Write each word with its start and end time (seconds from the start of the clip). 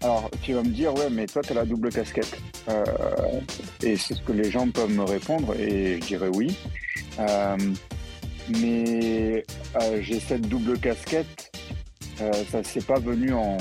Alors, 0.00 0.30
tu 0.42 0.52
vas 0.52 0.62
me 0.62 0.68
dire, 0.68 0.94
ouais, 0.94 1.10
mais 1.10 1.26
toi, 1.26 1.42
tu 1.42 1.52
as 1.52 1.54
la 1.56 1.64
double 1.64 1.90
casquette. 1.90 2.38
Euh, 2.68 2.84
et 3.82 3.96
c'est 3.96 4.14
ce 4.14 4.22
que 4.22 4.32
les 4.32 4.50
gens 4.50 4.68
peuvent 4.70 4.92
me 4.92 5.02
répondre, 5.02 5.54
et 5.58 5.98
je 6.00 6.06
dirais 6.06 6.28
oui. 6.28 6.56
Euh, 7.18 7.56
mais 8.60 9.44
euh, 9.82 9.98
j'ai 10.00 10.20
cette 10.20 10.42
double 10.42 10.78
casquette, 10.78 11.50
ça 12.50 12.62
s'est 12.62 12.80
pas 12.80 12.98
venu 12.98 13.32
en, 13.32 13.58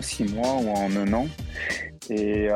six 0.00 0.24
mois 0.24 0.56
ou 0.56 0.68
en 0.70 0.94
un 0.94 1.12
an. 1.12 1.26
Et 2.08 2.48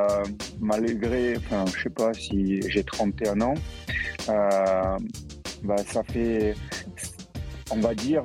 malgré, 0.61 1.37
enfin, 1.39 1.65
je 1.75 1.83
sais 1.83 1.91
pas 1.91 2.15
si 2.15 2.61
j'ai 2.69 2.85
31 2.85 3.41
ans, 3.41 3.55
bah, 4.27 5.77
ça 5.87 6.03
fait, 6.05 6.55
on 7.71 7.81
va 7.81 7.95
dire, 7.95 8.25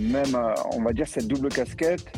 même, 0.00 0.36
on 0.72 0.82
va 0.82 0.92
dire 0.92 1.06
cette 1.06 1.28
double 1.28 1.48
casquette, 1.50 2.10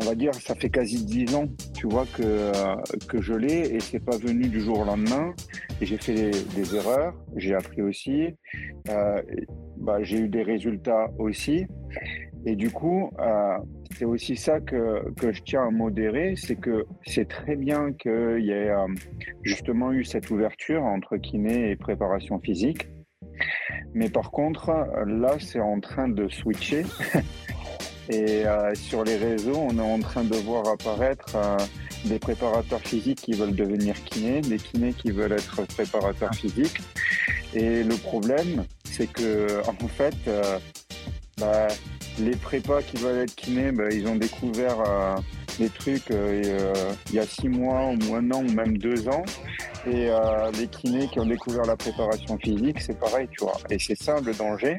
on 0.00 0.04
va 0.04 0.14
dire, 0.14 0.34
ça 0.34 0.54
fait 0.54 0.70
quasi 0.70 1.04
dix 1.04 1.34
ans, 1.34 1.46
tu 1.74 1.86
vois, 1.88 2.04
que, 2.16 2.22
euh, 2.22 2.74
que 3.08 3.20
je 3.20 3.34
l'ai 3.34 3.74
et 3.74 3.80
c'est 3.80 4.04
pas 4.04 4.16
venu 4.16 4.48
du 4.48 4.60
jour 4.60 4.80
au 4.80 4.84
lendemain. 4.84 5.34
J'ai 5.80 5.96
fait 5.96 6.30
des, 6.54 6.76
erreurs, 6.76 7.14
j'ai 7.36 7.54
appris 7.54 7.82
aussi, 7.82 8.34
euh, 8.88 9.22
bah, 9.76 10.02
j'ai 10.02 10.18
eu 10.18 10.28
des 10.28 10.42
résultats 10.42 11.08
aussi. 11.18 11.66
Et 12.46 12.56
du 12.56 12.70
coup, 12.70 13.10
euh, 13.20 13.56
c'est 13.96 14.04
aussi 14.04 14.36
ça 14.36 14.60
que, 14.60 15.10
que 15.14 15.32
je 15.32 15.42
tiens 15.42 15.66
à 15.66 15.70
modérer, 15.70 16.34
c'est 16.36 16.56
que 16.56 16.84
c'est 17.06 17.28
très 17.28 17.56
bien 17.56 17.92
qu'il 17.92 18.44
y 18.44 18.50
ait 18.50 18.70
justement 19.42 19.92
eu 19.92 20.04
cette 20.04 20.30
ouverture 20.30 20.82
entre 20.82 21.16
kiné 21.16 21.70
et 21.70 21.76
préparation 21.76 22.38
physique. 22.40 22.88
Mais 23.94 24.10
par 24.10 24.30
contre, 24.30 24.70
là, 25.06 25.36
c'est 25.38 25.60
en 25.60 25.80
train 25.80 26.08
de 26.08 26.28
switcher. 26.28 26.84
Et 28.08 28.46
euh, 28.46 28.74
sur 28.74 29.02
les 29.04 29.16
réseaux, 29.16 29.56
on 29.56 29.78
est 29.78 29.80
en 29.80 29.98
train 30.00 30.24
de 30.24 30.36
voir 30.36 30.68
apparaître 30.68 31.36
euh, 31.36 31.56
des 32.04 32.18
préparateurs 32.18 32.80
physiques 32.80 33.22
qui 33.22 33.32
veulent 33.32 33.54
devenir 33.54 34.02
kinés, 34.04 34.42
des 34.42 34.58
kinés 34.58 34.92
qui 34.92 35.10
veulent 35.10 35.32
être 35.32 35.62
préparateurs 35.68 36.34
physiques. 36.34 36.80
Et 37.54 37.82
le 37.82 37.96
problème, 37.96 38.64
c'est 38.84 39.10
que 39.10 39.62
en 39.66 39.88
fait, 39.88 40.16
euh, 40.28 40.58
bah, 41.38 41.68
les 42.18 42.36
prépas 42.36 42.82
qui 42.82 42.98
veulent 42.98 43.22
être 43.22 43.34
kinés, 43.34 43.72
bah, 43.72 43.88
ils 43.90 44.06
ont 44.06 44.16
découvert 44.16 44.76
des 45.58 45.70
trucs 45.70 46.10
il 46.10 47.14
y 47.14 47.18
a 47.18 47.26
six 47.26 47.48
mois 47.48 47.86
ou 47.86 48.14
un 48.14 48.30
an 48.32 48.44
ou 48.44 48.52
même 48.52 48.76
deux 48.76 49.08
ans. 49.08 49.24
Et 49.86 50.10
les 50.58 50.66
kinés 50.66 51.08
qui 51.08 51.20
ont 51.20 51.26
découvert 51.26 51.64
la 51.64 51.76
préparation 51.76 52.38
physique, 52.38 52.80
c'est 52.80 52.98
pareil, 52.98 53.28
tu 53.30 53.44
vois. 53.44 53.56
Et 53.70 53.78
c'est 53.78 54.00
ça 54.00 54.20
le 54.20 54.34
danger. 54.34 54.78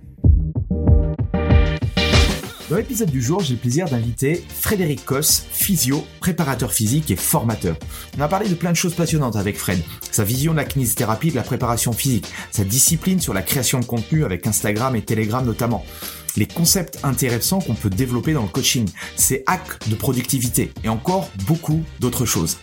Dans 2.71 2.77
l'épisode 2.77 3.11
du 3.11 3.21
jour, 3.21 3.41
j'ai 3.41 3.55
le 3.55 3.59
plaisir 3.59 3.89
d'inviter 3.89 4.45
Frédéric 4.47 5.03
Koss, 5.03 5.43
physio, 5.51 6.07
préparateur 6.21 6.71
physique 6.71 7.11
et 7.11 7.17
formateur. 7.17 7.75
On 8.17 8.21
a 8.21 8.29
parlé 8.29 8.47
de 8.47 8.55
plein 8.55 8.71
de 8.71 8.77
choses 8.77 8.95
passionnantes 8.95 9.35
avec 9.35 9.57
Fred. 9.57 9.79
Sa 10.09 10.23
vision 10.23 10.53
de 10.53 10.57
la 10.57 10.63
kinésithérapie, 10.63 11.31
de 11.31 11.35
la 11.35 11.43
préparation 11.43 11.91
physique, 11.91 12.27
sa 12.49 12.63
discipline 12.63 13.19
sur 13.19 13.33
la 13.33 13.41
création 13.41 13.81
de 13.81 13.85
contenu 13.85 14.23
avec 14.23 14.47
Instagram 14.47 14.95
et 14.95 15.01
Telegram 15.01 15.45
notamment 15.45 15.85
les 16.37 16.45
concepts 16.45 16.99
intéressants 17.03 17.59
qu'on 17.59 17.75
peut 17.75 17.89
développer 17.89 18.33
dans 18.33 18.43
le 18.43 18.47
coaching, 18.47 18.87
ses 19.15 19.43
hacks 19.47 19.87
de 19.89 19.95
productivité 19.95 20.71
et 20.83 20.89
encore 20.89 21.29
beaucoup 21.47 21.83
d'autres 21.99 22.25
choses. 22.25 22.59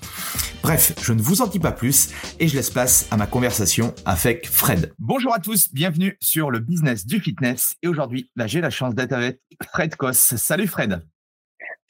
Bref, 0.62 0.94
je 1.02 1.12
ne 1.12 1.20
vous 1.20 1.42
en 1.42 1.46
dis 1.46 1.60
pas 1.60 1.72
plus 1.72 2.12
et 2.40 2.48
je 2.48 2.56
laisse 2.56 2.70
place 2.70 3.08
à 3.10 3.16
ma 3.16 3.26
conversation 3.26 3.94
avec 4.04 4.46
Fred. 4.46 4.92
Bonjour 4.98 5.34
à 5.34 5.38
tous, 5.38 5.72
bienvenue 5.72 6.16
sur 6.20 6.50
le 6.50 6.58
business 6.58 7.06
du 7.06 7.20
fitness 7.20 7.76
et 7.82 7.88
aujourd'hui, 7.88 8.30
là 8.36 8.46
j'ai 8.46 8.60
la 8.60 8.70
chance 8.70 8.94
d'être 8.94 9.12
avec 9.12 9.40
Fred 9.72 9.96
Koss. 9.96 10.34
Salut 10.36 10.66
Fred. 10.66 11.02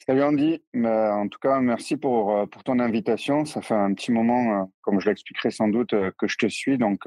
Salut 0.09 0.23
Andy, 0.23 0.63
bah, 0.73 1.15
en 1.15 1.27
tout 1.27 1.37
cas 1.39 1.59
merci 1.59 1.95
pour, 1.95 2.35
euh, 2.35 2.47
pour 2.47 2.63
ton 2.63 2.79
invitation. 2.79 3.45
Ça 3.45 3.61
fait 3.61 3.75
un 3.75 3.93
petit 3.93 4.11
moment, 4.11 4.61
euh, 4.61 4.65
comme 4.81 4.99
je 4.99 5.07
l'expliquerai 5.07 5.51
sans 5.51 5.67
doute, 5.67 5.93
euh, 5.93 6.09
que 6.17 6.27
je 6.27 6.35
te 6.35 6.47
suis, 6.47 6.79
donc 6.79 7.01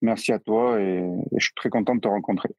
merci 0.00 0.32
à 0.32 0.38
toi 0.38 0.80
et 0.80 1.02
je 1.36 1.44
suis 1.44 1.54
très 1.56 1.70
content 1.70 1.96
de 1.96 2.00
te 2.00 2.06
rencontrer. 2.06 2.50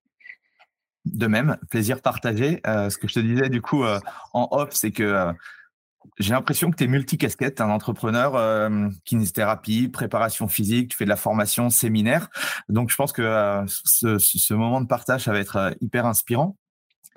De 1.14 1.28
même, 1.28 1.58
plaisir 1.70 2.02
partagé. 2.02 2.62
Euh, 2.68 2.90
ce 2.90 2.98
que 2.98 3.08
je 3.08 3.16
te 3.16 3.20
disais 3.20 3.50
du 3.50 3.62
coup 3.62 3.84
euh, 3.84 4.00
en 4.34 4.48
off, 4.52 4.70
c'est 4.72 4.92
que 4.92 5.04
euh, 5.04 5.32
j'ai 6.20 6.34
l'impression 6.34 6.72
que 6.72 6.76
tu 6.76 6.84
es 6.84 6.88
multicasquette, 6.88 7.62
un 7.62 7.70
entrepreneur, 7.70 8.70
kinésithérapie, 9.06 9.90
préparation 9.90 10.48
physique, 10.48 10.90
tu 10.90 10.98
fais 10.98 11.04
de 11.04 11.10
la 11.10 11.16
formation, 11.16 11.70
séminaire. 11.70 12.30
Donc 12.70 12.90
je 12.90 12.96
pense 12.96 13.12
que 13.12 13.22
ce, 13.68 14.54
moment 14.54 14.82
de 14.82 14.88
partage, 14.88 15.26
ça 15.26 15.32
va 15.32 15.40
être 15.40 15.76
hyper 15.82 16.06
inspirant. 16.06 16.56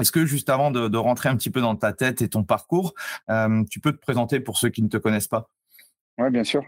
Est-ce 0.01 0.13
que 0.13 0.27
juste 0.27 0.51
avant 0.51 0.71
de, 0.71 0.97
rentrer 0.97 1.29
un 1.29 1.37
petit 1.37 1.51
peu 1.51 1.61
dans 1.61 1.77
ta 1.77 1.93
tête 1.93 2.21
et 2.21 2.29
ton 2.29 2.43
parcours, 2.43 2.93
tu 3.71 3.81
peux 3.81 3.93
te 3.93 4.01
présenter 4.01 4.41
pour 4.41 4.59
ceux 4.59 4.69
qui 4.69 4.83
ne 4.83 4.89
te 4.89 4.99
connaissent 4.99 5.29
pas? 5.29 5.49
Oui, 6.19 6.29
bien 6.31 6.45
sûr. 6.45 6.63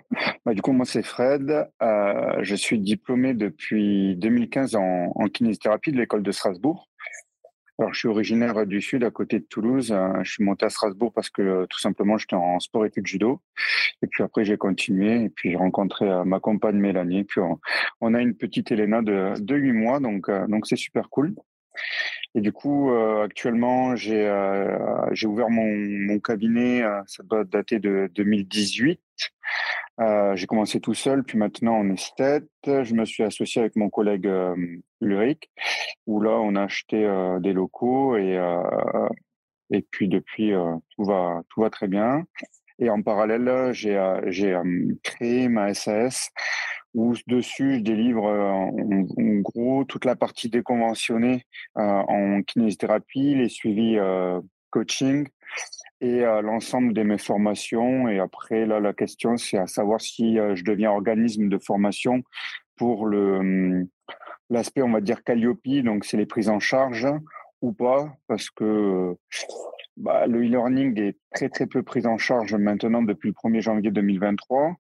Bah, 0.47 0.55
du 0.55 0.63
coup, 0.63 0.73
moi, 0.73 0.87
c'est 0.87 1.03
Fred. 1.03 1.69
je 1.81 2.55
suis 2.55 2.79
diplômé 2.79 3.35
depuis 3.35 4.17
2015 4.17 4.77
en, 4.77 5.13
en 5.15 5.27
kinésithérapie 5.27 5.93
de 5.93 5.99
l'école 5.99 6.23
de 6.23 6.33
Strasbourg. 6.33 6.89
Alors, 7.79 7.95
je 7.95 8.01
suis 8.01 8.09
originaire 8.09 8.67
du 8.67 8.83
Sud, 8.83 9.03
à 9.03 9.11
côté 9.11 9.39
de 9.39 9.45
Toulouse. 9.45 9.93
Euh, 9.93 10.23
je 10.23 10.33
suis 10.33 10.45
monté 10.45 10.67
à 10.67 10.71
Strasbourg 10.71 11.13
parce 11.13 11.31
que 11.31 11.67
tout 11.71 11.79
simplement, 11.79 12.19
j'étais 12.19 12.37
en 12.37 12.61
sport 12.61 12.85
études 12.85 13.07
judo. 13.07 13.41
Et 14.03 14.07
puis 14.07 14.23
après, 14.23 14.45
j'ai 14.45 14.59
continué. 14.59 15.25
Et 15.25 15.29
puis, 15.31 15.51
j'ai 15.51 15.57
rencontré 15.57 16.09
euh, 16.09 16.25
ma 16.25 16.39
compagne 16.39 16.77
Mélanie. 16.77 17.25
Puis, 17.25 17.41
on, 18.01 18.15
a 18.15 18.21
une 18.21 18.35
petite 18.37 18.71
Elena 18.71 19.01
de, 19.01 19.35
de 19.41 19.57
8 19.57 19.73
mois. 19.73 20.01
Donc, 20.01 20.29
euh, 20.29 20.47
donc 20.49 20.67
c'est 20.67 20.77
super 20.77 21.09
cool. 21.09 21.35
Et 22.35 22.41
du 22.41 22.53
coup, 22.53 22.91
actuellement, 23.23 23.95
j'ai 23.95 24.31
j'ai 25.13 25.27
ouvert 25.27 25.51
mon, 25.51 25.67
mon 25.67 26.19
cabinet. 26.19 26.83
ça 27.07 27.23
doit 27.23 27.45
dater 27.45 27.79
de 27.79 28.11
2018. 28.15 29.01
Euh, 30.03 30.35
j'ai 30.37 30.47
commencé 30.47 30.81
tout 30.81 30.95
seul, 30.95 31.23
puis 31.23 31.39
maintenant 31.39 31.75
on 31.75 31.91
est 31.91 32.13
sept. 32.17 32.45
Je 32.65 32.95
me 32.95 33.05
suis 33.05 33.23
associé 33.23 33.61
avec 33.61 33.77
mon 33.77 33.89
collègue 33.89 34.27
euh, 34.27 34.57
Ulrich, 35.01 35.51
où 36.07 36.21
là 36.21 36.33
on 36.41 36.57
a 36.57 36.63
acheté 36.63 37.09
des 37.41 37.53
locaux 37.53 38.17
et 38.17 38.39
et 39.71 39.83
puis 39.91 40.09
depuis 40.09 40.53
tout 40.97 41.05
va 41.05 41.43
tout 41.51 41.61
va 41.61 41.71
très 41.71 41.89
bien. 41.89 42.25
Et 42.79 42.91
en 42.91 43.03
parallèle, 43.03 43.73
j'ai 43.73 44.59
créé 45.03 45.49
ma 45.49 45.73
SAS 45.75 46.31
où 46.95 47.15
dessus 47.27 47.77
je 47.77 47.81
délivre 47.81 48.25
en, 48.25 48.73
gros 49.41 49.85
toute 49.85 50.05
la 50.05 50.17
partie 50.17 50.51
déconventionnée 50.51 51.45
en 51.77 52.43
kinésithérapie, 52.43 53.35
les 53.35 53.49
suivis 53.49 53.99
coaching 54.71 55.29
et 56.03 56.21
l'ensemble 56.43 56.93
de 56.93 57.03
mes 57.03 57.17
formations. 57.17 58.09
Et 58.09 58.19
après, 58.19 58.67
là, 58.67 58.81
la 58.81 58.93
question, 58.93 59.37
c'est 59.39 59.57
à 59.57 59.67
savoir 59.67 60.01
si 60.01 60.37
je 60.37 60.65
deviens 60.65 60.91
organisme 60.91 61.49
de 61.49 61.59
formation 61.59 62.23
pour 62.77 63.07
le 63.07 63.37
hum, 63.37 63.89
l'aspect, 64.51 64.83
on 64.83 64.91
va 64.91 65.01
dire, 65.01 65.25
Calliope, 65.25 65.67
donc 65.85 66.05
c'est 66.05 66.17
les 66.17 66.27
prises 66.27 66.49
en 66.49 66.61
charge 66.61 67.07
ou 67.61 67.73
pas, 67.73 68.15
parce 68.27 68.51
que 68.51 69.17
bah, 69.97 70.27
le 70.27 70.41
e-learning 70.41 70.99
est 71.01 71.19
très 71.35 71.49
très 71.49 71.67
peu 71.67 71.83
pris 71.83 72.07
en 72.07 72.17
charge 72.17 72.55
maintenant 72.55 73.03
depuis 73.03 73.29
le 73.29 73.35
1er 73.35 73.61
janvier 73.61 73.91
2023. 73.91 74.77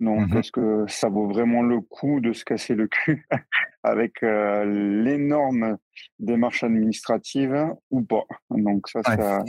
Donc, 0.00 0.30
mmh 0.30 0.36
est-ce 0.38 0.52
que 0.52 0.84
ça 0.88 1.08
vaut 1.08 1.28
vraiment 1.28 1.62
le 1.62 1.80
coup 1.80 2.20
de 2.20 2.32
se 2.32 2.44
casser 2.44 2.74
le 2.74 2.88
cul 2.88 3.26
avec 3.82 4.22
euh, 4.22 4.64
l'énorme 5.02 5.76
démarche 6.18 6.64
administrative 6.64 7.72
ou 7.90 8.02
pas? 8.02 8.24
Donc 8.50 8.88
ça, 8.88 9.00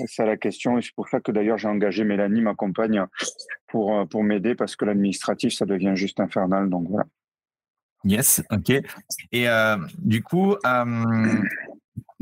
c'est 0.08 0.26
la 0.26 0.38
question. 0.38 0.78
Et 0.78 0.82
c'est 0.82 0.96
pour 0.96 1.08
ça 1.08 1.22
que 1.22 1.32
d'ailleurs 1.32 1.58
j'ai 1.58 1.70
engagé 1.70 2.04
Mélanie, 2.04 2.42
ma 2.42 2.56
compagne, 2.56 3.06
pour, 3.68 3.98
euh, 3.98 4.06
pour 4.06 4.24
m'aider 4.24 4.54
parce 4.54 4.76
que 4.76 4.86
l'administratif, 4.86 5.54
ça 5.54 5.66
devient 5.66 5.94
juste 5.96 6.20
infernal. 6.20 6.70
Donc 6.70 6.88
voilà. 6.90 7.06
Yes, 8.04 8.44
ok. 8.52 8.70
Et 9.32 9.50
euh, 9.50 9.78
du 9.98 10.22
coup, 10.22 10.56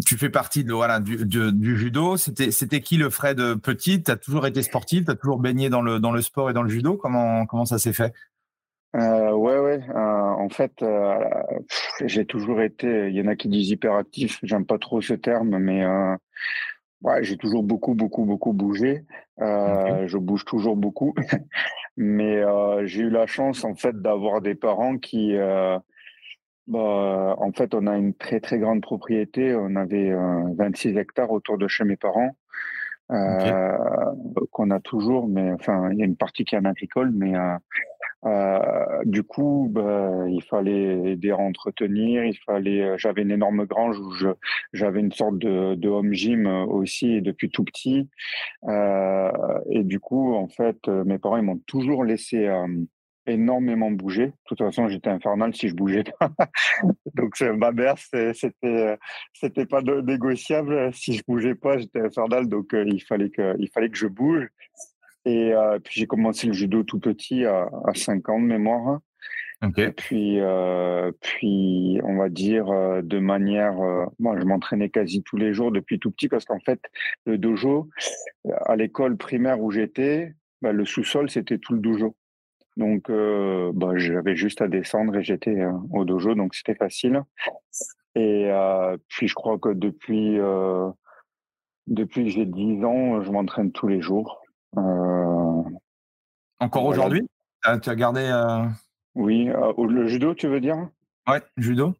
tu 0.03 0.17
fais 0.17 0.29
partie 0.29 0.63
de, 0.63 0.73
voilà, 0.73 0.99
du, 0.99 1.77
judo. 1.77 2.17
C'était, 2.17 2.51
c'était 2.51 2.81
qui 2.81 2.97
le 2.97 3.09
Fred 3.09 3.37
petit? 3.55 4.03
Tu 4.03 4.11
as 4.11 4.17
toujours 4.17 4.47
été 4.47 4.61
sportif? 4.61 5.05
Tu 5.05 5.11
as 5.11 5.15
toujours 5.15 5.39
baigné 5.39 5.69
dans 5.69 5.81
le, 5.81 5.99
dans 5.99 6.11
le 6.11 6.21
sport 6.21 6.49
et 6.49 6.53
dans 6.53 6.63
le 6.63 6.69
judo? 6.69 6.97
Comment, 6.97 7.45
comment 7.45 7.65
ça 7.65 7.77
s'est 7.77 7.93
fait? 7.93 8.13
Euh, 8.95 9.23
Ouais, 9.43 9.59
ouais. 9.59 9.81
Euh, 9.89 9.93
en 9.95 10.49
fait, 10.49 10.81
euh, 10.81 11.19
j'ai 12.05 12.25
toujours 12.25 12.61
été, 12.61 13.09
il 13.09 13.15
y 13.15 13.21
en 13.21 13.27
a 13.27 13.35
qui 13.35 13.49
disent 13.49 13.69
hyperactif, 13.71 14.39
j'aime 14.43 14.65
pas 14.65 14.77
trop 14.77 15.01
ce 15.01 15.13
terme, 15.13 15.57
mais 15.57 15.83
euh, 15.83 16.15
ouais, 17.01 17.23
j'ai 17.23 17.37
toujours 17.37 17.63
beaucoup, 17.63 17.95
beaucoup, 17.95 18.25
beaucoup 18.25 18.53
bougé. 18.53 19.05
Je 19.39 20.17
bouge 20.17 20.45
toujours 20.45 20.75
beaucoup. 20.75 21.13
mais 21.97 22.43
j'ai 22.85 23.01
eu 23.01 23.09
la 23.09 23.25
chance, 23.25 23.63
en 23.63 23.75
fait, 23.75 24.01
d'avoir 24.01 24.41
des 24.41 24.55
parents 24.55 24.97
qui 24.97 25.35
bah, 26.67 27.35
en 27.37 27.51
fait, 27.51 27.73
on 27.75 27.87
a 27.87 27.97
une 27.97 28.13
très 28.13 28.39
très 28.39 28.57
grande 28.59 28.81
propriété. 28.81 29.55
On 29.55 29.75
avait 29.75 30.13
26 30.55 30.97
hectares 30.97 31.31
autour 31.31 31.57
de 31.57 31.67
chez 31.67 31.83
mes 31.83 31.97
parents, 31.97 32.35
euh, 33.11 33.77
qu'on 34.51 34.71
a 34.71 34.79
toujours, 34.79 35.27
mais 35.27 35.51
enfin, 35.51 35.91
il 35.91 35.99
y 35.99 36.01
a 36.03 36.05
une 36.05 36.15
partie 36.15 36.45
qui 36.45 36.55
est 36.55 36.57
en 36.57 36.65
agricole, 36.65 37.11
mais 37.13 37.35
euh, 37.35 37.57
euh, 38.25 38.59
du 39.03 39.23
coup, 39.23 39.67
bah, 39.69 40.23
il 40.29 40.41
fallait 40.41 41.11
aider 41.11 41.31
à 41.31 41.37
entretenir. 41.37 42.23
Il 42.23 42.37
fallait. 42.45 42.97
J'avais 42.97 43.23
une 43.23 43.31
énorme 43.31 43.65
grange 43.65 43.99
où 43.99 44.11
je, 44.11 44.29
j'avais 44.71 45.01
une 45.01 45.11
sorte 45.11 45.37
de, 45.37 45.75
de 45.75 45.89
home 45.89 46.13
gym 46.13 46.47
aussi 46.47 47.21
depuis 47.21 47.49
tout 47.49 47.65
petit. 47.65 48.09
et 49.69 49.83
du 49.83 49.99
coup, 49.99 50.33
en 50.33 50.47
fait, 50.47 50.87
mes 50.87 51.17
parents 51.19 51.37
ils 51.37 51.43
m'ont 51.43 51.59
toujours 51.67 52.05
laissé 52.05 52.47
énormément 53.27 53.91
bougé. 53.91 54.27
De 54.27 54.33
toute 54.45 54.59
façon, 54.59 54.87
j'étais 54.87 55.09
infernal 55.09 55.55
si 55.55 55.69
je 55.69 55.75
bougeais 55.75 56.03
pas. 56.19 56.31
Donc 57.15 57.39
ma 57.41 57.71
mère, 57.71 57.95
c'était 57.97 58.33
euh, 58.63 58.95
c'était 59.33 59.65
pas 59.65 59.81
négociable. 59.81 60.93
Si 60.93 61.13
je 61.13 61.23
bougeais 61.27 61.55
pas, 61.55 61.77
j'étais 61.77 62.01
infernal. 62.01 62.47
Donc 62.47 62.73
euh, 62.73 62.83
il 62.87 63.01
fallait 63.01 63.29
que 63.29 63.55
il 63.59 63.69
fallait 63.69 63.89
que 63.89 63.97
je 63.97 64.07
bouge. 64.07 64.47
Et 65.25 65.53
euh, 65.53 65.79
puis 65.79 65.99
j'ai 65.99 66.07
commencé 66.07 66.47
le 66.47 66.53
judo 66.53 66.83
tout 66.83 66.99
petit 66.99 67.45
à, 67.45 67.69
à 67.85 67.93
5 67.93 68.27
ans 68.29 68.39
de 68.39 68.45
mémoire. 68.45 68.99
Et 69.77 69.91
puis, 69.91 70.39
puis, 71.21 72.01
on 72.03 72.17
va 72.17 72.27
dire 72.27 72.65
de 73.01 73.19
manière, 73.19 73.75
moi, 74.19 74.37
je 74.37 74.43
m'entraînais 74.43 74.89
quasi 74.89 75.23
tous 75.23 75.37
les 75.37 75.53
jours 75.53 75.71
depuis 75.71 75.99
tout 75.99 76.11
petit 76.11 76.27
parce 76.27 76.43
qu'en 76.43 76.59
fait, 76.59 76.81
le 77.25 77.37
dojo, 77.37 77.87
à 78.65 78.75
l'école 78.75 79.15
primaire 79.15 79.61
où 79.61 79.71
j'étais, 79.71 80.33
bah, 80.61 80.73
le 80.73 80.83
sous-sol, 80.83 81.29
c'était 81.29 81.59
tout 81.59 81.75
le 81.75 81.79
dojo. 81.79 82.13
Donc, 82.75 83.09
euh, 83.09 83.71
bah, 83.73 83.91
j'avais 83.95 84.35
juste 84.35 84.61
à 84.61 84.67
descendre 84.67 85.15
et 85.17 85.23
j'étais 85.23 85.59
euh, 85.59 85.71
au 85.91 86.05
dojo, 86.05 86.33
donc 86.33 86.55
c'était 86.55 86.75
facile. 86.75 87.21
Et 88.15 88.51
euh, 88.51 88.97
puis, 89.07 89.27
je 89.27 89.35
crois 89.35 89.59
que 89.59 89.69
depuis, 89.69 90.37
depuis 91.87 92.25
que 92.25 92.29
j'ai 92.29 92.45
10 92.45 92.83
ans, 92.83 93.21
je 93.21 93.31
m'entraîne 93.31 93.71
tous 93.71 93.87
les 93.87 94.01
jours. 94.01 94.41
Encore 94.75 96.85
aujourd'hui? 96.85 97.27
Tu 97.81 97.89
as 97.89 97.95
gardé 97.95 98.31
Oui, 99.15 99.45
le 99.45 100.07
judo, 100.07 100.33
tu 100.33 100.47
veux 100.47 100.61
dire? 100.61 100.89
Ouais, 101.27 101.41
judo 101.57 101.93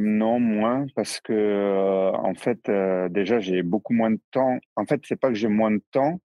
non, 0.00 0.40
moins, 0.40 0.86
parce 0.96 1.20
que 1.20 2.10
en 2.14 2.34
fait, 2.34 2.70
déjà, 3.10 3.38
j'ai 3.38 3.62
beaucoup 3.62 3.92
moins 3.92 4.10
de 4.10 4.20
temps. 4.30 4.56
En 4.76 4.86
fait, 4.86 5.02
c'est 5.04 5.20
pas 5.20 5.28
que 5.28 5.34
j'ai 5.34 5.48
moins 5.48 5.70
de 5.70 5.82
temps. 5.90 6.22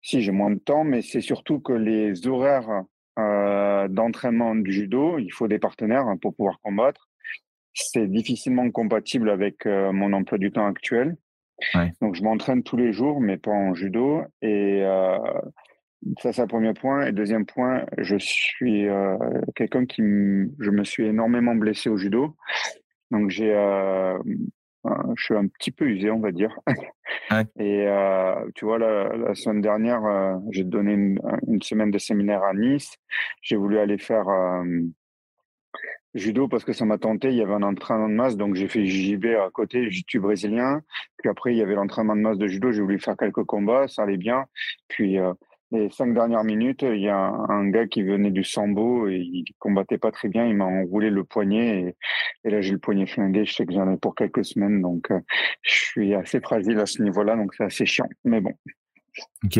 Si 0.00 0.22
j'ai 0.22 0.32
moins 0.32 0.50
de 0.50 0.58
temps, 0.58 0.82
mais 0.82 1.02
c'est 1.02 1.20
surtout 1.20 1.60
que 1.60 1.74
les 1.74 2.26
horaires 2.26 2.84
d'entraînement 3.88 4.54
du 4.54 4.72
judo, 4.72 5.18
il 5.18 5.30
faut 5.30 5.48
des 5.48 5.58
partenaires 5.58 6.06
hein, 6.06 6.16
pour 6.16 6.34
pouvoir 6.34 6.60
combattre. 6.60 7.08
C'est 7.72 8.06
difficilement 8.06 8.70
compatible 8.70 9.30
avec 9.30 9.66
euh, 9.66 9.92
mon 9.92 10.12
emploi 10.12 10.38
du 10.38 10.50
temps 10.50 10.66
actuel. 10.66 11.16
Donc 12.00 12.14
je 12.14 12.22
m'entraîne 12.22 12.62
tous 12.62 12.76
les 12.76 12.92
jours, 12.92 13.20
mais 13.20 13.36
pas 13.36 13.50
en 13.50 13.74
judo. 13.74 14.22
Et 14.40 14.82
euh, 14.82 15.18
ça, 16.20 16.32
c'est 16.32 16.42
le 16.42 16.48
premier 16.48 16.72
point. 16.72 17.06
Et 17.06 17.12
deuxième 17.12 17.44
point, 17.44 17.84
je 17.98 18.16
suis 18.16 18.86
quelqu'un 19.54 19.84
qui, 19.84 20.00
je 20.00 20.70
me 20.70 20.84
suis 20.84 21.04
énormément 21.04 21.54
blessé 21.54 21.90
au 21.90 21.98
judo. 21.98 22.34
Donc 23.10 23.28
j'ai 23.28 23.52
je 24.84 25.22
suis 25.22 25.36
un 25.36 25.46
petit 25.46 25.70
peu 25.70 25.86
usé, 25.86 26.10
on 26.10 26.20
va 26.20 26.32
dire. 26.32 26.58
Et 27.58 27.86
euh, 27.86 28.34
tu 28.54 28.64
vois, 28.64 28.78
la, 28.78 29.16
la 29.16 29.34
semaine 29.34 29.60
dernière, 29.60 30.04
euh, 30.04 30.36
j'ai 30.50 30.64
donné 30.64 30.92
une, 30.92 31.20
une, 31.46 31.62
semaine 31.62 31.90
de 31.90 31.98
séminaire 31.98 32.42
à 32.42 32.54
Nice. 32.54 32.96
J'ai 33.42 33.56
voulu 33.56 33.78
aller 33.78 33.98
faire 33.98 34.28
euh, 34.28 34.64
judo 36.14 36.48
parce 36.48 36.64
que 36.64 36.72
ça 36.72 36.84
m'a 36.84 36.98
tenté. 36.98 37.28
Il 37.28 37.36
y 37.36 37.42
avait 37.42 37.54
un 37.54 37.62
entraînement 37.62 38.08
de 38.08 38.14
masse, 38.14 38.36
donc 38.36 38.54
j'ai 38.54 38.68
fait 38.68 38.86
JB 38.86 39.26
à 39.26 39.50
côté, 39.50 39.90
jiu 39.90 40.20
brésilien. 40.20 40.80
Puis 41.18 41.28
après, 41.28 41.52
il 41.52 41.58
y 41.58 41.62
avait 41.62 41.74
l'entraînement 41.74 42.16
de 42.16 42.22
masse 42.22 42.38
de 42.38 42.46
judo. 42.46 42.72
J'ai 42.72 42.82
voulu 42.82 42.98
faire 42.98 43.16
quelques 43.16 43.44
combats, 43.44 43.86
ça 43.88 44.02
allait 44.02 44.16
bien. 44.16 44.46
Puis 44.88 45.18
les 45.72 45.88
cinq 45.90 46.14
dernières 46.14 46.44
minutes, 46.44 46.82
il 46.82 47.00
y 47.00 47.08
a 47.08 47.16
un, 47.16 47.68
gars 47.68 47.86
qui 47.86 48.02
venait 48.02 48.30
du 48.30 48.42
sambo 48.42 49.08
et 49.08 49.18
il 49.18 49.44
combattait 49.58 49.98
pas 49.98 50.10
très 50.10 50.28
bien. 50.28 50.46
Il 50.46 50.56
m'a 50.56 50.64
enroulé 50.64 51.10
le 51.10 51.24
poignet 51.24 51.96
et, 52.44 52.50
là 52.50 52.60
j'ai 52.60 52.72
le 52.72 52.78
poignet 52.78 53.06
flingué. 53.06 53.44
Je 53.44 53.54
sais 53.54 53.66
que 53.66 53.72
j'en 53.72 53.90
ai 53.92 53.96
pour 53.96 54.14
quelques 54.14 54.44
semaines, 54.44 54.82
donc 54.82 55.10
euh, 55.10 55.20
je 55.62 55.70
suis 55.70 56.14
assez 56.14 56.40
fragile 56.40 56.78
à 56.80 56.86
ce 56.86 57.02
niveau-là, 57.02 57.36
donc 57.36 57.54
c'est 57.54 57.64
assez 57.64 57.86
chiant. 57.86 58.08
Mais 58.24 58.40
bon. 58.40 58.52
Ok. 59.44 59.58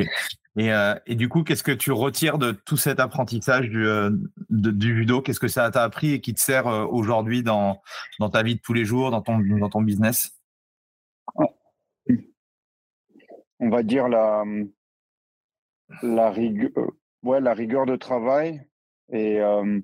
Et, 0.56 0.72
euh, 0.72 0.94
et 1.06 1.14
du 1.14 1.28
coup, 1.28 1.44
qu'est-ce 1.44 1.62
que 1.62 1.70
tu 1.70 1.92
retires 1.92 2.38
de 2.38 2.50
tout 2.50 2.76
cet 2.76 2.98
apprentissage 2.98 3.68
du, 3.68 3.86
euh, 3.86 4.10
du 4.48 4.96
judo? 4.96 5.22
Qu'est-ce 5.22 5.40
que 5.40 5.48
ça 5.48 5.70
t'a 5.70 5.84
appris 5.84 6.12
et 6.12 6.20
qui 6.20 6.34
te 6.34 6.40
sert 6.40 6.66
aujourd'hui 6.66 7.44
dans, 7.44 7.80
dans 8.18 8.30
ta 8.30 8.42
vie 8.42 8.56
de 8.56 8.60
tous 8.60 8.72
les 8.72 8.84
jours, 8.84 9.12
dans 9.12 9.22
ton, 9.22 9.38
dans 9.38 9.70
ton 9.70 9.80
business? 9.80 10.36
On 13.60 13.68
va 13.68 13.82
dire 13.82 14.08
la 14.08 14.44
la 16.02 16.30
rigueur, 16.30 16.70
euh, 16.76 16.86
ouais, 17.22 17.40
la 17.40 17.54
rigueur 17.54 17.86
de 17.86 17.96
travail 17.96 18.62
et 19.12 19.40
euh, 19.40 19.80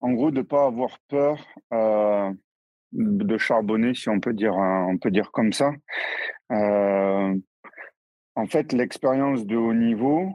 en 0.00 0.12
gros 0.12 0.30
de 0.30 0.42
pas 0.42 0.66
avoir 0.66 0.98
peur 1.08 1.46
euh, 1.72 2.32
de 2.92 3.38
charbonner, 3.38 3.94
si 3.94 4.08
on 4.08 4.20
peut 4.20 4.34
dire, 4.34 4.54
on 4.54 4.98
peut 4.98 5.10
dire 5.10 5.30
comme 5.30 5.52
ça. 5.52 5.72
en 6.50 8.46
fait, 8.48 8.72
l'expérience 8.72 9.46
de 9.46 9.56
haut 9.56 9.74
niveau, 9.74 10.34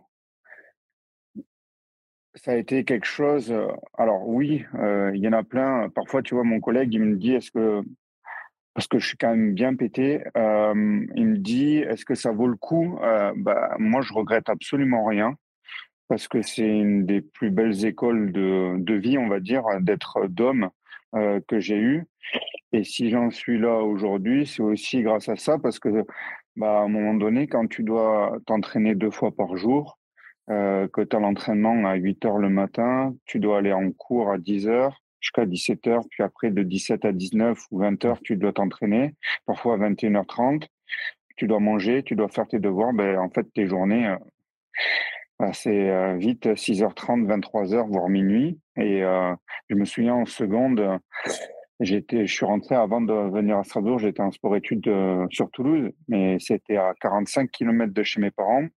ça 2.35 2.51
a 2.51 2.55
été 2.55 2.85
quelque 2.85 3.05
chose. 3.05 3.53
Alors 3.97 4.27
oui, 4.27 4.65
il 5.13 5.19
y 5.19 5.27
en 5.27 5.33
a 5.33 5.43
plein. 5.43 5.89
Parfois, 5.89 6.21
tu 6.21 6.35
vois, 6.35 6.43
mon 6.43 6.59
collègue, 6.62 6.93
il 6.93 7.01
me 7.01 7.17
dit, 7.17 7.33
est-ce 7.33 7.51
que 7.51 7.81
parce 8.75 8.88
que 8.88 9.00
je 9.00 9.08
suis 9.08 9.17
quand 9.17 9.29
même 9.29 9.53
bien 9.53 9.74
pété. 9.75 10.22
Euh, 10.38 11.05
il 11.15 11.27
me 11.27 11.38
dit, 11.38 11.77
est-ce 11.77 12.05
que 12.05 12.13
ça 12.13 12.32
vaut 12.32 12.48
le 12.48 12.58
coup 12.58 13.00
euh, 13.01 13.32
bah, 13.38 13.75
Moi, 13.79 14.01
je 14.01 14.13
regrette 14.13 14.50
absolument 14.50 15.05
rien, 15.05 15.36
parce 16.10 16.27
que 16.27 16.41
c'est 16.41 16.67
une 16.67 17.05
des 17.05 17.22
plus 17.22 17.50
belles 17.50 17.86
écoles 17.86 18.32
de, 18.32 18.75
de 18.77 18.94
vie, 18.94 19.17
on 19.17 19.29
va 19.29 19.39
dire, 19.39 19.63
d'être 19.82 20.27
d'homme 20.27 20.70
euh, 21.15 21.39
que 21.48 21.60
j'ai 21.60 21.77
eu. 21.77 22.05
Et 22.74 22.84
si 22.84 23.10
j'en 23.10 23.32
suis 23.32 23.58
là 23.58 23.79
aujourd'hui, 23.79 24.46
c'est 24.46 24.62
aussi 24.62 25.01
grâce 25.01 25.29
à 25.29 25.38
ça, 25.38 25.58
parce 25.58 25.79
que 25.79 25.89
bah, 26.58 26.79
à 26.79 26.84
un 26.84 26.89
moment 26.89 27.13
donné, 27.13 27.48
quand 27.48 27.67
tu 27.67 27.84
dois 27.84 28.38
t'entraîner 28.46 28.94
deux 28.94 29.12
fois 29.12 29.32
par 29.34 29.55
jour, 29.55 29.98
euh, 30.50 30.88
que 30.89 31.01
tu 31.01 31.15
as 31.15 31.20
l'entraînement 31.20 31.86
à 31.88 31.96
8 31.96 32.25
heures 32.25 32.38
le 32.38 32.50
matin, 32.50 33.15
tu 33.25 33.39
dois 33.39 33.60
aller 33.60 33.74
en 33.74 33.91
cours 33.91 34.32
à 34.32 34.38
10 34.38 34.67
heures, 34.67 35.01
jusqu'à 35.25 35.46
17h, 35.46 36.08
puis 36.10 36.22
après 36.22 36.51
de 36.51 36.62
17 36.62 37.03
à 37.03 37.12
19 37.12 37.58
ou 37.72 37.82
20h, 37.82 38.20
tu 38.24 38.38
dois 38.38 38.53
t'entraîner, 38.53 39.15
parfois 39.48 39.74
à 39.74 39.77
21h30, 39.77 40.67
tu 41.36 41.48
dois 41.48 41.60
manger, 41.60 42.03
tu 42.03 42.15
dois 42.15 42.29
faire 42.29 42.48
tes 42.48 42.60
devoirs, 42.60 42.94
ben, 42.94 43.17
en 43.17 43.29
fait, 43.29 43.44
tes 43.53 43.65
journées, 43.65 44.08
euh, 45.41 45.50
c'est 45.53 46.15
vite 46.17 46.46
6h30, 46.46 47.25
23h, 47.25 47.88
voire 47.88 48.08
minuit. 48.08 48.60
Et 48.77 49.01
je 49.01 49.75
me 49.75 49.84
souviens 49.84 50.13
en 50.13 50.25
seconde, 50.25 50.98
j'étais, 51.82 52.25
je 52.25 52.34
suis 52.34 52.46
rentré 52.46 52.75
avant 52.75 53.01
de 53.01 53.13
venir 53.13 53.58
à 53.58 53.63
Strasbourg, 53.65 54.00
j'étais 54.00 54.22
en 54.22 54.32
sport-études 54.32 54.89
sur 55.32 55.51
Toulouse, 55.51 55.91
mais 56.08 56.38
c'était 56.39 56.77
à 56.77 56.94
45 57.01 57.51
km 57.51 57.94
de 57.94 58.03
chez 58.03 58.22
mes 58.22 58.32
parents. 58.32 58.67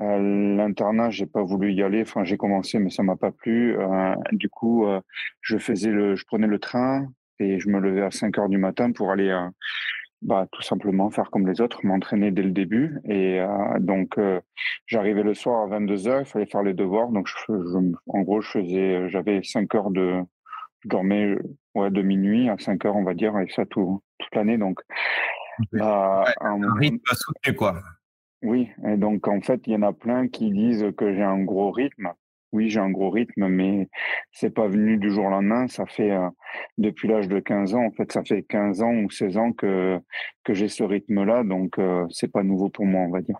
Euh, 0.00 0.56
L'internat, 0.56 1.10
j'ai 1.10 1.26
pas 1.26 1.42
voulu 1.42 1.72
y 1.72 1.82
aller. 1.82 2.02
Enfin, 2.02 2.24
j'ai 2.24 2.36
commencé, 2.36 2.78
mais 2.78 2.90
ça 2.90 3.02
m'a 3.02 3.16
pas 3.16 3.32
plu. 3.32 3.78
Euh, 3.78 4.14
du 4.32 4.48
coup, 4.48 4.86
euh, 4.86 5.00
je 5.40 5.58
faisais 5.58 5.90
le, 5.90 6.16
je 6.16 6.24
prenais 6.24 6.46
le 6.46 6.58
train 6.58 7.06
et 7.40 7.58
je 7.58 7.68
me 7.68 7.80
levais 7.80 8.02
à 8.02 8.10
5 8.10 8.38
heures 8.38 8.48
du 8.48 8.58
matin 8.58 8.92
pour 8.92 9.10
aller, 9.10 9.28
euh, 9.28 9.48
bah, 10.22 10.46
tout 10.52 10.62
simplement 10.62 11.10
faire 11.10 11.30
comme 11.30 11.46
les 11.46 11.60
autres, 11.60 11.84
m'entraîner 11.84 12.30
dès 12.30 12.42
le 12.42 12.50
début. 12.50 12.98
Et 13.04 13.40
euh, 13.40 13.78
donc, 13.80 14.18
j'arrivais 14.86 15.22
le 15.22 15.34
soir 15.34 15.64
à 15.64 15.66
22 15.66 16.08
heures. 16.08 16.20
Il 16.20 16.26
fallait 16.26 16.46
faire 16.46 16.62
les 16.62 16.74
devoirs. 16.74 17.08
Donc, 17.08 17.28
je, 17.28 17.52
en 17.52 18.20
gros, 18.22 18.40
je 18.40 18.50
faisais, 18.50 19.08
j'avais 19.08 19.42
5 19.42 19.74
heures 19.74 19.90
de, 19.90 20.20
je 20.80 20.88
dormais 20.88 21.36
ouais, 21.74 21.90
de 21.90 22.02
minuit 22.02 22.48
à 22.48 22.56
5 22.58 22.84
heures, 22.84 22.96
on 22.96 23.04
va 23.04 23.14
dire, 23.14 23.38
et 23.38 23.48
ça 23.50 23.66
tout, 23.66 24.02
toute 24.18 24.34
l'année. 24.34 24.58
Donc, 24.58 24.80
bah, 25.72 26.24
un 26.40 26.74
rythme 26.74 27.00
soutenu, 27.12 27.54
quoi. 27.54 27.82
Oui, 28.42 28.68
et 28.86 28.96
donc 28.96 29.26
en 29.26 29.40
fait, 29.40 29.60
il 29.66 29.72
y 29.72 29.76
en 29.76 29.82
a 29.82 29.92
plein 29.92 30.28
qui 30.28 30.50
disent 30.50 30.86
que 30.96 31.12
j'ai 31.12 31.22
un 31.22 31.42
gros 31.42 31.70
rythme. 31.70 32.12
Oui, 32.52 32.70
j'ai 32.70 32.80
un 32.80 32.90
gros 32.90 33.10
rythme, 33.10 33.48
mais 33.48 33.88
c'est 34.32 34.50
pas 34.50 34.68
venu 34.68 34.96
du 34.96 35.10
jour 35.10 35.26
au 35.26 35.30
lendemain. 35.30 35.68
Ça 35.68 35.84
fait 35.84 36.12
euh, 36.12 36.28
depuis 36.78 37.06
l'âge 37.06 37.28
de 37.28 37.40
15 37.40 37.74
ans. 37.74 37.84
En 37.84 37.90
fait, 37.90 38.10
ça 38.10 38.24
fait 38.24 38.42
15 38.42 38.80
ans 38.80 38.94
ou 38.94 39.10
16 39.10 39.36
ans 39.36 39.52
que 39.52 39.98
que 40.44 40.54
j'ai 40.54 40.68
ce 40.68 40.82
rythme-là, 40.82 41.44
donc 41.44 41.78
euh, 41.78 42.06
c'est 42.10 42.32
pas 42.32 42.42
nouveau 42.42 42.70
pour 42.70 42.86
moi, 42.86 43.02
on 43.02 43.10
va 43.10 43.20
dire. 43.20 43.38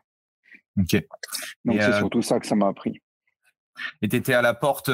Ok. 0.78 1.02
Donc 1.64 1.80
c'est 1.80 1.94
euh, 1.94 1.98
surtout 1.98 2.22
ça 2.22 2.38
que 2.38 2.46
ça 2.46 2.54
m'a 2.54 2.68
appris. 2.68 3.00
Et 4.02 4.08
tu 4.08 4.16
étais 4.16 4.34
à 4.34 4.42
la 4.42 4.54
porte, 4.54 4.90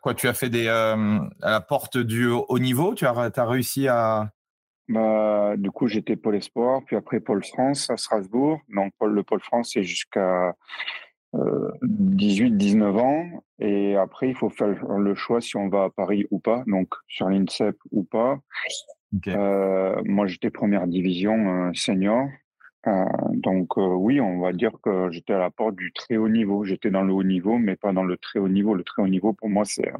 quoi 0.00 0.14
Tu 0.14 0.28
as 0.28 0.34
fait 0.34 0.48
des 0.48 0.68
à 0.68 0.96
la 1.42 1.60
porte 1.60 1.98
du 1.98 2.28
haut 2.28 2.58
niveau? 2.60 2.94
Tu 2.94 3.04
as, 3.04 3.10
as 3.10 3.46
réussi 3.46 3.88
à 3.88 4.30
bah, 4.92 5.54
du 5.56 5.70
coup, 5.70 5.86
j'étais 5.86 6.16
Pôle 6.16 6.36
Espoir, 6.36 6.82
puis 6.84 6.96
après 6.96 7.20
Pôle 7.20 7.44
France 7.44 7.88
à 7.90 7.96
Strasbourg. 7.96 8.60
Donc, 8.68 8.92
le 9.00 9.22
Pôle 9.22 9.40
France, 9.40 9.70
c'est 9.72 9.82
jusqu'à 9.82 10.54
18-19 11.34 12.82
euh, 12.82 12.98
ans. 12.98 13.44
Et 13.58 13.96
après, 13.96 14.28
il 14.28 14.36
faut 14.36 14.50
faire 14.50 14.68
le 14.68 15.14
choix 15.14 15.40
si 15.40 15.56
on 15.56 15.68
va 15.68 15.84
à 15.84 15.90
Paris 15.90 16.26
ou 16.30 16.38
pas, 16.38 16.62
donc 16.66 16.88
sur 17.08 17.28
l'INSEP 17.28 17.76
ou 17.90 18.04
pas. 18.04 18.38
Euh, 19.28 20.00
moi, 20.04 20.26
j'étais 20.26 20.50
première 20.50 20.86
division 20.86 21.68
euh, 21.68 21.70
senior. 21.74 22.26
donc 23.30 23.76
oui, 23.76 24.20
on 24.20 24.40
va 24.40 24.52
dire 24.52 24.72
que 24.82 25.10
j'étais 25.10 25.32
à 25.32 25.38
la 25.38 25.50
porte 25.50 25.76
du 25.76 25.92
très 25.92 26.16
haut 26.16 26.28
niveau. 26.28 26.64
J'étais 26.64 26.90
dans 26.90 27.02
le 27.02 27.12
haut 27.12 27.24
niveau, 27.24 27.56
mais 27.58 27.76
pas 27.76 27.92
dans 27.92 28.04
le 28.04 28.16
très 28.16 28.38
haut 28.38 28.48
niveau. 28.48 28.74
Le 28.74 28.84
très 28.84 29.02
haut 29.02 29.08
niveau, 29.08 29.32
pour 29.32 29.48
moi, 29.48 29.64
c'est 29.64 29.90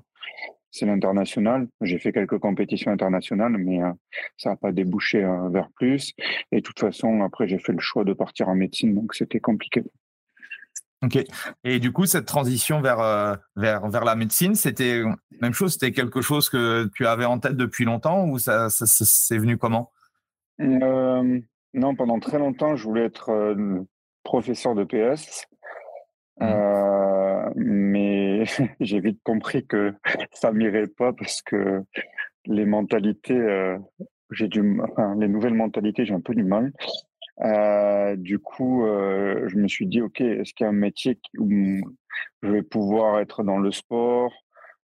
c'est 0.73 0.87
l'international. 0.87 1.69
J'ai 1.83 1.99
fait 1.99 2.13
quelques 2.13 2.39
compétitions 2.39 2.91
internationales, 2.91 3.57
mais 3.59 3.83
euh, 3.83 3.93
ça 4.39 4.51
n'a 4.51 4.57
pas 4.57 4.73
débouché 4.73 5.23
euh, 5.23 5.49
vers 5.51 5.69
plus. 5.77 6.15
Et 6.51 6.57
de 6.57 6.61
toute 6.63 6.81
façon, 6.81 7.23
après, 7.23 7.47
j'ai 7.47 7.59
fait 7.59 7.73
le 7.73 7.81
choix 7.81 8.05
de 8.05 8.15
partir 8.15 8.49
en 8.49 8.55
médecine, 8.55 8.95
donc 8.95 9.15
c'était 9.15 9.39
compliqué. 9.39 9.85
Ok. 11.03 11.19
Et 11.65 11.79
du 11.79 11.93
coup, 11.93 12.07
cette 12.07 12.27
transition 12.27 12.81
vers, 12.81 13.01
euh, 13.01 13.35
vers, 13.55 13.87
vers 13.89 14.05
la 14.05 14.17
médecine, 14.17 14.55
c'était 14.55 15.03
même 15.43 15.53
chose, 15.53 15.75
c'était 15.75 15.93
quelque 15.93 16.23
chose 16.23 16.49
que 16.49 16.89
tu 16.95 17.07
avais 17.07 17.27
en 17.27 17.39
tête 17.39 17.57
depuis 17.57 17.85
longtemps 17.85 18.27
ou 18.27 18.39
ça, 18.39 18.71
ça, 18.71 18.87
c'est 18.87 19.39
venu 19.39 19.59
comment? 19.59 19.93
Non, 20.59 21.95
pendant 21.97 22.21
très 22.21 22.39
longtemps, 22.39 22.77
je 22.77 22.85
voulais 22.85 23.05
être 23.05 23.57
professeur 24.23 24.75
de 24.75 24.85
PS. 24.85 25.47
Mmh. 26.41 26.47
Mais 27.57 28.45
j'ai 28.81 29.01
vite 29.01 29.21
compris 29.25 29.67
que 29.67 29.95
ça 30.33 30.53
m'irait 30.53 30.87
pas 30.87 31.13
parce 31.13 31.43
que 31.43 31.83
les 32.47 32.65
mentalités, 32.65 33.35
euh, 33.35 33.79
j'ai 34.31 34.49
du, 34.49 34.63
les 35.19 35.29
nouvelles 35.29 35.55
mentalités, 35.55 36.05
j'ai 36.05 36.15
un 36.15 36.21
peu 36.21 36.35
du 36.35 36.45
mal. 36.45 36.73
Euh, 37.41 38.17
du 38.17 38.39
coup, 38.39 38.85
euh, 38.85 39.49
je 39.49 39.57
me 39.57 39.69
suis 39.69 39.87
dit, 39.87 40.03
ok, 40.03 40.21
est-ce 40.21 40.53
qu'il 40.55 40.65
y 40.65 40.67
a 40.67 40.71
un 40.71 40.73
métier 40.73 41.19
où 41.39 41.47
je 42.43 42.49
vais 42.49 42.63
pouvoir 42.63 43.21
être 43.21 43.43
dans 43.43 43.59
le 43.59 43.73
sport? 43.73 44.33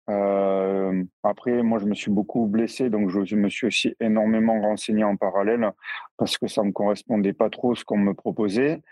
Après, 0.06 1.62
moi, 1.62 1.78
je 1.78 1.87
me 1.87 1.94
suis 1.94 2.11
beaucoup 2.11 2.46
blessé, 2.46 2.90
donc 2.90 3.08
je 3.08 3.37
me 3.37 3.49
suis 3.49 3.66
aussi 3.66 3.94
énormément 4.00 4.61
renseigné 4.61 5.02
en 5.02 5.16
parallèle 5.16 5.70
parce 6.18 6.37
que 6.37 6.46
ça 6.46 6.62
me 6.62 6.73
correspondait 6.73 7.32
pas 7.32 7.49
trop 7.49 7.75
ce 7.75 7.84
qu'on 7.84 7.96
me 7.96 8.12
proposait. 8.12 8.82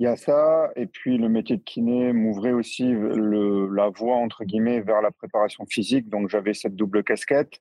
Il 0.00 0.04
y 0.04 0.06
a 0.08 0.16
ça, 0.16 0.70
et 0.74 0.86
puis 0.86 1.18
le 1.18 1.28
métier 1.28 1.56
de 1.56 1.62
kiné 1.62 2.12
m'ouvrait 2.12 2.52
aussi 2.52 2.84
le, 2.90 3.68
la 3.72 3.90
voie, 3.90 4.16
entre 4.16 4.44
guillemets, 4.44 4.80
vers 4.80 5.00
la 5.00 5.12
préparation 5.12 5.64
physique. 5.66 6.08
Donc 6.08 6.28
j'avais 6.28 6.52
cette 6.52 6.74
double 6.74 7.04
casquette. 7.04 7.60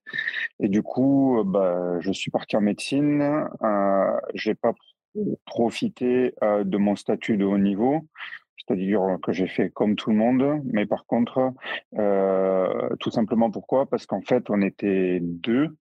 Et 0.59 0.67
du 0.67 0.81
coup, 0.81 1.43
bah, 1.45 1.99
je 1.99 2.11
suis 2.11 2.31
parti 2.31 2.57
en 2.57 2.61
médecine. 2.61 3.47
Euh, 3.61 4.19
j'ai 4.33 4.55
pas 4.55 4.73
profité 5.45 6.33
euh, 6.43 6.63
de 6.63 6.77
mon 6.77 6.95
statut 6.95 7.37
de 7.37 7.45
haut 7.45 7.59
niveau. 7.59 8.07
C'est-à-dire 8.57 9.17
que 9.21 9.33
j'ai 9.33 9.47
fait 9.47 9.69
comme 9.69 9.95
tout 9.95 10.09
le 10.09 10.15
monde, 10.15 10.61
mais 10.71 10.85
par 10.85 11.05
contre, 11.05 11.53
euh, 11.97 12.89
tout 12.99 13.11
simplement 13.11 13.51
pourquoi? 13.51 13.85
Parce 13.85 14.05
qu'en 14.05 14.21
fait, 14.21 14.49
on 14.49 14.61
était 14.61 15.19
deux. 15.21 15.75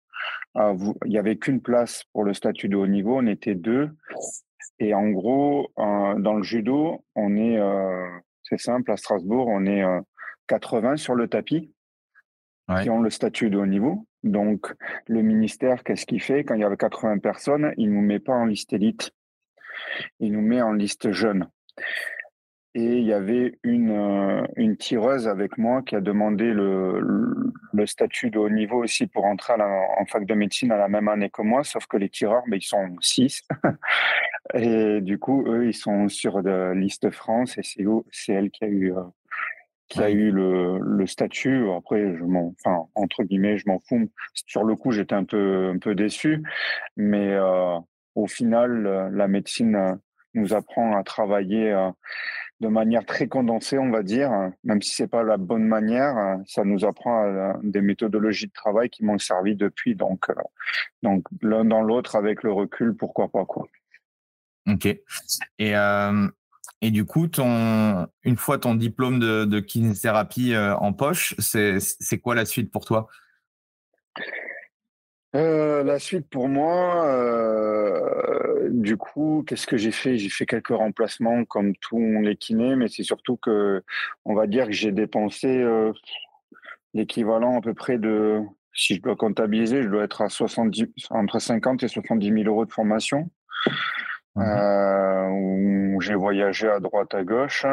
Il 0.55 0.95
n'y 1.07 1.19
avait 1.19 1.37
qu'une 1.37 1.61
place 1.61 2.05
pour 2.13 2.25
le 2.25 2.35
statut 2.35 2.69
de 2.69 2.77
haut 2.77 2.87
niveau, 2.87 3.19
on 3.19 3.27
était 3.27 3.55
deux. 3.55 3.91
Et 4.79 4.95
en 4.95 5.09
gros, 5.11 5.71
euh, 5.79 6.19
dans 6.19 6.35
le 6.35 6.43
judo, 6.43 7.05
on 7.15 7.37
est, 7.37 7.59
euh, 7.59 8.07
c'est 8.43 8.59
simple, 8.59 8.91
à 8.91 8.97
Strasbourg, 8.97 9.47
on 9.49 9.65
est 9.67 9.85
80 10.49 10.93
euh, 10.93 10.97
sur 10.97 11.15
le 11.15 11.29
tapis 11.29 11.73
qui 12.83 12.91
ont 12.91 13.03
le 13.03 13.11
statut 13.11 13.51
de 13.51 13.59
haut 13.59 13.67
niveau. 13.67 14.07
Donc, 14.23 14.73
le 15.07 15.21
ministère, 15.23 15.85
qu'est-ce 15.85 16.07
qu'il 16.07 16.23
fait 16.23 16.45
Quand 16.45 16.55
il 16.55 16.61
y 16.61 16.65
a 16.65 16.75
80 16.75 17.19
personnes, 17.19 17.75
il 17.77 17.91
ne 17.91 17.97
nous 17.97 18.03
met 18.03 18.21
pas 18.21 18.33
en 18.33 18.47
liste 18.47 18.73
élite. 18.73 19.11
Il 20.21 20.33
nous 20.33 20.41
met 20.41 20.63
en 20.63 20.73
liste 20.73 21.13
jeune. 21.13 21.49
Et 22.75 22.99
il 22.99 23.05
y 23.05 23.13
avait 23.13 23.59
une, 23.65 23.91
euh, 23.91 24.47
une 24.57 24.79
tireuse 24.79 25.29
avec 25.29 25.59
moi 25.59 25.83
qui 25.83 25.95
a 25.95 26.01
demandé 26.01 26.45
le, 26.53 27.01
le, 27.73 27.87
statut 27.87 28.31
de 28.31 28.39
haut 28.39 28.49
niveau 28.49 28.83
aussi 28.83 29.07
pour 29.07 29.27
entrer 29.27 29.53
en 29.53 30.07
fac 30.07 30.25
de 30.25 30.33
médecine 30.33 30.73
à 30.73 30.79
la 30.79 30.89
même 30.89 31.09
année 31.09 31.29
que 31.29 31.43
moi, 31.43 31.65
sauf 31.65 31.87
que 31.87 31.99
les 31.99 32.09
tireurs, 32.09 32.45
mais 32.47 32.53
ben, 32.53 32.57
ils 32.63 32.67
sont 32.67 32.97
six. 33.01 33.43
et 34.55 35.03
du 35.03 35.19
coup, 35.19 35.45
eux, 35.47 35.67
ils 35.67 35.75
sont 35.75 36.09
sur 36.09 36.41
la 36.41 36.73
liste 36.73 37.11
France 37.11 37.59
et 37.59 37.63
c'est, 37.63 37.85
c'est 38.11 38.33
elle 38.33 38.51
qui 38.51 38.65
a 38.65 38.69
eu, 38.69 38.97
euh, 38.97 39.03
qui 39.89 40.03
a 40.03 40.09
eu 40.09 40.31
le, 40.31 40.79
le 40.79 41.07
statut. 41.07 41.69
Après, 41.77 42.17
je 42.17 42.25
m'en, 42.25 42.55
enfin, 42.65 42.87
entre 42.95 43.23
guillemets, 43.23 43.59
je 43.59 43.69
m'en 43.69 43.81
fous. 43.81 44.11
Sur 44.33 44.65
le 44.65 44.77
coup, 44.77 44.93
j'étais 44.93 45.15
un 45.15 45.25
peu, 45.25 45.73
un 45.75 45.79
peu 45.79 45.95
déçu, 45.95 46.43
mais 46.97 47.35
euh, 47.35 47.79
au 48.15 48.27
final, 48.27 49.11
la 49.13 49.29
médecine 49.29 49.99
nous 50.33 50.55
apprend 50.55 50.97
à 50.97 51.03
travailler 51.03 51.77
de 52.63 52.69
manière 52.69 53.05
très 53.05 53.27
condensée, 53.27 53.77
on 53.77 53.91
va 53.91 54.05
dire, 54.05 54.31
même 54.63 54.81
si 54.81 54.95
c'est 54.95 55.09
pas 55.09 55.25
la 55.25 55.37
bonne 55.37 55.67
manière, 55.67 56.39
ça 56.47 56.65
nous 56.65 56.85
apprend 56.85 57.55
des 57.65 57.81
méthodologies 57.81 58.47
de 58.47 58.53
travail 58.53 58.89
qui 58.89 59.05
m'ont 59.05 59.19
servi 59.19 59.57
depuis. 59.57 59.97
Donc, 59.97 60.31
euh, 60.31 60.35
donc 61.03 61.27
l'un 61.43 61.65
dans 61.65 61.83
l'autre, 61.83 62.15
avec 62.15 62.45
le 62.45 62.53
recul, 62.53 62.97
pourquoi 62.97 63.29
pas 63.29 63.45
quoi. 63.45 63.67
Ok. 64.69 64.87
Et 64.87 65.03
euh, 65.77 66.29
et 66.81 66.91
du 66.93 67.05
coup, 67.05 67.27
ton 67.27 68.07
une 68.23 68.37
fois 68.37 68.59
ton 68.59 68.77
diplôme 68.77 69.19
de, 69.19 69.45
de 69.45 69.59
kinésithérapie 69.59 70.55
euh, 70.55 70.77
en 70.77 70.93
poche, 70.93 71.35
c'est 71.39 72.19
quoi 72.21 72.37
la 72.37 72.45
suite 72.45 72.71
pour 72.71 72.85
toi? 72.85 73.09
Euh, 75.35 75.83
la 75.83 75.99
suite 75.99 76.29
pour 76.29 76.49
moi, 76.49 77.07
euh, 77.07 78.69
du 78.71 78.97
coup, 78.97 79.45
qu'est-ce 79.47 79.67
que 79.67 79.79
j'ai 79.79 79.91
fait? 79.91 80.19
J'ai 80.19 80.29
fait 80.29 80.45
quelques 80.45 80.69
remplacements 80.69 81.45
comme 81.45 81.75
tous 81.77 81.99
les 82.21 82.37
kinés, 82.37 82.77
mais 82.77 82.89
c'est 82.89 83.03
surtout 83.03 83.37
que, 83.37 83.83
on 84.25 84.35
va 84.35 84.47
dire 84.47 84.67
que 84.67 84.73
j'ai 84.73 84.93
dépensé 84.93 85.49
euh, 85.49 85.93
l'équivalent 86.93 87.59
à 87.59 87.61
peu 87.63 87.73
près 87.73 87.97
de, 87.99 88.41
si 88.75 88.97
je 88.97 89.01
dois 89.01 89.17
comptabiliser, 89.17 89.83
je 89.83 89.89
dois 89.89 90.05
être 90.05 90.21
à 90.21 90.29
70, 90.29 90.87
entre 91.11 91.39
50 91.39 91.83
et 91.83 91.89
70 91.89 92.29
000 92.29 92.43
euros 92.45 92.67
de 92.67 92.73
formation. 92.73 93.31
Mmh 94.35 94.43
euh, 94.43 95.29
où 95.29 96.01
j'ai 96.01 96.15
voyagé 96.15 96.69
à 96.69 96.81
droite 96.81 97.15
à 97.15 97.23
gauche 97.23 97.67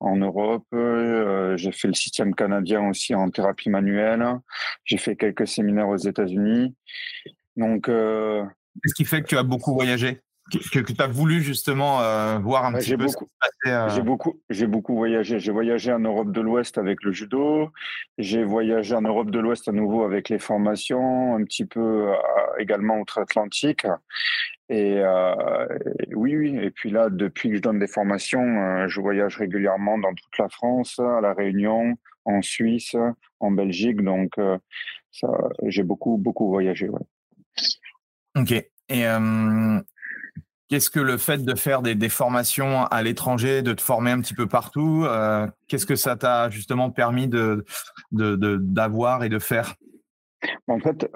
en 0.00 0.16
Europe. 0.16 0.66
Euh, 0.74 1.56
j'ai 1.56 1.72
fait 1.72 1.88
le 1.88 1.94
système 1.94 2.34
canadien 2.34 2.88
aussi 2.88 3.14
en 3.14 3.30
thérapie 3.30 3.70
manuelle. 3.70 4.26
J'ai 4.84 4.98
fait 4.98 5.16
quelques 5.16 5.46
séminaires 5.46 5.88
aux 5.88 5.96
États-Unis. 5.96 6.74
Donc, 7.56 7.88
euh, 7.88 8.44
qu'est-ce 8.82 8.94
qui 8.94 9.04
fait 9.04 9.22
que 9.22 9.28
tu 9.28 9.36
as 9.36 9.42
beaucoup 9.42 9.72
voyagé? 9.72 10.20
Que, 10.50 10.92
tu 10.92 11.02
as 11.02 11.06
voulu 11.06 11.42
justement 11.42 12.00
euh, 12.02 12.38
voir 12.38 12.64
un 12.64 12.72
petit 12.72 12.96
peu 12.96 13.06
beaucoup, 13.06 13.28
J'ai 13.64 14.02
beaucoup, 14.02 14.40
j'ai 14.50 14.66
beaucoup 14.66 14.96
voyagé. 14.96 15.38
J'ai 15.38 15.52
voyagé 15.52 15.92
en 15.92 16.00
Europe 16.00 16.32
de 16.32 16.40
l'Ouest 16.40 16.78
avec 16.78 17.02
le 17.02 17.12
judo. 17.12 17.70
J'ai 18.18 18.44
voyagé 18.44 18.94
en 18.94 19.02
Europe 19.02 19.30
de 19.30 19.38
l'Ouest 19.38 19.68
à 19.68 19.72
nouveau 19.72 20.04
avec 20.04 20.28
les 20.28 20.38
formations, 20.38 21.34
un 21.36 21.44
petit 21.44 21.64
peu 21.64 22.12
également 22.58 22.98
outre-Atlantique. 22.98 23.86
Et 24.68 25.02
oui, 26.14 26.36
oui. 26.36 26.58
Et 26.60 26.70
puis 26.70 26.90
là, 26.90 27.08
depuis 27.10 27.50
que 27.50 27.56
je 27.56 27.62
donne 27.62 27.78
des 27.78 27.88
formations, 27.88 28.88
je 28.88 29.00
voyage 29.00 29.36
régulièrement 29.36 29.98
dans 29.98 30.14
toute 30.14 30.38
la 30.38 30.48
France, 30.48 30.98
à 30.98 31.20
la 31.20 31.32
Réunion, 31.32 31.96
en 32.24 32.42
Suisse, 32.42 32.96
en 33.40 33.50
Belgique. 33.50 34.02
Donc, 34.02 34.38
j'ai 35.64 35.82
beaucoup, 35.82 36.16
beaucoup 36.16 36.48
voyagé. 36.48 36.88
Ouais. 36.88 37.00
Ok. 38.36 38.52
Et 38.52 39.06
qu'est-ce 40.70 40.88
que 40.88 41.00
le 41.00 41.18
fait 41.18 41.44
de 41.44 41.54
faire 41.54 41.82
des, 41.82 42.08
formations 42.08 42.84
à 42.84 43.02
l'étranger, 43.02 43.62
de 43.62 43.72
te 43.72 43.82
former 43.82 44.12
un 44.12 44.20
petit 44.20 44.34
peu 44.34 44.46
partout, 44.46 45.04
qu'est-ce 45.68 45.86
que 45.86 45.96
ça 45.96 46.16
t'a 46.16 46.48
justement 46.48 46.90
permis 46.90 47.28
de, 47.28 47.64
d'avoir 48.12 49.24
et 49.24 49.28
de 49.28 49.38
faire? 49.38 49.74
En 50.68 50.78
fait, 50.78 51.10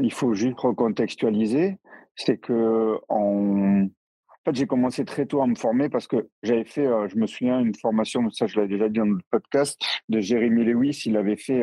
il 0.00 0.12
faut 0.12 0.34
juste 0.34 0.58
recontextualiser. 0.58 1.76
C'est 2.16 2.38
que 2.38 2.98
en, 3.08 3.86
fait, 4.44 4.54
j'ai 4.54 4.66
commencé 4.66 5.04
très 5.04 5.26
tôt 5.26 5.42
à 5.42 5.46
me 5.46 5.54
former 5.54 5.88
parce 5.88 6.06
que 6.06 6.28
j'avais 6.42 6.64
fait, 6.64 6.88
je 7.08 7.16
me 7.16 7.26
souviens, 7.26 7.60
une 7.60 7.74
formation, 7.74 8.28
ça 8.30 8.46
je 8.46 8.56
l'avais 8.56 8.68
déjà 8.68 8.88
dit 8.88 8.98
dans 8.98 9.04
le 9.04 9.18
podcast, 9.30 9.80
de 10.08 10.20
Jérémy 10.20 10.64
Lewis. 10.64 11.02
Il 11.04 11.16
avait 11.16 11.36
fait, 11.36 11.62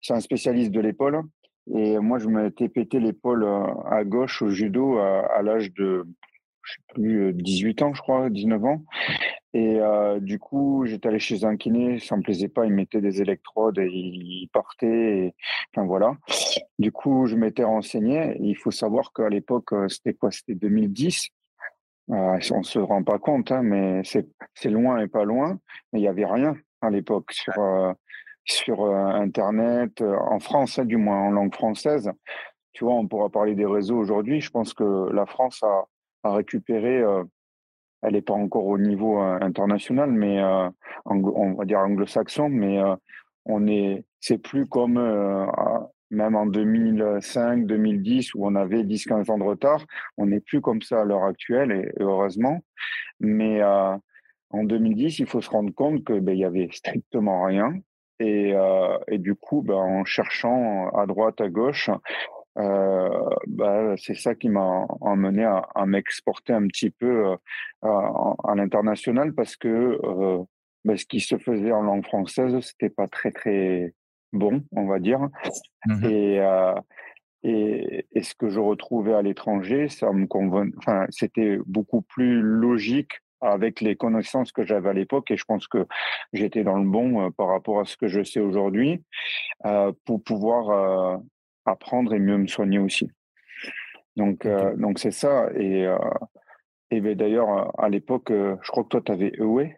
c'est 0.00 0.12
un 0.12 0.20
spécialiste 0.20 0.72
de 0.72 0.80
l'épaule. 0.80 1.22
Et 1.70 1.98
moi, 1.98 2.18
je 2.18 2.28
m'étais 2.28 2.68
pété 2.68 2.98
l'épaule 2.98 3.44
euh, 3.44 3.66
à 3.88 4.04
gauche 4.04 4.42
au 4.42 4.50
judo 4.50 4.98
à, 4.98 5.42
l'âge 5.42 5.72
de, 5.74 6.04
je 6.62 6.72
sais 6.72 6.80
plus, 6.94 7.32
18 7.34 7.82
euh, 7.82 7.84
ans, 7.86 7.94
je 7.94 8.02
crois, 8.02 8.30
19 8.30 8.64
ans. 8.64 8.84
Et 9.54 9.78
euh, 9.80 10.18
du 10.20 10.38
coup, 10.38 10.84
j'étais 10.86 11.08
allé 11.08 11.18
chez 11.18 11.44
un 11.44 11.56
kiné, 11.56 11.98
ça 11.98 12.16
me 12.16 12.22
plaisait 12.22 12.48
pas, 12.48 12.64
il 12.64 12.72
mettait 12.72 13.00
des 13.00 13.20
électrodes 13.20 13.78
et 13.78 13.88
il 13.88 14.48
partait. 14.52 15.34
enfin 15.74 15.86
voilà. 15.86 16.16
Du 16.78 16.90
coup, 16.92 17.26
je 17.26 17.36
m'étais 17.36 17.64
renseigné. 17.64 18.36
il 18.40 18.56
faut 18.56 18.70
savoir 18.70 19.12
qu'à 19.12 19.28
l'époque, 19.28 19.70
c'était 19.88 20.14
quoi? 20.14 20.30
C'était 20.30 20.54
2010. 20.54 21.28
Euh, 22.10 22.38
on 22.52 22.62
se 22.62 22.78
rend 22.78 23.02
pas 23.04 23.18
compte, 23.18 23.52
hein, 23.52 23.62
mais 23.62 24.02
c'est 24.04 24.70
loin 24.70 24.98
et 24.98 25.08
pas 25.08 25.24
loin. 25.24 25.58
Mais 25.92 26.00
il 26.00 26.02
y 26.02 26.08
avait 26.08 26.26
rien 26.26 26.56
à 26.80 26.90
l'époque 26.90 27.32
sur 27.32 27.52
sur 28.44 28.82
euh, 28.82 29.06
Internet, 29.06 30.00
euh, 30.00 30.16
en 30.18 30.40
France, 30.40 30.78
hein, 30.78 30.84
du 30.84 30.96
moins 30.96 31.20
en 31.20 31.30
langue 31.30 31.54
française. 31.54 32.10
Tu 32.72 32.84
vois, 32.84 32.94
on 32.94 33.06
pourra 33.06 33.28
parler 33.30 33.54
des 33.54 33.66
réseaux 33.66 33.98
aujourd'hui. 33.98 34.40
Je 34.40 34.50
pense 34.50 34.74
que 34.74 35.10
la 35.12 35.26
France 35.26 35.62
a, 35.62 35.84
a 36.22 36.32
récupéré, 36.32 36.98
euh, 36.98 37.24
elle 38.02 38.14
n'est 38.14 38.22
pas 38.22 38.34
encore 38.34 38.66
au 38.66 38.78
niveau 38.78 39.18
international, 39.18 40.10
mais 40.10 40.42
on 41.04 41.52
va 41.54 41.64
dire 41.64 41.78
anglo-saxon, 41.78 42.48
mais 42.48 42.80
on 43.44 43.68
est, 43.68 44.04
c'est 44.18 44.38
plus 44.38 44.66
comme 44.66 44.98
même 46.10 46.34
en 46.34 46.46
2005, 46.46 47.64
2010 47.64 48.34
où 48.34 48.44
on 48.44 48.56
avait 48.56 48.82
10-15 48.82 49.30
ans 49.30 49.38
de 49.38 49.44
retard. 49.44 49.86
On 50.16 50.26
n'est 50.26 50.40
plus 50.40 50.60
comme 50.60 50.82
ça 50.82 51.02
à 51.02 51.04
l'heure 51.04 51.22
actuelle, 51.22 51.70
et, 51.70 51.92
heureusement. 52.00 52.58
Mais 53.20 53.62
en 54.52 54.64
2010, 54.64 55.20
il 55.20 55.26
faut 55.26 55.40
se 55.40 55.50
rendre 55.50 55.72
compte 55.72 56.04
que 56.04 56.18
ben, 56.18 56.36
y 56.36 56.44
avait 56.44 56.68
strictement 56.72 57.44
rien. 57.44 57.72
Et, 58.20 58.52
euh, 58.54 58.98
du 59.10 59.34
coup, 59.34 59.62
ben, 59.62 59.74
en 59.74 60.04
cherchant 60.04 60.90
à 60.90 61.06
droite, 61.06 61.40
à 61.40 61.48
gauche, 61.48 61.88
euh, 61.88 61.94
bah, 62.56 63.94
c'est 63.96 64.14
ça 64.14 64.34
qui 64.34 64.48
m'a 64.48 64.86
emmené 65.00 65.44
à, 65.44 65.66
à 65.74 65.86
m'exporter 65.86 66.52
un 66.52 66.66
petit 66.66 66.90
peu 66.90 67.26
euh, 67.26 67.36
à, 67.82 68.34
à 68.44 68.54
l'international 68.54 69.34
parce 69.34 69.56
que 69.56 69.98
euh, 70.04 70.42
bah, 70.84 70.96
ce 70.96 71.06
qui 71.06 71.20
se 71.20 71.38
faisait 71.38 71.72
en 71.72 71.82
langue 71.82 72.04
française, 72.04 72.58
c'était 72.60 72.90
pas 72.90 73.08
très 73.08 73.30
très 73.30 73.94
bon, 74.32 74.64
on 74.72 74.86
va 74.86 74.98
dire. 74.98 75.28
Mmh 75.86 76.04
et, 76.04 76.40
euh, 76.40 76.74
et, 77.44 78.06
et, 78.12 78.22
ce 78.22 78.34
que 78.34 78.48
je 78.48 78.60
retrouvais 78.60 79.14
à 79.14 79.22
l'étranger, 79.22 79.88
ça 79.88 80.12
me 80.12 80.26
convenait. 80.26 80.72
Enfin, 80.78 81.06
c'était 81.10 81.58
beaucoup 81.66 82.02
plus 82.02 82.40
logique 82.40 83.20
avec 83.42 83.80
les 83.80 83.96
connaissances 83.96 84.52
que 84.52 84.64
j'avais 84.64 84.88
à 84.88 84.92
l'époque 84.92 85.30
et 85.30 85.36
je 85.36 85.44
pense 85.44 85.66
que 85.66 85.86
j'étais 86.32 86.62
dans 86.62 86.78
le 86.78 86.88
bon 86.88 87.26
euh, 87.26 87.30
par 87.30 87.48
rapport 87.48 87.80
à 87.80 87.84
ce 87.84 87.96
que 87.96 88.06
je 88.06 88.22
sais 88.22 88.40
aujourd'hui 88.40 89.02
euh, 89.66 89.92
pour 90.04 90.22
pouvoir 90.22 90.70
euh, 90.70 91.16
apprendre 91.64 92.14
et 92.14 92.18
mieux 92.18 92.38
me 92.38 92.46
soigner 92.46 92.78
aussi. 92.78 93.10
Donc 94.16 94.46
donc 94.76 94.98
c'est 94.98 95.10
ça 95.10 95.50
et 95.54 95.86
et 96.90 97.00
ben, 97.00 97.14
d'ailleurs 97.16 97.72
à 97.80 97.88
l'époque 97.88 98.28
je 98.30 98.70
crois 98.70 98.84
que 98.84 98.88
toi 98.88 99.00
tu 99.04 99.12
avais 99.12 99.32
EWE. 99.38 99.70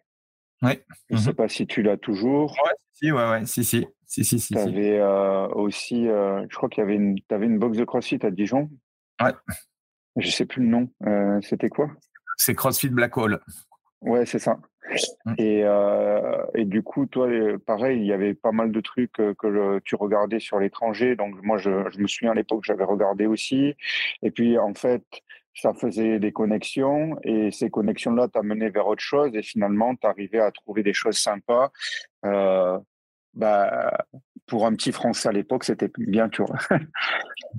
Oui. 0.62 0.81
Je 1.11 1.16
ne 1.16 1.20
sais 1.20 1.31
mmh 1.33 1.35
pas 1.35 1.49
si 1.49 1.66
tu 1.66 1.83
l'as 1.83 1.97
toujours. 1.97 2.53
Ouais, 2.64 2.73
si, 2.94 3.12
ouais, 3.12 3.31
ouais, 3.31 3.44
si, 3.44 3.64
si, 3.64 3.87
si, 4.07 4.25
si, 4.25 4.38
si. 4.38 4.55
Tu 4.55 4.59
avais 4.59 5.03
aussi, 5.55 6.05
je 6.05 6.57
crois 6.57 6.68
qu'il 6.68 6.81
y 6.81 6.85
avait 6.85 6.94
une, 6.94 7.16
avais 7.31 7.47
une 7.47 7.59
box 7.59 7.77
de 7.77 7.85
CrossFit 7.85 8.20
à 8.23 8.31
Dijon. 8.31 8.70
Ouais. 9.23 9.33
Je 10.16 10.31
sais 10.31 10.47
plus 10.47 10.62
le 10.62 10.68
nom. 10.68 11.40
C'était 11.42 11.68
quoi? 11.68 11.90
C'est 12.37 12.55
CrossFit 12.55 12.88
Black 12.88 13.16
Hole. 13.16 13.40
Ouais, 14.05 14.27
c'est 14.27 14.38
ça. 14.38 14.59
Mmh. 15.25 15.35
Et, 15.38 15.62
euh, 15.64 16.45
et 16.55 16.67
du 16.67 16.83
coup, 16.83 17.07
toi, 17.07 17.27
euh, 17.27 17.59
pareil, 17.59 18.01
il 18.01 18.07
y 18.07 18.12
avait 18.12 18.35
pas 18.35 18.53
mal 18.53 18.71
de 18.71 18.81
trucs 18.81 19.19
euh, 19.19 19.35
que 19.35 19.81
tu 19.81 19.97
regardais 19.97 20.40
sur 20.40 20.61
l'étranger. 20.61 21.17
Donc, 21.17 21.35
moi, 21.43 21.57
je, 21.57 21.71
je 21.90 21.99
me 21.99 22.07
souviens 22.07 22.33
à 22.33 22.35
l'époque, 22.35 22.64
j'avais 22.64 22.85
regardé 22.85 23.27
aussi. 23.27 23.75
Et 24.23 24.31
puis, 24.31 24.59
en 24.59 24.75
fait, 24.75 25.03
ça 25.55 25.73
faisait 25.73 26.19
des 26.19 26.33
connexions 26.33 27.17
et 27.23 27.51
ces 27.51 27.71
connexions-là 27.71 28.29
t'amenaient 28.29 28.71
vers 28.71 28.87
autre 28.87 29.03
chose. 29.03 29.35
Et 29.35 29.43
finalement, 29.43 29.95
tu 29.97 30.07
arrivais 30.07 30.40
à 30.40 30.51
trouver 30.51 30.83
des 30.83 30.93
choses 30.93 31.17
sympas. 31.17 31.71
Euh, 32.27 32.79
bah, 33.33 33.90
pour 34.47 34.67
un 34.67 34.75
petit 34.75 34.93
Français 34.93 35.29
à 35.29 35.33
l'époque, 35.33 35.65
c'était 35.65 35.91
bien, 35.99 36.29
tu 36.29 36.43
vois. 36.43 36.59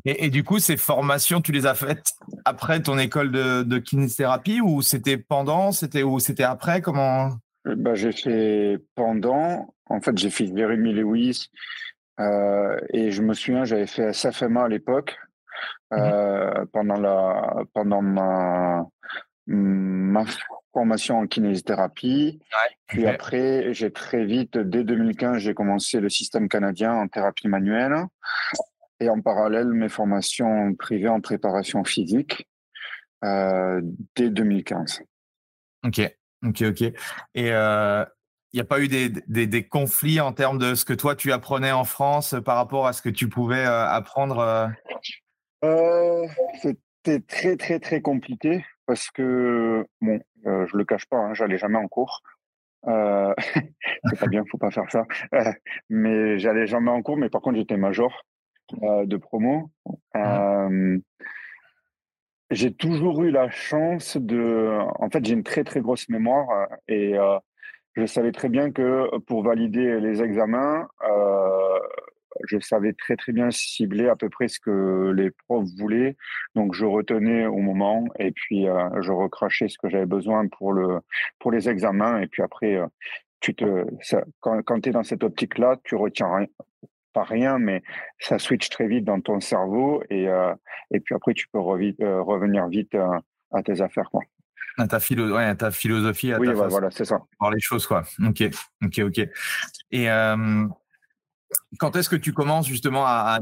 et, 0.06 0.26
et, 0.26 0.30
du 0.30 0.44
coup, 0.44 0.60
ces 0.60 0.78
formations, 0.78 1.42
tu 1.42 1.52
les 1.52 1.66
as 1.66 1.76
faites 1.76 2.12
après 2.46 2.82
ton 2.82 2.98
école 2.98 3.32
de, 3.32 3.64
de 3.64 3.78
kinésithérapie 3.78 4.62
ou 4.62 4.82
c'était 4.82 5.18
pendant, 5.18 5.72
c'était 5.72 6.04
ou 6.04 6.20
c'était 6.20 6.44
après? 6.44 6.82
Comment? 6.82 7.32
Bah, 7.66 7.96
j'ai 7.96 8.12
fait 8.12 8.78
pendant. 8.96 9.74
En 9.88 10.02
fait, 10.02 10.18
j'ai 10.18 10.30
fait 10.30 10.52
Jeremy 10.56 10.94
Lewis 10.94 11.50
euh, 12.20 12.80
et 12.94 13.12
je 13.12 13.22
me 13.22 13.34
souviens, 13.34 13.66
j'avais 13.66 13.88
fait 13.88 14.14
SFMA 14.14 14.64
à 14.64 14.68
l'époque 14.68 15.18
mmh 15.92 15.98
euh, 15.98 16.66
pendant 16.74 16.96
la 17.00 17.54
pendant 17.74 18.02
ma 18.02 18.86
ma 19.46 20.26
formation 20.76 21.20
en 21.20 21.28
kinésithérapie. 21.28 22.42
Puis 22.88 23.08
après, 23.08 23.74
j'ai 23.74 23.92
très 23.92 24.26
vite, 24.26 24.58
dès 24.58 24.84
2015, 24.84 25.38
j'ai 25.38 25.54
commencé 25.54 26.02
le 26.02 26.10
système 26.10 26.50
canadien 26.50 26.94
en 26.94 27.08
thérapie 27.08 27.48
manuelle. 27.48 27.96
Et 29.00 29.10
en 29.10 29.22
parallèle, 29.22 29.68
mes 29.68 29.88
formations 29.88 30.76
privées 30.76 31.08
en 31.08 31.22
préparation 31.22 31.86
physique 31.86 32.50
euh, 33.24 33.80
dès 34.18 34.30
2015. 34.30 35.04
Ok, 35.86 36.02
ok, 36.46 36.62
ok. 36.62 36.82
Et 36.82 36.94
il 37.36 37.52
euh, 37.52 38.04
n'y 38.54 38.60
a 38.60 38.66
pas 38.66 38.82
eu 38.82 38.90
des, 38.90 39.10
des, 39.28 39.48
des, 39.48 39.66
conflits 39.66 40.20
en 40.20 40.34
termes 40.34 40.58
de 40.58 40.76
ce 40.76 40.84
que 40.84 40.94
toi 40.94 41.16
tu 41.16 41.32
apprenais 41.32 41.72
en 41.72 41.86
France 41.86 42.36
par 42.44 42.58
rapport 42.58 42.86
à 42.86 42.92
ce 42.92 43.02
que 43.02 43.10
tu 43.10 43.30
pouvais 43.30 43.66
euh, 43.66 43.88
apprendre 43.88 44.70
C'était 46.62 47.22
très, 47.22 47.56
très, 47.56 47.80
très 47.80 48.02
compliqué 48.02 48.66
parce 48.86 49.10
que, 49.12 49.86
bon, 50.02 50.20
euh, 50.46 50.66
je 50.68 50.78
le 50.78 50.86
cache 50.86 51.06
pas, 51.06 51.18
hein, 51.18 51.34
j'allais 51.34 51.58
jamais 51.58 51.78
en 51.78 51.88
cours. 51.88 52.22
Euh, 52.88 53.34
c'est 54.10 54.20
pas 54.20 54.28
bien, 54.28 54.44
faut 54.50 54.58
pas 54.58 54.72
faire 54.72 54.90
ça. 54.92 55.06
Euh, 55.34 55.52
mais 55.90 56.38
j'allais 56.40 56.68
jamais 56.68 56.92
en 56.92 57.02
cours, 57.02 57.18
mais 57.18 57.30
par 57.30 57.42
contre 57.42 57.58
j'étais 57.58 57.78
major 57.78 58.26
euh, 58.84 59.06
de 59.06 59.18
promo. 59.18 59.72
J'ai 62.52 62.74
toujours 62.74 63.24
eu 63.24 63.32
la 63.32 63.50
chance 63.50 64.18
de. 64.18 64.78
En 65.00 65.10
fait, 65.10 65.26
j'ai 65.26 65.34
une 65.34 65.44
très 65.44 65.64
très 65.64 65.82
grosse 65.82 66.08
mémoire 66.10 66.68
et 66.88 67.16
je 67.96 68.06
savais 68.06 68.32
très 68.32 68.50
bien 68.50 68.72
que 68.72 69.18
pour 69.26 69.42
valider 69.44 70.00
les 70.00 70.22
examens, 70.22 70.88
je 72.44 72.60
savais 72.60 72.94
très 72.94 73.16
très 73.16 73.32
bien 73.32 73.52
cibler 73.52 74.08
à 74.08 74.16
peu 74.16 74.30
près 74.30 74.48
ce 74.48 74.60
que 74.60 75.12
les 75.16 75.32
profs 75.32 75.70
voulaient, 75.78 76.18
donc 76.56 76.74
je 76.74 76.86
retenais 76.86 77.46
au 77.46 77.58
moment 77.58 78.06
et 78.20 78.32
puis 78.32 78.68
euh, 78.68 79.02
je 79.02 79.12
recrachais 79.12 79.68
ce 79.68 79.78
que 79.78 79.90
j'avais 79.90 80.06
besoin 80.06 80.48
pour 80.48 80.74
le 80.74 81.00
pour 81.40 81.52
les 81.52 81.70
examens 81.70 82.20
et 82.20 82.28
puis 82.28 82.42
après 82.44 82.76
euh, 82.76 82.88
tu 83.40 83.56
te 83.56 83.86
ça, 84.02 84.24
quand, 84.40 84.62
quand 84.64 84.82
tu 84.82 84.90
es 84.90 84.92
dans 84.92 85.04
cette 85.04 85.24
optique 85.24 85.58
là, 85.58 85.78
tu 85.84 85.96
retiens 85.96 86.34
rien, 86.36 86.48
pas 87.14 87.24
rien, 87.24 87.60
mais 87.60 87.84
ça 88.20 88.40
switch 88.40 88.70
très 88.70 88.88
vite 88.88 89.06
dans 89.06 89.22
ton 89.22 89.40
cerveau 89.40 90.04
et 90.10 90.28
euh, 90.28 90.54
et 90.92 91.00
puis 91.00 91.16
après 91.16 91.34
tu 91.34 91.48
peux 91.48 91.60
revenir 91.60 92.68
vite 92.68 92.96
à 93.52 93.64
tes 93.64 93.82
affaires 93.82 94.10
quoi. 94.12 94.22
À 94.78 94.88
ta, 94.88 95.00
philo 95.00 95.34
ouais, 95.34 95.46
à 95.46 95.56
ta 95.56 95.72
philosophie, 95.72 96.34
à 96.34 96.40
oui, 96.40 96.48
ta 96.48 96.54
voilà, 96.54 96.92
c'est 96.92 97.06
ça. 97.06 97.22
Voir 97.40 97.52
les 97.52 97.62
choses, 97.62 97.88
quoi. 97.88 98.04
Ok, 98.28 98.44
ok, 98.84 99.00
ok. 99.06 99.30
Et 99.92 100.10
quand 101.80 101.96
est-ce 101.96 102.10
que 102.10 102.16
tu 102.16 102.34
commences 102.34 102.68
justement 102.68 103.06
à, 103.06 103.40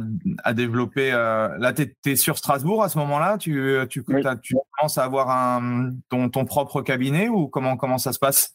développer 0.54 1.12
Là, 1.12 1.74
tu 1.74 1.94
es, 2.06 2.16
sur 2.16 2.38
Strasbourg 2.38 2.84
à 2.84 2.89
ce 2.89 2.98
moment-là? 3.00 3.38
Tu, 3.38 3.78
tu, 3.89 4.04
tu, 4.42 4.56
commences 4.78 4.98
à 4.98 5.04
avoir 5.04 5.30
un, 5.30 5.92
ton, 6.10 6.30
ton, 6.30 6.46
propre 6.46 6.82
cabinet 6.82 7.30
ou 7.30 7.48
comment, 7.48 7.78
comment 7.78 7.98
ça 7.98 8.12
se 8.12 8.20
passe? 8.20 8.54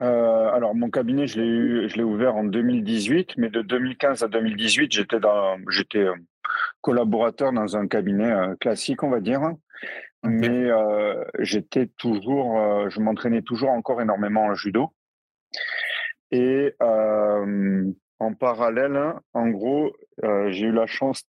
Alors 0.00 0.74
mon 0.74 0.90
cabinet, 0.90 1.26
je 1.26 1.40
l'ai 1.40 1.46
eu, 1.46 1.88
je 1.88 1.96
l'ai 1.96 2.04
ouvert 2.04 2.36
en 2.36 2.44
2018, 2.44 3.32
mais 3.36 3.50
de 3.50 3.62
2015 3.62 4.22
à 4.22 4.28
2018, 4.28 4.92
j'étais 4.92 5.20
dans, 5.20 5.58
j'étais 5.70 6.06
collaborateur 6.80 7.52
dans 7.52 7.76
un 7.76 7.86
cabinet 7.86 8.32
classique, 8.60 9.02
on 9.02 9.10
va 9.10 9.20
dire. 9.20 9.40
Mais 10.24 10.68
j'étais 11.38 11.88
toujours, 11.96 12.88
je 12.90 13.00
m'entraînais 13.00 13.42
toujours 13.42 13.70
encore 13.70 14.00
énormément 14.00 14.46
en 14.46 14.54
judo. 14.54 14.92
Et 16.30 16.74
en 18.18 18.34
parallèle, 18.34 19.14
en 19.34 19.48
gros, 19.48 19.92
j'ai 20.22 20.66
eu 20.66 20.72
la 20.72 20.86
chance. 20.86 21.22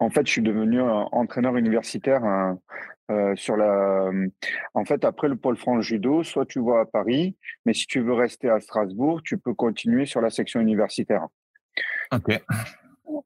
En 0.00 0.10
fait, 0.10 0.26
je 0.26 0.32
suis 0.32 0.42
devenu 0.42 0.80
entraîneur 0.80 1.56
universitaire 1.56 2.22
sur 3.36 3.56
la. 3.56 4.10
En 4.74 4.84
fait, 4.84 5.04
après 5.04 5.28
le 5.28 5.36
pôle 5.36 5.56
France 5.56 5.84
judo, 5.84 6.22
soit 6.22 6.46
tu 6.46 6.60
vas 6.60 6.80
à 6.80 6.84
Paris, 6.84 7.36
mais 7.64 7.72
si 7.74 7.86
tu 7.86 8.00
veux 8.00 8.14
rester 8.14 8.50
à 8.50 8.60
Strasbourg, 8.60 9.22
tu 9.22 9.38
peux 9.38 9.54
continuer 9.54 10.04
sur 10.04 10.20
la 10.20 10.30
section 10.30 10.60
universitaire. 10.60 11.26
Ok. 12.12 12.40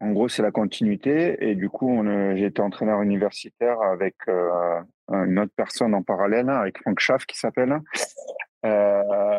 En 0.00 0.10
gros, 0.10 0.28
c'est 0.28 0.42
la 0.42 0.50
continuité. 0.50 1.36
Et 1.40 1.54
du 1.54 1.68
coup, 1.68 2.02
j'ai 2.34 2.46
été 2.46 2.60
entraîneur 2.60 3.00
universitaire 3.02 3.80
avec 3.80 4.16
euh, 4.28 4.80
une 5.08 5.38
autre 5.38 5.52
personne 5.54 5.94
en 5.94 6.02
parallèle, 6.02 6.50
avec 6.50 6.78
Franck 6.78 7.00
Schaff 7.00 7.26
qui 7.26 7.38
s'appelle. 7.38 7.80
Euh, 8.64 9.38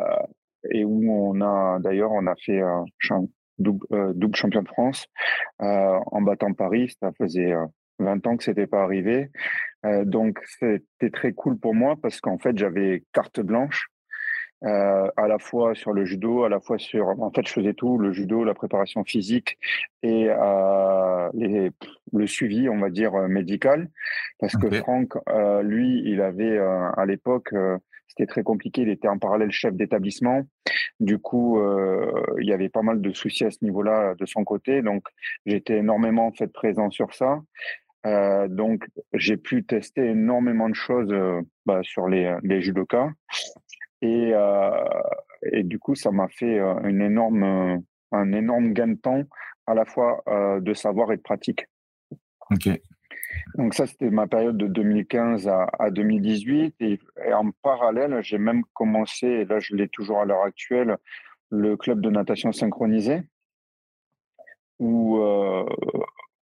et 0.72 0.86
où 0.86 1.12
on 1.12 1.42
a, 1.42 1.80
d'ailleurs, 1.80 2.12
on 2.12 2.28
a 2.28 2.36
fait 2.36 2.62
un 2.62 2.86
double, 3.58 3.86
euh, 3.92 4.14
double, 4.16 4.36
champion 4.36 4.62
de 4.62 4.68
France 4.68 5.08
en 5.60 6.22
battant 6.22 6.54
Paris. 6.54 6.96
Ça 7.00 7.12
faisait 7.18 7.54
20 8.00 8.28
ans 8.28 8.38
que 8.38 8.44
c'était 8.44 8.68
pas 8.68 8.84
arrivé. 8.84 9.30
donc, 10.04 10.40
c'était 10.60 11.10
très 11.12 11.34
cool 11.34 11.58
pour 11.58 11.76
moi 11.76 11.96
parce 12.02 12.22
qu'en 12.22 12.38
fait, 12.38 12.58
j'avais 12.58 13.04
carte 13.14 13.40
blanche 13.40 13.90
euh, 14.66 15.10
à 15.16 15.28
la 15.28 15.40
fois 15.40 15.74
sur 15.74 15.94
le 15.94 16.04
judo, 16.06 16.44
à 16.44 16.50
la 16.50 16.60
fois 16.60 16.78
sur. 16.78 17.08
En 17.22 17.32
fait, 17.32 17.48
je 17.48 17.54
faisais 17.54 17.74
tout 17.74 17.98
le 17.98 18.12
judo, 18.12 18.44
la 18.44 18.54
préparation 18.54 19.04
physique 19.06 19.58
et 20.04 20.28
euh, 20.30 21.30
les, 21.34 21.72
le 22.12 22.28
suivi, 22.28 22.68
on 22.68 22.80
va 22.80 22.90
dire 22.90 23.14
médical, 23.30 23.90
parce 24.40 24.56
que 24.58 24.70
Franck, 24.72 25.14
euh, 25.30 25.62
lui, 25.62 26.02
il 26.06 26.22
avait 26.22 26.58
euh, 26.58 26.92
à 26.92 27.06
l'époque, 27.06 27.54
euh, 27.54 27.78
c'était 28.20 28.28
très 28.28 28.44
compliqué. 28.44 28.82
Il 28.82 28.90
était 28.90 29.08
en 29.08 29.18
parallèle 29.18 29.52
chef 29.52 29.74
d'établissement. 29.74 30.44
Du 31.00 31.20
coup, 31.20 31.62
il 32.40 32.48
y 32.48 32.52
avait 32.52 32.70
pas 32.70 32.82
mal 32.82 33.02
de 33.02 33.14
soucis 33.14 33.46
à 33.46 33.52
ce 33.52 33.60
niveau-là 33.62 34.16
de 34.16 34.26
son 34.26 34.44
côté. 34.44 34.82
Donc, 34.82 35.04
j'étais 35.46 35.78
énormément 35.78 36.28
en 36.28 36.32
fait 36.34 36.52
présent 36.52 36.90
sur 36.90 37.14
ça. 37.14 37.40
Euh, 38.06 38.48
donc, 38.48 38.86
j'ai 39.14 39.38
pu 39.38 39.64
tester 39.64 40.06
énormément 40.06 40.70
de 40.70 40.76
choses 40.76 41.14
bah, 41.66 41.80
sur 41.84 42.08
les, 42.08 42.36
les 42.44 42.62
judokas. 42.62 43.10
Et, 44.02 44.32
euh, 44.34 44.86
et 45.52 45.64
du 45.64 45.80
coup, 45.80 45.96
ça 45.96 46.12
m'a 46.12 46.28
fait 46.30 46.60
euh, 46.60 46.80
une 46.84 47.02
énorme, 47.02 47.44
euh, 47.44 47.78
un 48.12 48.32
énorme 48.34 48.74
gain 48.74 48.88
de 48.88 48.96
temps, 48.96 49.24
à 49.68 49.74
la 49.74 49.86
fois 49.86 50.24
de 50.62 50.74
savoir 50.74 51.12
et 51.12 51.18
de 51.18 51.22
pratique. 51.22 51.68
Ok. 52.50 52.70
Donc 53.56 53.74
ça, 53.74 53.88
c'était 53.88 54.10
ma 54.10 54.28
période 54.28 54.58
de 54.58 54.68
2015 54.68 55.48
à, 55.48 55.68
à 55.80 55.90
2018. 55.90 56.76
Et, 56.80 57.00
en 57.34 57.52
parallèle, 57.64 58.20
j'ai 58.22 58.38
même 58.38 58.64
commencé, 58.74 59.28
et 59.28 59.46
là 59.46 59.60
je 59.60 59.76
l'ai 59.76 59.88
toujours 59.88 60.20
à 60.20 60.26
l'heure 60.26 60.44
actuelle, 60.44 60.98
le 61.50 61.76
club 61.78 62.02
de 62.02 62.10
natation 62.10 62.52
synchronisé, 62.52 63.24
où, 64.80 65.18
euh, 65.18 65.66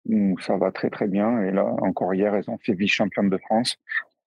où, 0.05 0.37
ça 0.39 0.57
va 0.57 0.71
très 0.71 0.89
très 0.89 1.07
bien. 1.07 1.41
Et 1.41 1.51
là, 1.51 1.65
encore 1.81 2.13
hier, 2.13 2.33
elles 2.33 2.49
ont 2.49 2.57
fait 2.57 2.73
vice-championne 2.73 3.29
de 3.29 3.37
France. 3.37 3.77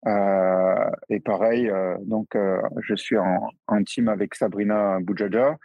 Euh, 0.08 0.90
et 1.10 1.20
pareil, 1.20 1.70
euh, 1.70 1.96
donc 2.02 2.36
je 2.80 2.96
suis 2.96 3.18
en, 3.18 3.84
team 3.86 4.08
avec 4.08 4.36
Sabrina 4.36 5.00
Boudjaja. 5.00 5.58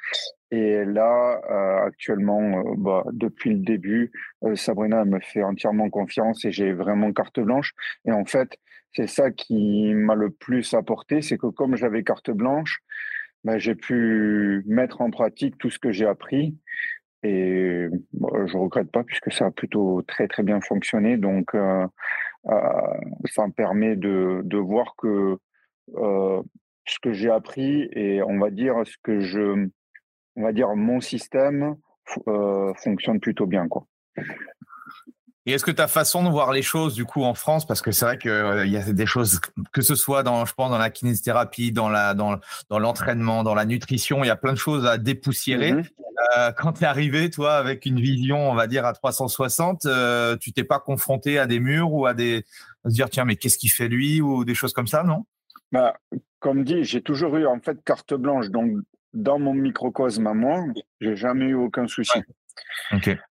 Et 0.50 0.84
là, 0.84 1.40
actuellement, 1.84 2.62
bah, 2.76 3.04
depuis 3.12 3.50
le 3.50 3.58
début, 3.58 4.12
Sabrina 4.54 5.04
me 5.04 5.18
fait 5.20 5.42
entièrement 5.42 5.90
confiance 5.90 6.44
et 6.44 6.52
j'ai 6.52 6.72
vraiment 6.72 7.12
carte 7.12 7.40
blanche. 7.40 7.72
Et 8.04 8.12
en 8.12 8.24
fait, 8.24 8.56
c'est 8.94 9.08
ça 9.08 9.30
qui 9.30 9.92
m'a 9.94 10.14
le 10.14 10.30
plus 10.30 10.72
apporté, 10.74 11.20
c'est 11.20 11.36
que 11.36 11.48
comme 11.48 11.76
j'avais 11.76 12.02
carte 12.02 12.30
blanche, 12.30 12.80
bah, 13.44 13.58
j'ai 13.58 13.74
pu 13.74 14.64
mettre 14.66 15.02
en 15.02 15.10
pratique 15.10 15.58
tout 15.58 15.70
ce 15.70 15.78
que 15.78 15.92
j'ai 15.92 16.06
appris. 16.06 16.56
Et 17.22 17.86
bah, 18.12 18.46
je 18.46 18.56
regrette 18.56 18.90
pas 18.90 19.04
puisque 19.04 19.32
ça 19.32 19.46
a 19.46 19.50
plutôt 19.50 20.02
très 20.02 20.28
très 20.28 20.42
bien 20.42 20.60
fonctionné. 20.60 21.16
Donc 21.16 21.54
euh, 21.54 21.86
ça 23.26 23.46
me 23.46 23.52
permet 23.52 23.96
de, 23.96 24.40
de 24.44 24.58
voir 24.58 24.94
que 24.96 25.36
euh, 25.96 26.42
ce 26.86 26.98
que 27.00 27.12
j'ai 27.12 27.30
appris 27.30 27.88
et 27.92 28.22
on 28.22 28.38
va 28.38 28.50
dire 28.50 28.76
ce 28.84 28.96
que 29.02 29.20
je, 29.20 29.68
on 30.36 30.42
va 30.42 30.52
dire 30.52 30.74
mon 30.76 31.00
système 31.00 31.76
euh, 32.28 32.72
fonctionne 32.74 33.20
plutôt 33.20 33.46
bien 33.46 33.68
quoi. 33.68 33.86
Et 35.48 35.52
est-ce 35.52 35.64
que 35.64 35.70
ta 35.70 35.86
façon 35.86 36.24
de 36.24 36.28
voir 36.28 36.50
les 36.50 36.62
choses, 36.62 36.94
du 36.94 37.04
coup, 37.04 37.22
en 37.22 37.34
France, 37.34 37.68
parce 37.68 37.80
que 37.80 37.92
c'est 37.92 38.04
vrai 38.04 38.18
qu'il 38.18 38.32
euh, 38.32 38.66
y 38.66 38.76
a 38.76 38.92
des 38.92 39.06
choses, 39.06 39.40
que 39.72 39.80
ce 39.80 39.94
soit 39.94 40.24
dans, 40.24 40.44
je 40.44 40.52
pense, 40.52 40.70
dans 40.70 40.78
la 40.78 40.90
kinésithérapie, 40.90 41.70
dans 41.70 41.88
la, 41.88 42.14
dans, 42.14 42.40
dans 42.68 42.80
l'entraînement, 42.80 43.44
dans 43.44 43.54
la 43.54 43.64
nutrition, 43.64 44.24
il 44.24 44.26
y 44.26 44.30
a 44.30 44.36
plein 44.36 44.52
de 44.52 44.58
choses 44.58 44.84
à 44.86 44.98
dépoussiérer. 44.98 45.72
Mm-hmm. 45.72 45.90
Euh, 46.36 46.50
quand 46.50 46.72
tu 46.72 46.82
es 46.82 46.86
arrivé, 46.86 47.30
toi, 47.30 47.54
avec 47.54 47.86
une 47.86 48.00
vision, 48.00 48.50
on 48.50 48.54
va 48.54 48.66
dire, 48.66 48.84
à 48.84 48.92
360, 48.92 49.86
euh, 49.86 50.36
tu 50.36 50.52
t'es 50.52 50.64
pas 50.64 50.80
confronté 50.80 51.38
à 51.38 51.46
des 51.46 51.60
murs 51.60 51.92
ou 51.92 52.06
à 52.06 52.14
des, 52.14 52.44
à 52.84 52.90
se 52.90 52.94
dire, 52.94 53.08
tiens, 53.08 53.24
mais 53.24 53.36
qu'est-ce 53.36 53.58
qu'il 53.58 53.70
fait 53.70 53.88
lui 53.88 54.20
ou 54.20 54.44
des 54.44 54.54
choses 54.54 54.72
comme 54.72 54.88
ça, 54.88 55.04
non? 55.04 55.26
Bah, 55.70 55.96
comme 56.40 56.64
dit, 56.64 56.82
j'ai 56.82 57.02
toujours 57.02 57.36
eu, 57.36 57.46
en 57.46 57.60
fait, 57.60 57.82
carte 57.84 58.14
blanche. 58.14 58.48
Donc, 58.48 58.72
dans 59.16 59.38
mon 59.38 59.54
microcosme 59.54 60.26
à 60.26 60.34
moi, 60.34 60.62
j'ai 61.00 61.16
jamais 61.16 61.46
eu 61.46 61.54
aucun 61.54 61.88
souci. 61.88 62.20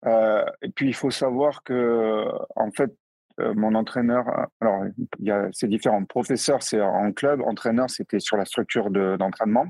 Euh, 0.05 0.45
et 0.61 0.69
puis 0.69 0.87
il 0.87 0.93
faut 0.93 1.11
savoir 1.11 1.63
que 1.63 2.25
en 2.55 2.71
fait 2.71 2.91
euh, 3.39 3.53
mon 3.53 3.75
entraîneur, 3.75 4.25
alors 4.61 4.83
il 5.19 5.25
y 5.25 5.31
a 5.31 5.47
c'est 5.51 5.67
différent. 5.67 6.03
Professeur 6.05 6.63
c'est 6.63 6.81
en 6.81 7.11
club, 7.11 7.41
entraîneur 7.41 7.89
c'était 7.89 8.19
sur 8.19 8.35
la 8.35 8.45
structure 8.45 8.89
de, 8.89 9.15
d'entraînement. 9.17 9.67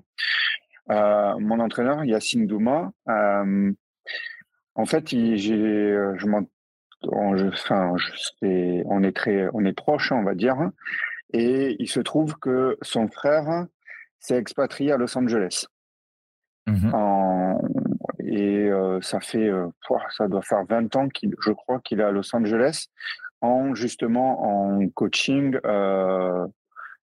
Euh, 0.91 1.38
mon 1.39 1.60
entraîneur 1.60 2.04
Yacine 2.06 2.47
Douma, 2.47 2.91
en 3.08 4.86
fait 4.86 5.12
il, 5.12 5.38
je 5.38 6.25
m'en 6.28 6.41
on, 7.04 7.36
je, 7.38 7.47
enfin, 7.47 7.93
je, 7.97 8.84
on 8.86 9.04
est 9.04 9.15
très 9.15 9.47
on 9.54 9.63
est 9.65 9.73
proche 9.73 10.12
on 10.12 10.23
va 10.23 10.34
dire 10.34 10.58
et 11.34 11.75
il 11.80 11.88
se 11.88 11.99
trouve 11.99 12.38
que 12.39 12.78
son 12.82 13.08
frère 13.10 13.65
s'est 14.19 14.38
expatrié 14.38 14.91
à 14.91 14.97
Los 14.97 15.17
Angeles. 15.17 15.65
Mmh 16.67 16.95
en, 16.95 17.62
et 18.25 18.69
euh, 18.69 18.99
ça 19.01 19.19
fait, 19.19 19.47
euh, 19.49 19.67
ça 20.17 20.28
doit 20.28 20.41
faire 20.41 20.65
20 20.67 20.95
ans 20.95 21.08
qu'il, 21.10 21.36
je 21.39 21.51
crois 21.51 21.80
qu'il 21.80 21.99
est 21.99 22.04
à 22.04 22.12
Los 22.12 22.36
Angeles 22.36 22.88
en 23.41 23.75
justement 23.75 24.43
en 24.43 24.89
coaching. 24.89 25.58
Euh, 25.65 26.47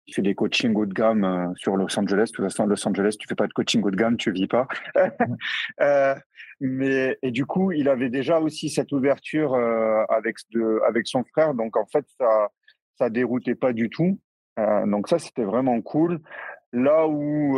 il 0.08 0.16
fait 0.16 0.24
des 0.24 0.34
coachings 0.36 0.76
haut 0.76 0.88
de 0.88 0.94
gamme 0.94 1.54
sur 1.56 1.78
Los 1.78 1.98
Angeles. 1.98 2.32
De 2.32 2.36
toute 2.36 2.46
façon, 2.46 2.66
Los 2.66 2.86
Angeles, 2.88 3.16
tu 3.20 3.28
fais 3.28 3.36
pas 3.36 3.48
de 3.48 3.54
coaching 3.54 3.84
haut 3.84 3.92
de 3.92 3.96
gamme, 3.96 4.18
tu 4.18 4.32
vis 4.32 4.48
pas. 4.48 4.68
mais 6.60 7.18
et 7.22 7.32
du 7.32 7.46
coup, 7.46 7.72
il 7.72 7.88
avait 7.88 8.10
déjà 8.10 8.40
aussi 8.40 8.70
cette 8.70 8.92
ouverture 8.92 9.56
avec 10.10 10.38
de, 10.54 10.82
avec 10.88 11.08
son 11.08 11.24
frère. 11.24 11.54
Donc 11.54 11.78
en 11.78 11.86
fait, 11.86 12.06
ça 12.20 12.50
ça 12.98 13.10
déroutait 13.10 13.56
pas 13.56 13.74
du 13.74 13.90
tout. 13.90 14.20
donc 14.58 15.08
ça, 15.08 15.20
c'était 15.20 15.46
vraiment 15.46 15.80
cool. 15.82 16.20
Là 16.74 17.08
où 17.08 17.58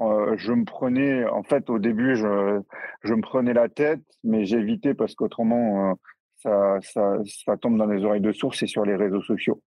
euh, 0.00 0.34
je 0.36 0.52
me 0.52 0.64
prenais, 0.64 1.24
en 1.26 1.42
fait, 1.42 1.70
au 1.70 1.78
début, 1.78 2.16
je, 2.16 2.60
je 3.02 3.14
me 3.14 3.22
prenais 3.22 3.54
la 3.54 3.68
tête, 3.68 4.02
mais 4.24 4.44
j'évitais 4.44 4.94
parce 4.94 5.14
qu'autrement, 5.14 5.90
euh, 5.90 5.94
ça, 6.36 6.78
ça, 6.82 7.18
ça, 7.24 7.56
tombe 7.56 7.78
dans 7.78 7.86
les 7.86 8.04
oreilles 8.04 8.20
de 8.20 8.32
source 8.32 8.62
et 8.62 8.66
sur 8.66 8.84
les 8.84 8.94
réseaux 8.96 9.22
sociaux. 9.22 9.62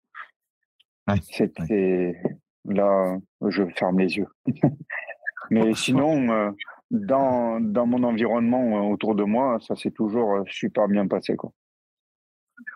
C'était 1.23 2.15
là, 2.67 3.17
je 3.47 3.63
ferme 3.77 3.99
les 3.99 4.19
yeux. 4.19 4.29
mais 5.51 5.73
sinon, 5.75 6.31
euh, 6.31 6.51
dans, 6.91 7.61
dans 7.61 7.87
mon 7.87 8.03
environnement 8.03 8.91
autour 8.91 9.15
de 9.15 9.25
moi, 9.25 9.59
ça 9.67 9.77
s'est 9.77 9.91
toujours 9.91 10.43
super 10.47 10.89
bien 10.89 11.07
passé, 11.07 11.37
quoi. 11.37 11.53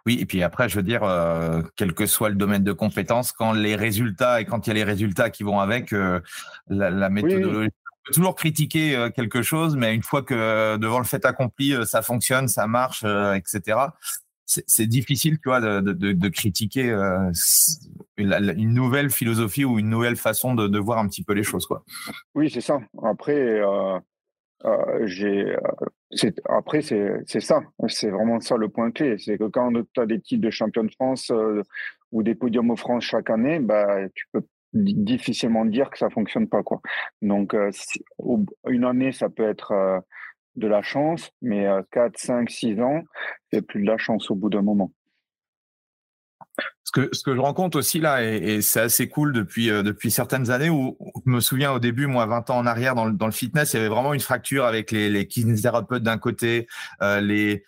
Oui, 0.06 0.18
et 0.20 0.26
puis 0.26 0.42
après, 0.42 0.68
je 0.68 0.76
veux 0.76 0.82
dire, 0.82 1.04
euh, 1.04 1.62
quel 1.76 1.94
que 1.94 2.06
soit 2.06 2.28
le 2.28 2.34
domaine 2.34 2.64
de 2.64 2.72
compétence, 2.72 3.32
quand 3.32 3.52
les 3.52 3.76
résultats 3.76 4.40
et 4.40 4.44
quand 4.44 4.66
il 4.66 4.70
y 4.70 4.72
a 4.72 4.74
les 4.74 4.84
résultats 4.84 5.30
qui 5.30 5.42
vont 5.42 5.60
avec, 5.60 5.92
euh, 5.92 6.20
la, 6.68 6.90
la, 6.90 7.08
méthodologie. 7.08 7.70
On 7.70 8.06
peut 8.06 8.14
toujours 8.14 8.34
critiquer 8.34 8.96
euh, 8.96 9.10
quelque 9.10 9.42
chose, 9.42 9.76
mais 9.76 9.94
une 9.94 10.02
fois 10.02 10.22
que 10.22 10.76
devant 10.76 10.98
le 10.98 11.04
fait 11.04 11.24
accompli, 11.24 11.74
ça 11.86 12.02
fonctionne, 12.02 12.48
ça 12.48 12.66
marche, 12.66 13.04
etc. 13.34 13.78
C'est 14.44 14.86
difficile, 14.86 15.38
tu 15.38 15.48
vois, 15.48 15.60
de, 15.60 15.80
de, 15.80 16.12
de 16.12 16.28
critiquer 16.28 16.90
une 18.16 18.74
nouvelle 18.74 19.08
philosophie 19.08 19.64
ou 19.64 19.78
une 19.78 19.88
nouvelle 19.88 20.16
façon 20.16 20.54
de, 20.54 20.66
de 20.66 20.78
voir 20.78 20.98
un 20.98 21.06
petit 21.06 21.22
peu 21.22 21.32
les 21.32 21.44
choses, 21.44 21.64
quoi. 21.64 21.84
Oui, 22.34 22.50
c'est 22.50 22.60
ça. 22.60 22.80
Après, 23.02 23.62
j'ai 25.04 25.56
après, 26.48 26.82
c'est 26.82 27.40
ça. 27.40 27.62
C'est 27.88 28.10
vraiment 28.10 28.40
ça 28.40 28.56
le 28.56 28.68
point 28.68 28.90
clé. 28.90 29.16
C'est 29.18 29.38
que 29.38 29.44
quand 29.44 29.72
tu 29.94 30.00
as 30.00 30.06
des 30.06 30.20
titres 30.20 30.42
de 30.42 30.50
champion 30.50 30.84
de 30.84 30.90
France 30.90 31.30
euh, 31.30 31.62
ou 32.10 32.22
des 32.22 32.34
podiums 32.34 32.70
au 32.70 32.76
France 32.76 33.04
chaque 33.04 33.30
année, 33.30 33.58
bah, 33.58 34.08
tu 34.14 34.26
peux 34.32 34.42
difficilement 34.74 35.64
dire 35.64 35.90
que 35.90 35.98
ça 35.98 36.10
fonctionne 36.10 36.48
pas. 36.48 36.62
Quoi. 36.62 36.80
Donc, 37.20 37.54
euh, 37.54 37.70
une 38.68 38.84
année, 38.84 39.12
ça 39.12 39.28
peut 39.28 39.48
être 39.48 39.72
euh, 39.72 40.00
de 40.56 40.66
la 40.66 40.82
chance, 40.82 41.30
mais 41.40 41.66
4, 41.92 42.18
5, 42.18 42.50
6 42.50 42.80
ans, 42.80 43.02
c'est 43.52 43.62
plus 43.62 43.82
de 43.82 43.86
la 43.86 43.96
chance 43.96 44.30
au 44.30 44.34
bout 44.34 44.50
d'un 44.50 44.62
moment. 44.62 44.92
Ce 46.84 46.90
que, 47.22 47.34
je 47.34 47.40
rencontre 47.40 47.78
aussi 47.78 48.00
là, 48.00 48.22
et, 48.22 48.60
c'est 48.60 48.80
assez 48.80 49.08
cool 49.08 49.32
depuis, 49.32 49.70
euh, 49.70 49.82
depuis 49.82 50.10
certaines 50.10 50.50
années, 50.50 50.68
où 50.68 50.98
je 51.24 51.30
me 51.30 51.40
souviens 51.40 51.72
au 51.72 51.78
début, 51.78 52.06
moi, 52.06 52.26
20 52.26 52.50
ans 52.50 52.58
en 52.58 52.66
arrière, 52.66 52.94
dans 52.94 53.06
le, 53.06 53.32
fitness, 53.32 53.72
il 53.72 53.76
y 53.76 53.80
avait 53.80 53.88
vraiment 53.88 54.12
une 54.12 54.20
fracture 54.20 54.64
avec 54.64 54.90
les, 54.90 55.26
kinésithérapeutes 55.26 56.02
d'un 56.02 56.18
côté, 56.18 56.66
euh, 57.00 57.20
les, 57.20 57.64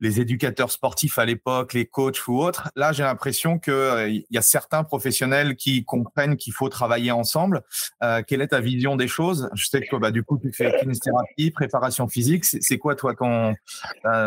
les 0.00 0.20
éducateurs 0.20 0.70
sportifs 0.70 1.18
à 1.18 1.26
l'époque, 1.26 1.74
les 1.74 1.86
coachs 1.86 2.28
ou 2.28 2.38
autres. 2.38 2.70
Là, 2.76 2.92
j'ai 2.92 3.02
l'impression 3.02 3.58
qu'il 3.58 3.72
euh, 3.72 4.20
y 4.30 4.38
a 4.38 4.42
certains 4.42 4.84
professionnels 4.84 5.56
qui 5.56 5.84
comprennent 5.84 6.36
qu'il 6.36 6.52
faut 6.52 6.68
travailler 6.68 7.10
ensemble. 7.10 7.62
Euh, 8.02 8.22
quelle 8.26 8.40
est 8.40 8.48
ta 8.48 8.60
vision 8.60 8.96
des 8.96 9.08
choses? 9.08 9.50
Je 9.54 9.66
sais 9.66 9.80
que 9.80 9.96
bah, 9.96 10.10
du 10.10 10.22
coup, 10.22 10.38
tu 10.38 10.52
fais 10.52 10.74
kinésithérapie, 10.80 11.50
préparation 11.50 12.08
physique. 12.08 12.44
C'est 12.44 12.78
quoi, 12.78 12.94
toi, 12.94 13.14
quand, 13.14 13.54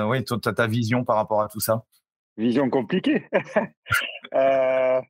oui, 0.07 0.23
ta, 0.23 0.53
ta 0.53 0.67
vision 0.67 1.03
par 1.03 1.15
rapport 1.15 1.41
à 1.41 1.47
tout 1.47 1.61
ça? 1.61 1.83
Vision 2.39 2.69
compliquée. 2.69 3.25
euh, 4.33 5.01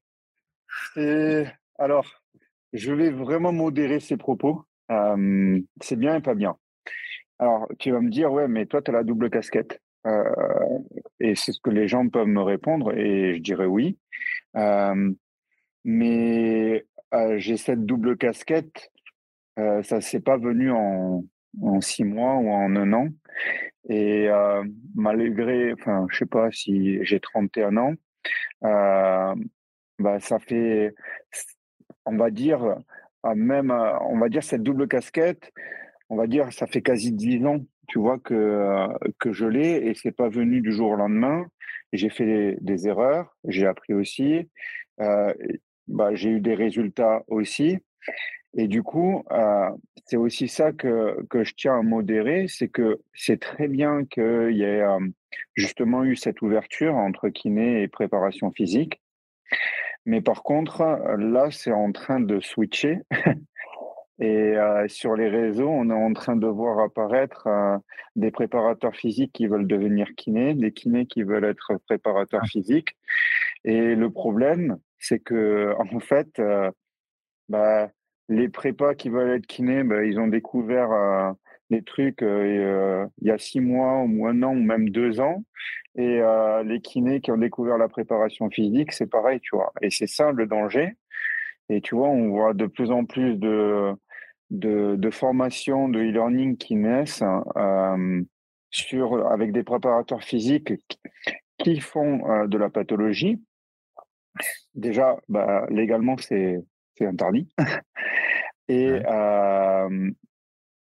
alors, 1.77 2.07
je 2.73 2.91
vais 2.91 3.11
vraiment 3.11 3.51
modérer 3.51 3.99
ces 3.99 4.17
propos. 4.17 4.65
Euh, 4.89 5.59
c'est 5.79 5.95
bien 5.95 6.15
et 6.15 6.21
pas 6.21 6.33
bien. 6.33 6.57
Alors, 7.37 7.67
tu 7.77 7.91
vas 7.91 8.01
me 8.01 8.09
dire, 8.09 8.33
ouais, 8.33 8.47
mais 8.47 8.65
toi, 8.65 8.81
tu 8.81 8.89
as 8.89 8.95
la 8.95 9.03
double 9.03 9.29
casquette. 9.29 9.79
Euh, 10.07 10.23
et 11.19 11.35
c'est 11.35 11.51
ce 11.51 11.59
que 11.61 11.69
les 11.69 11.87
gens 11.87 12.09
peuvent 12.09 12.25
me 12.25 12.41
répondre, 12.41 12.97
et 12.97 13.35
je 13.35 13.41
dirais 13.41 13.67
oui. 13.67 13.99
Mais 15.83 16.83
j'ai 17.37 17.57
cette 17.57 17.85
double 17.85 18.17
casquette. 18.17 18.91
ça 19.55 19.97
ne 19.97 20.01
s'est 20.01 20.19
pas 20.19 20.37
venu 20.37 20.71
en, 20.71 21.23
en 21.61 21.81
six 21.81 22.03
mois 22.03 22.35
ou 22.35 22.49
en 22.49 22.75
un 22.75 22.93
an. 22.93 23.07
Et 23.89 24.27
euh, 24.29 24.63
malgré, 24.95 25.73
enfin, 25.73 26.05
je 26.09 26.17
sais 26.19 26.25
pas 26.25 26.51
si 26.51 27.03
j'ai 27.03 27.19
31 27.19 27.77
ans, 27.77 27.93
euh, 28.63 29.35
bah, 29.99 30.19
ça 30.19 30.39
fait, 30.39 30.93
on 32.05 32.17
va 32.17 32.29
dire, 32.29 32.75
même, 33.35 33.71
on 33.71 34.17
va 34.17 34.29
dire 34.29 34.43
cette 34.43 34.63
double 34.63 34.87
casquette, 34.87 35.51
on 36.09 36.15
va 36.15 36.27
dire, 36.27 36.51
ça 36.53 36.67
fait 36.67 36.81
quasi 36.81 37.11
10 37.11 37.45
ans, 37.45 37.59
tu 37.87 37.99
vois, 37.99 38.19
que, 38.19 38.87
que 39.19 39.31
je 39.31 39.45
l'ai 39.45 39.87
et 39.87 39.93
c'est 39.95 40.11
pas 40.11 40.29
venu 40.29 40.61
du 40.61 40.71
jour 40.71 40.91
au 40.91 40.95
lendemain. 40.95 41.45
J'ai 41.91 42.09
fait 42.09 42.57
des, 42.61 42.87
erreurs, 42.87 43.35
j'ai 43.47 43.65
appris 43.65 43.93
aussi, 43.93 44.47
euh, 45.01 45.33
bah, 45.87 46.13
j'ai 46.13 46.29
eu 46.29 46.39
des 46.39 46.53
résultats 46.53 47.23
aussi. 47.27 47.79
Et 48.55 48.67
du 48.67 48.81
coup, 48.83 49.23
euh, 49.31 49.69
c'est 50.05 50.17
aussi 50.17 50.47
ça 50.47 50.71
que, 50.71 51.23
que 51.29 51.43
je 51.43 51.53
tiens 51.55 51.79
à 51.79 51.81
modérer, 51.81 52.47
c'est 52.47 52.67
que 52.67 52.99
c'est 53.13 53.39
très 53.39 53.67
bien 53.67 54.05
qu'il 54.05 54.51
y 54.51 54.63
ait 54.63 54.81
euh, 54.81 54.99
justement 55.55 56.03
eu 56.03 56.15
cette 56.15 56.41
ouverture 56.41 56.95
entre 56.95 57.29
kiné 57.29 57.83
et 57.83 57.87
préparation 57.87 58.51
physique. 58.51 58.99
Mais 60.05 60.21
par 60.21 60.43
contre, 60.43 60.81
là, 61.17 61.49
c'est 61.51 61.71
en 61.71 61.91
train 61.91 62.19
de 62.19 62.39
switcher. 62.39 62.99
et 64.19 64.57
euh, 64.57 64.87
sur 64.87 65.15
les 65.15 65.29
réseaux, 65.29 65.69
on 65.69 65.89
est 65.89 65.93
en 65.93 66.13
train 66.13 66.35
de 66.35 66.47
voir 66.47 66.79
apparaître 66.79 67.47
euh, 67.47 67.77
des 68.15 68.31
préparateurs 68.31 68.95
physiques 68.95 69.31
qui 69.33 69.47
veulent 69.47 69.67
devenir 69.67 70.07
kinés, 70.17 70.55
des 70.55 70.71
kinés 70.71 71.05
qui 71.05 71.23
veulent 71.23 71.45
être 71.45 71.77
préparateurs 71.87 72.45
physiques. 72.45 72.97
Et 73.63 73.95
le 73.95 74.09
problème, 74.09 74.77
c'est 74.97 75.19
que 75.19 75.73
en 75.77 75.99
fait, 75.99 76.39
euh, 76.39 76.71
bah, 77.47 77.89
les 78.29 78.47
prépas 78.47 78.93
qui 78.93 79.09
veulent 79.09 79.31
être 79.31 79.47
kinés, 79.47 79.83
ben, 79.83 80.03
ils 80.03 80.19
ont 80.19 80.27
découvert 80.27 80.91
euh, 80.91 81.31
des 81.71 81.83
trucs 81.83 82.21
euh, 82.21 83.05
il 83.21 83.27
y 83.27 83.31
a 83.31 83.37
six 83.37 83.59
mois 83.59 84.03
ou 84.03 84.27
un 84.27 84.43
an 84.43 84.51
ou 84.51 84.61
même 84.61 84.89
deux 84.89 85.19
ans. 85.19 85.43
Et 85.95 86.21
euh, 86.21 86.63
les 86.63 86.79
kinés 86.79 87.19
qui 87.19 87.31
ont 87.31 87.37
découvert 87.37 87.77
la 87.77 87.89
préparation 87.89 88.49
physique, 88.49 88.93
c'est 88.93 89.09
pareil, 89.09 89.39
tu 89.41 89.55
vois. 89.55 89.73
Et 89.81 89.89
c'est 89.89 90.07
ça 90.07 90.31
le 90.31 90.45
danger. 90.45 90.93
Et 91.69 91.81
tu 91.81 91.95
vois, 91.95 92.09
on 92.09 92.29
voit 92.29 92.53
de 92.53 92.67
plus 92.67 92.91
en 92.91 93.05
plus 93.05 93.35
de, 93.35 93.93
de, 94.51 94.95
de 94.95 95.09
formations 95.09 95.89
de 95.89 95.99
e-learning 95.99 96.57
qui 96.57 96.75
naissent 96.75 97.23
sur, 98.71 99.27
avec 99.27 99.51
des 99.51 99.63
préparateurs 99.63 100.23
physiques 100.23 100.73
qui 101.57 101.79
font 101.79 102.47
de 102.47 102.57
la 102.57 102.69
pathologie. 102.69 103.43
Déjà, 104.73 105.17
bah, 105.27 105.65
légalement, 105.69 106.15
c'est 106.17 106.63
interdit. 107.05 107.47
Et 108.69 109.01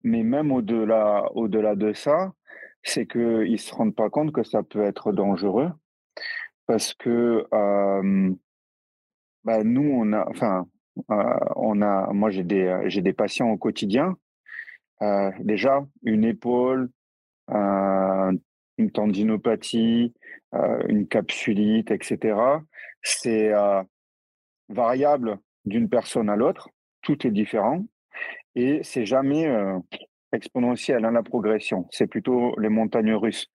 mais 0.04 0.22
même 0.22 0.52
au-delà, 0.52 1.28
au-delà 1.34 1.74
de 1.74 1.92
ça, 1.92 2.32
c'est 2.82 3.06
qu'ils 3.06 3.50
ne 3.50 3.56
se 3.56 3.74
rendent 3.74 3.96
pas 3.96 4.10
compte 4.10 4.32
que 4.32 4.44
ça 4.44 4.62
peut 4.62 4.84
être 4.84 5.12
dangereux 5.12 5.70
parce 6.66 6.94
que 6.94 7.46
bah, 9.44 9.64
nous, 9.64 9.90
on 9.90 10.12
a, 10.12 10.28
enfin, 10.28 10.66
on 11.08 11.82
a, 11.82 12.12
moi 12.12 12.30
j'ai 12.30 12.44
des, 12.44 12.82
j'ai 12.86 13.02
des 13.02 13.12
patients 13.12 13.50
au 13.50 13.56
quotidien. 13.56 14.16
déjà, 15.40 15.84
une 16.02 16.24
épaule, 16.24 16.90
une 17.48 18.90
tendinopathie, 18.92 20.14
une 20.88 21.08
capsulite, 21.08 21.90
etc. 21.90 22.38
C'est 23.02 23.52
variable 24.68 25.38
d'une 25.64 25.88
personne 25.88 26.28
à 26.28 26.36
l'autre 26.36 26.68
tout 27.08 27.26
est 27.26 27.30
différent 27.30 27.84
et 28.54 28.80
c'est 28.82 29.06
jamais 29.06 29.46
euh, 29.46 29.78
exponentiel 30.32 31.06
hein, 31.06 31.12
la 31.12 31.22
progression. 31.22 31.86
C'est 31.90 32.06
plutôt 32.06 32.54
les 32.60 32.68
montagnes 32.68 33.14
russes. 33.14 33.46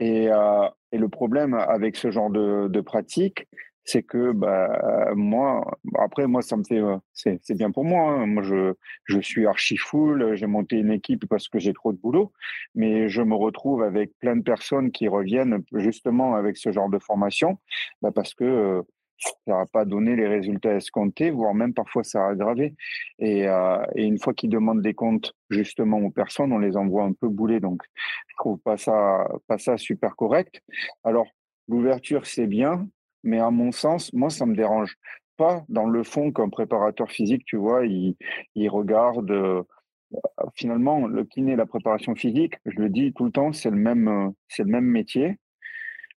Et, 0.00 0.28
euh, 0.30 0.68
le 0.90 1.08
problème 1.10 1.52
avec 1.52 1.96
ce 1.96 2.10
genre 2.10 2.30
de, 2.30 2.66
de 2.68 2.80
pratique, 2.80 3.46
c'est 3.84 4.02
que 4.02 4.32
bah, 4.32 5.12
moi, 5.14 5.78
après 5.98 6.26
moi 6.26 6.40
ça 6.40 6.56
me 6.56 6.64
fait, 6.64 6.80
euh, 6.80 6.96
c'est 7.12 7.58
bien 7.58 7.70
pour 7.70 7.84
moi. 7.84 8.12
Hein. 8.12 8.26
Moi 8.26 8.42
je, 8.42 8.72
je 9.04 9.20
suis 9.20 9.46
archi 9.46 9.76
full, 9.76 10.34
j'ai 10.34 10.46
monté 10.46 10.76
une 10.76 10.92
équipe 10.92 11.26
parce 11.28 11.48
que 11.48 11.58
j'ai 11.58 11.74
trop 11.74 11.92
de 11.92 11.98
boulot, 11.98 12.32
mais 12.74 13.10
je 13.10 13.20
me 13.20 13.34
retrouve 13.34 13.82
avec 13.82 14.12
plein 14.18 14.36
de 14.36 14.42
personnes 14.42 14.92
qui 14.92 15.08
reviennent 15.08 15.62
justement 15.74 16.36
avec 16.36 16.56
ce 16.56 16.72
genre 16.72 16.88
de 16.88 16.98
formation, 16.98 17.58
bah, 18.00 18.12
parce 18.14 18.32
que 18.32 18.82
ça 19.18 19.32
n'a 19.46 19.66
pas 19.66 19.84
donné 19.84 20.16
les 20.16 20.26
résultats 20.26 20.74
escomptés, 20.74 21.30
voire 21.30 21.54
même 21.54 21.74
parfois 21.74 22.04
ça 22.04 22.24
a 22.24 22.30
aggravé. 22.30 22.74
Et, 23.18 23.48
euh, 23.48 23.84
et 23.94 24.04
une 24.04 24.18
fois 24.18 24.34
qu'ils 24.34 24.50
demandent 24.50 24.82
des 24.82 24.94
comptes 24.94 25.34
justement 25.50 25.98
aux 25.98 26.10
personnes, 26.10 26.52
on 26.52 26.58
les 26.58 26.76
envoie 26.76 27.04
un 27.04 27.12
peu 27.12 27.28
bouler. 27.28 27.60
Donc, 27.60 27.82
je 28.28 28.34
trouve 28.36 28.58
pas 28.58 28.76
ça, 28.76 29.26
pas 29.46 29.58
ça 29.58 29.76
super 29.76 30.16
correct. 30.16 30.62
Alors, 31.04 31.26
l'ouverture, 31.68 32.26
c'est 32.26 32.46
bien, 32.46 32.88
mais 33.22 33.40
à 33.40 33.50
mon 33.50 33.72
sens, 33.72 34.12
moi, 34.12 34.30
ça 34.30 34.46
me 34.46 34.54
dérange 34.54 34.96
pas 35.36 35.64
dans 35.68 35.86
le 35.86 36.02
fond 36.02 36.32
qu'un 36.32 36.48
préparateur 36.48 37.10
physique, 37.10 37.44
tu 37.44 37.56
vois, 37.56 37.86
il, 37.86 38.16
regarde. 38.68 39.30
Euh, 39.30 39.62
finalement, 40.54 41.06
le 41.06 41.24
kiné, 41.24 41.54
la 41.54 41.66
préparation 41.66 42.14
physique, 42.14 42.54
je 42.64 42.80
le 42.80 42.88
dis 42.88 43.12
tout 43.12 43.26
le 43.26 43.30
temps, 43.30 43.52
c'est 43.52 43.70
le 43.70 43.76
même, 43.76 44.32
c'est 44.48 44.62
le 44.62 44.70
même 44.70 44.86
métier. 44.86 45.36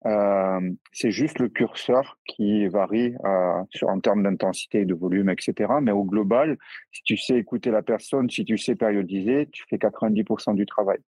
Euh, 0.06 0.72
c'est 0.94 1.12
juste 1.12 1.40
le 1.40 1.50
curseur 1.50 2.18
qui 2.26 2.68
varie 2.68 3.14
euh, 3.26 3.62
sur 3.70 3.90
en 3.90 4.00
termes 4.00 4.24
d'intensité, 4.24 4.86
de 4.86 4.94
volume, 4.94 5.30
etc. 5.30 5.74
Mais 5.82 5.92
au 5.92 6.06
global, 6.06 6.58
si 6.92 7.04
tu 7.04 7.18
sais 7.18 7.38
écouter 7.38 7.70
la 7.72 7.82
personne, 7.82 8.30
si 8.30 8.46
tu 8.46 8.58
sais 8.58 8.76
périodiser, 8.76 9.50
tu 9.52 9.64
fais 9.70 9.78
90% 9.78 10.56
du 10.56 10.66
travail. 10.66 11.00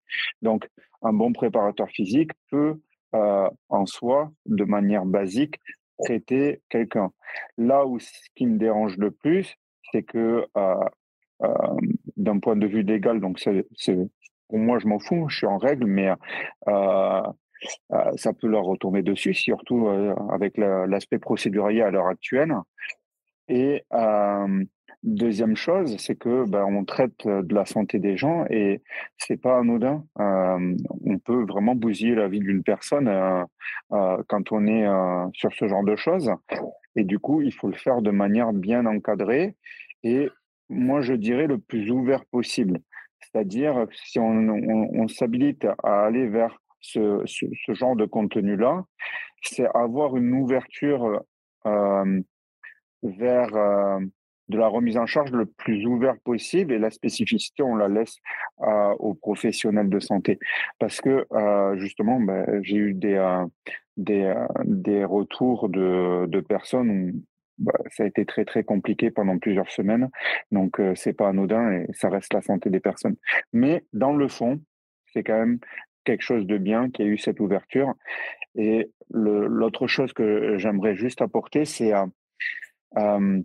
Donc, 0.41 0.67
un 1.01 1.13
bon 1.13 1.31
préparateur 1.31 1.89
physique 1.89 2.31
peut, 2.49 2.81
euh, 3.15 3.49
en 3.69 3.85
soi, 3.85 4.31
de 4.45 4.63
manière 4.65 5.05
basique, 5.05 5.55
traiter 6.03 6.61
quelqu'un. 6.69 7.11
Là 7.57 7.85
où 7.85 7.99
ce 7.99 8.11
qui 8.35 8.45
me 8.45 8.57
dérange 8.57 8.97
le 8.97 9.11
plus, 9.11 9.55
c'est 9.91 10.03
que 10.03 10.45
euh, 10.57 10.75
euh, 11.43 11.47
d'un 12.17 12.39
point 12.39 12.55
de 12.55 12.67
vue 12.67 12.83
légal, 12.83 13.19
donc 13.19 13.39
c'est, 13.39 13.65
pour 14.47 14.59
moi, 14.59 14.79
je 14.79 14.87
m'en 14.87 14.99
fous, 14.99 15.27
je 15.29 15.37
suis 15.37 15.47
en 15.47 15.57
règle, 15.57 15.85
mais 15.85 16.09
euh, 16.67 17.21
ça 18.15 18.33
peut 18.33 18.47
leur 18.47 18.63
retourner 18.63 19.01
dessus, 19.01 19.33
surtout 19.33 19.87
euh, 19.87 20.13
avec 20.31 20.57
l'aspect 20.57 21.19
procédurier 21.19 21.81
à 21.81 21.91
l'heure 21.91 22.07
actuelle. 22.07 22.53
Et 23.47 23.83
euh, 23.93 24.63
deuxième 25.03 25.55
chose, 25.55 25.97
c'est 25.97 26.15
que 26.15 26.45
ben, 26.47 26.63
on 26.63 26.85
traite 26.85 27.27
de 27.27 27.53
la 27.53 27.65
santé 27.65 27.99
des 27.99 28.17
gens 28.17 28.45
et 28.49 28.81
c'est 29.17 29.41
pas 29.41 29.57
anodin. 29.59 30.03
on 30.15 31.19
peut 31.23 31.43
vraiment 31.45 31.75
bousiller 31.75 32.15
la 32.15 32.27
vie 32.27 32.39
d'une 32.39 32.63
personne 32.63 33.09
quand 33.89 34.51
on 34.51 34.67
est 34.67 34.85
sur 35.33 35.51
ce 35.53 35.67
genre 35.67 35.83
de 35.83 35.95
choses. 35.95 36.31
Et 36.95 37.03
du 37.03 37.19
coup, 37.19 37.41
il 37.41 37.53
faut 37.53 37.67
le 37.67 37.75
faire 37.75 38.01
de 38.01 38.11
manière 38.11 38.53
bien 38.53 38.85
encadrée 38.85 39.55
et 40.03 40.29
moi, 40.71 41.01
je 41.01 41.13
dirais 41.13 41.47
le 41.47 41.59
plus 41.59 41.91
ouvert 41.91 42.25
possible. 42.25 42.79
C'est-à-dire, 43.19 43.85
si 43.91 44.19
on, 44.19 45.07
s'habilite 45.07 45.65
à 45.83 46.05
aller 46.05 46.27
vers 46.27 46.57
ce, 46.81 47.23
genre 47.69 47.95
de 47.95 48.05
contenu-là, 48.05 48.83
c'est 49.43 49.67
avoir 49.73 50.17
une 50.17 50.33
ouverture 50.33 51.21
euh, 51.65 52.21
vers 53.03 53.55
euh, 53.55 53.99
de 54.49 54.57
la 54.57 54.67
remise 54.67 54.97
en 54.97 55.05
charge 55.05 55.31
le 55.31 55.45
plus 55.45 55.85
ouverte 55.85 56.19
possible 56.23 56.73
et 56.73 56.79
la 56.79 56.91
spécificité, 56.91 57.63
on 57.63 57.75
la 57.75 57.87
laisse 57.87 58.17
euh, 58.61 58.93
aux 58.99 59.13
professionnels 59.13 59.89
de 59.89 59.99
santé. 59.99 60.39
Parce 60.79 60.99
que 61.01 61.25
justement, 61.77 62.19
ben, 62.19 62.61
j'ai 62.61 62.77
eu 62.77 62.93
des, 62.93 63.45
des, 63.97 64.33
des, 64.65 65.05
retours 65.05 65.69
de, 65.69 66.25
de 66.27 66.39
personnes 66.41 66.89
où 66.89 67.23
bah, 67.61 67.73
ça 67.91 68.03
a 68.03 68.07
été 68.07 68.25
très 68.25 68.43
très 68.43 68.63
compliqué 68.63 69.11
pendant 69.11 69.37
plusieurs 69.37 69.69
semaines. 69.69 70.09
Donc 70.51 70.79
euh, 70.79 70.95
c'est 70.95 71.13
pas 71.13 71.29
anodin 71.29 71.71
et 71.71 71.87
ça 71.93 72.09
reste 72.09 72.33
la 72.33 72.41
santé 72.41 72.71
des 72.71 72.79
personnes. 72.79 73.15
Mais 73.53 73.85
dans 73.93 74.13
le 74.13 74.27
fond, 74.27 74.59
c'est 75.13 75.23
quand 75.23 75.37
même 75.37 75.59
quelque 76.03 76.23
chose 76.23 76.45
de 76.45 76.57
bien 76.57 76.89
qui 76.89 77.01
a 77.01 77.05
eu 77.05 77.17
cette 77.17 77.39
ouverture. 77.39 77.93
Et 78.55 78.91
l'autre 79.09 79.87
chose 79.87 80.13
que 80.13 80.57
j'aimerais 80.57 80.95
juste 80.95 81.21
apporter, 81.21 81.65
c'est 81.65 81.93
euh, 82.97 83.41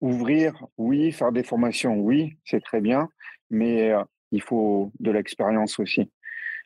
ouvrir, 0.00 0.66
oui, 0.76 1.12
faire 1.12 1.32
des 1.32 1.42
formations, 1.42 1.96
oui, 1.98 2.36
c'est 2.44 2.62
très 2.62 2.80
bien, 2.80 3.08
mais 3.50 3.90
euh, 3.90 4.02
il 4.32 4.42
faut 4.42 4.92
de 5.00 5.10
l'expérience 5.10 5.78
aussi. 5.78 6.10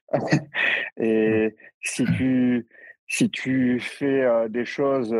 et 0.97 1.55
si 1.83 2.05
tu 2.17 2.67
si 3.07 3.31
tu 3.31 3.81
fais 3.81 4.23
euh, 4.23 4.49
des 4.49 4.65
choses 4.65 5.15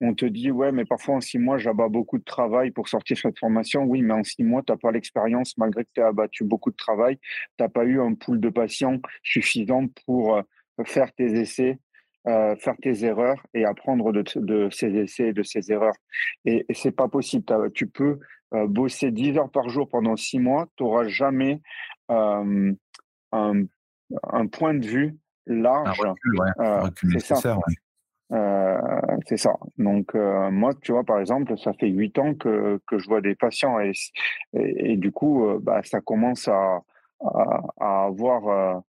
on 0.00 0.14
te 0.14 0.26
dit, 0.26 0.50
ouais, 0.50 0.72
mais 0.72 0.84
parfois 0.84 1.16
en 1.16 1.20
six 1.20 1.38
mois, 1.38 1.58
j'abats 1.58 1.88
beaucoup 1.88 2.18
de 2.18 2.24
travail 2.24 2.70
pour 2.70 2.88
sortir 2.88 3.16
cette 3.16 3.38
formation. 3.38 3.84
Oui, 3.84 4.02
mais 4.02 4.14
en 4.14 4.24
six 4.24 4.44
mois, 4.44 4.62
tu 4.62 4.72
n'as 4.72 4.76
pas 4.76 4.90
l'expérience, 4.90 5.56
malgré 5.56 5.84
que 5.84 5.90
tu 5.94 6.02
as 6.02 6.08
abattu 6.08 6.44
beaucoup 6.44 6.70
de 6.70 6.76
travail. 6.76 7.16
Tu 7.16 7.62
n'as 7.64 7.68
pas 7.68 7.84
eu 7.84 8.00
un 8.00 8.14
pool 8.14 8.40
de 8.40 8.48
patients 8.50 9.00
suffisant 9.22 9.86
pour 10.04 10.36
euh, 10.36 10.42
faire 10.84 11.12
tes 11.14 11.40
essais, 11.40 11.78
euh, 12.26 12.56
faire 12.56 12.76
tes 12.76 13.04
erreurs 13.04 13.42
et 13.54 13.64
apprendre 13.64 14.12
de, 14.12 14.68
ces 14.70 14.94
essais 14.94 15.28
et 15.28 15.32
de 15.32 15.42
ces 15.42 15.72
erreurs. 15.72 15.96
Et, 16.44 16.66
ce 16.68 16.74
c'est 16.74 16.92
pas 16.92 17.08
possible. 17.08 17.44
Tu 17.72 17.86
peux 17.86 18.18
euh, 18.54 18.66
bosser 18.66 19.10
10 19.10 19.38
heures 19.38 19.50
par 19.50 19.70
jour 19.70 19.88
pendant 19.88 20.16
six 20.16 20.38
mois, 20.38 20.68
tu 20.76 20.84
n'auras 20.84 21.08
jamais 21.08 21.62
un, 22.08 22.74
point 24.52 24.74
de 24.74 24.86
vue 24.86 25.16
large. 25.46 26.02
Euh, 28.32 28.78
c'est 29.26 29.36
ça. 29.36 29.54
Donc 29.78 30.14
euh, 30.14 30.50
moi, 30.50 30.74
tu 30.80 30.92
vois, 30.92 31.04
par 31.04 31.20
exemple, 31.20 31.56
ça 31.58 31.72
fait 31.74 31.88
huit 31.88 32.18
ans 32.18 32.34
que, 32.34 32.80
que 32.86 32.98
je 32.98 33.06
vois 33.06 33.20
des 33.20 33.34
patients 33.36 33.78
et, 33.80 33.92
et, 34.54 34.96
du 34.96 35.12
coup, 35.12 35.46
euh, 35.46 35.58
bah, 35.60 35.80
ça 35.84 36.00
commence 36.00 36.48
à, 36.48 36.80
à, 37.80 38.04
avoir, 38.04 38.82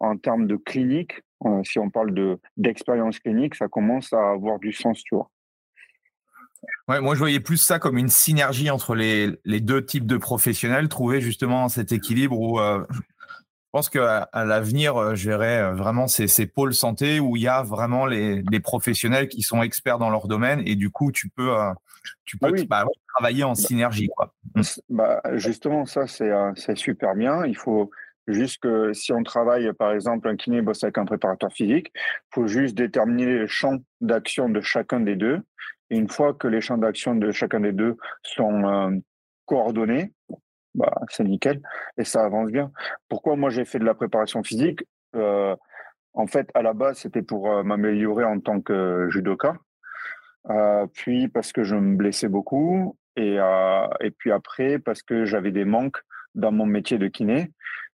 en 0.00 0.16
termes 0.16 0.46
de 0.46 0.56
clinique, 0.56 1.20
si 1.64 1.78
on 1.78 1.90
parle 1.90 2.14
de 2.14 2.38
d'expérience 2.56 3.18
clinique, 3.18 3.54
ça 3.54 3.68
commence 3.68 4.12
à 4.12 4.30
avoir 4.30 4.58
du 4.58 4.72
sens, 4.72 5.02
tu 5.02 5.14
vois. 5.14 5.28
Ouais, 6.88 7.00
moi, 7.00 7.14
je 7.14 7.18
voyais 7.18 7.40
plus 7.40 7.58
ça 7.58 7.78
comme 7.78 7.98
une 7.98 8.08
synergie 8.08 8.70
entre 8.70 8.94
les, 8.94 9.38
les 9.44 9.60
deux 9.60 9.84
types 9.84 10.06
de 10.06 10.16
professionnels, 10.16 10.88
trouver 10.88 11.20
justement 11.20 11.68
cet 11.68 11.92
équilibre 11.92 12.40
où 12.40 12.58
pense 13.74 13.90
qu'à 13.90 14.28
à, 14.32 14.44
l'avenir, 14.44 14.96
euh, 14.96 15.14
je 15.16 15.28
verrai 15.28 15.58
euh, 15.58 15.72
vraiment 15.72 16.06
ces, 16.06 16.28
ces, 16.28 16.46
pôles 16.46 16.74
santé 16.74 17.18
où 17.18 17.34
il 17.34 17.42
y 17.42 17.48
a 17.48 17.64
vraiment 17.64 18.06
les, 18.06 18.40
les, 18.48 18.60
professionnels 18.60 19.26
qui 19.26 19.42
sont 19.42 19.64
experts 19.64 19.98
dans 19.98 20.10
leur 20.10 20.28
domaine 20.28 20.62
et 20.64 20.76
du 20.76 20.90
coup, 20.90 21.10
tu 21.10 21.28
peux, 21.28 21.58
euh, 21.58 21.72
tu 22.24 22.38
peux 22.38 22.52
bah, 22.68 22.84
travailler 23.16 23.42
en 23.42 23.48
bah, 23.48 23.54
synergie. 23.56 24.06
Quoi. 24.16 24.32
Mmh. 24.54 24.62
Bah, 24.90 25.20
justement, 25.32 25.86
ça, 25.86 26.06
c'est 26.06 26.76
super 26.76 27.16
bien. 27.16 27.44
Il 27.46 27.56
faut 27.56 27.90
juste 28.28 28.62
que 28.62 28.92
si 28.92 29.12
on 29.12 29.24
travaille, 29.24 29.72
par 29.72 29.90
exemple, 29.90 30.28
un 30.28 30.36
kiné 30.36 30.62
bosse 30.62 30.84
avec 30.84 30.96
un 30.96 31.04
préparateur 31.04 31.52
physique, 31.52 31.90
il 31.96 32.30
faut 32.32 32.46
juste 32.46 32.76
déterminer 32.76 33.26
les 33.26 33.48
champs 33.48 33.78
d'action 34.00 34.48
de 34.48 34.60
chacun 34.60 35.00
des 35.00 35.16
deux. 35.16 35.40
Et 35.90 35.96
une 35.96 36.08
fois 36.08 36.32
que 36.32 36.46
les 36.46 36.60
champs 36.60 36.78
d'action 36.78 37.16
de 37.16 37.32
chacun 37.32 37.58
des 37.58 37.72
deux 37.72 37.96
sont 38.22 39.02
coordonnés, 39.46 40.12
bah, 40.74 40.92
c'est 41.08 41.24
nickel 41.24 41.62
et 41.96 42.04
ça 42.04 42.24
avance 42.24 42.50
bien. 42.50 42.72
Pourquoi 43.08 43.36
moi 43.36 43.50
j'ai 43.50 43.64
fait 43.64 43.78
de 43.78 43.84
la 43.84 43.94
préparation 43.94 44.42
physique 44.42 44.84
euh, 45.14 45.54
En 46.12 46.26
fait, 46.26 46.50
à 46.54 46.62
la 46.62 46.72
base, 46.72 46.98
c'était 46.98 47.22
pour 47.22 47.50
euh, 47.50 47.62
m'améliorer 47.62 48.24
en 48.24 48.40
tant 48.40 48.60
que 48.60 49.08
judoka. 49.10 49.56
Euh, 50.50 50.86
puis 50.92 51.28
parce 51.28 51.52
que 51.52 51.62
je 51.62 51.76
me 51.76 51.96
blessais 51.96 52.28
beaucoup 52.28 52.98
et, 53.16 53.38
et 54.00 54.10
puis 54.10 54.30
après 54.30 54.78
parce 54.78 55.02
que 55.02 55.24
j'avais 55.24 55.52
des 55.52 55.64
manques 55.64 55.98
dans 56.34 56.52
mon 56.52 56.66
métier 56.66 56.98
de 56.98 57.06
kiné. 57.08 57.52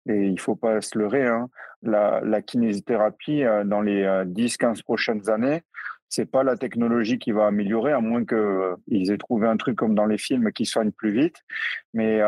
Et 0.10 0.28
il 0.28 0.40
faut 0.40 0.56
pas 0.56 0.80
se 0.80 0.98
leurrer, 0.98 1.28
hein. 1.28 1.50
la, 1.82 2.42
kinésithérapie 2.42 3.44
dans 3.66 3.82
les 3.82 4.06
10-15 4.06 4.82
prochaines 4.84 5.30
années, 5.30 5.64
c'est 6.08 6.32
pas 6.32 6.44
la 6.44 6.56
technologie 6.56 7.20
qui 7.20 7.34
va 7.34 7.48
améliorer, 7.48 7.92
à 7.92 8.00
moins 8.00 8.24
qu'ils 8.24 9.12
aient 9.12 9.18
trouvé 9.18 9.48
un 9.48 9.58
truc 9.58 9.76
comme 9.76 9.96
dans 9.96 10.06
les 10.06 10.18
films 10.18 10.54
qui 10.54 10.66
soigne 10.66 10.92
plus 10.92 11.12
vite. 11.12 11.36
Mais 11.94 12.22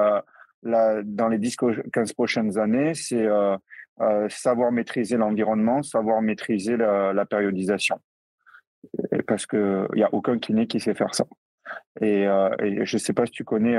dans 0.63 1.27
les 1.29 1.37
10-15 1.37 2.13
prochaines 2.13 2.57
années, 2.57 2.93
c'est 2.93 3.25
euh, 3.25 3.55
euh, 4.01 4.27
savoir 4.29 4.71
maîtriser 4.71 5.17
l'environnement, 5.17 5.83
savoir 5.83 6.21
maîtriser 6.21 6.77
la, 6.77 7.25
périodisation. 7.25 7.99
parce 9.27 9.45
qu'il 9.45 9.87
n'y 9.93 10.03
a 10.03 10.13
aucun 10.13 10.39
kiné 10.39 10.67
qui 10.67 10.79
sait 10.79 10.93
faire 10.93 11.15
ça. 11.15 11.25
Et, 12.01 12.27
euh, 12.27 12.49
je 12.83 12.95
ne 12.95 12.99
sais 12.99 13.13
pas 13.13 13.25
si 13.25 13.31
tu 13.31 13.43
connais, 13.43 13.77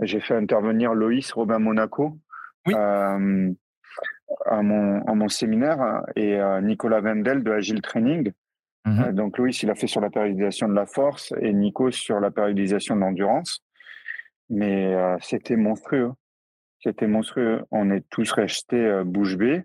j'ai 0.00 0.20
fait 0.20 0.36
intervenir 0.36 0.94
Loïs 0.94 1.32
Robin 1.32 1.58
Monaco 1.58 2.18
à, 2.72 3.18
mon, 3.18 3.56
à, 4.46 5.14
mon, 5.14 5.28
séminaire 5.28 6.02
et 6.16 6.38
Nicolas 6.62 7.00
Wendel 7.00 7.42
de 7.42 7.50
Agile 7.50 7.82
Training. 7.82 8.32
Mmh 8.86 9.12
donc 9.12 9.36
Loïs, 9.36 9.62
il 9.62 9.70
a 9.70 9.74
fait 9.74 9.86
sur 9.86 10.00
la 10.00 10.08
périodisation 10.08 10.66
de 10.66 10.72
la 10.72 10.86
force 10.86 11.34
et 11.42 11.52
Nico 11.52 11.90
sur 11.90 12.18
la 12.18 12.30
périodisation 12.30 12.96
de 12.96 13.00
l'endurance. 13.00 13.62
Mais 14.50 14.94
c'était 15.20 15.56
monstrueux. 15.56 16.12
C'était 16.80 17.06
monstrueux. 17.06 17.64
On 17.70 17.90
est 17.90 18.04
tous 18.10 18.32
restés 18.32 19.02
bouche 19.04 19.36
bée. 19.36 19.62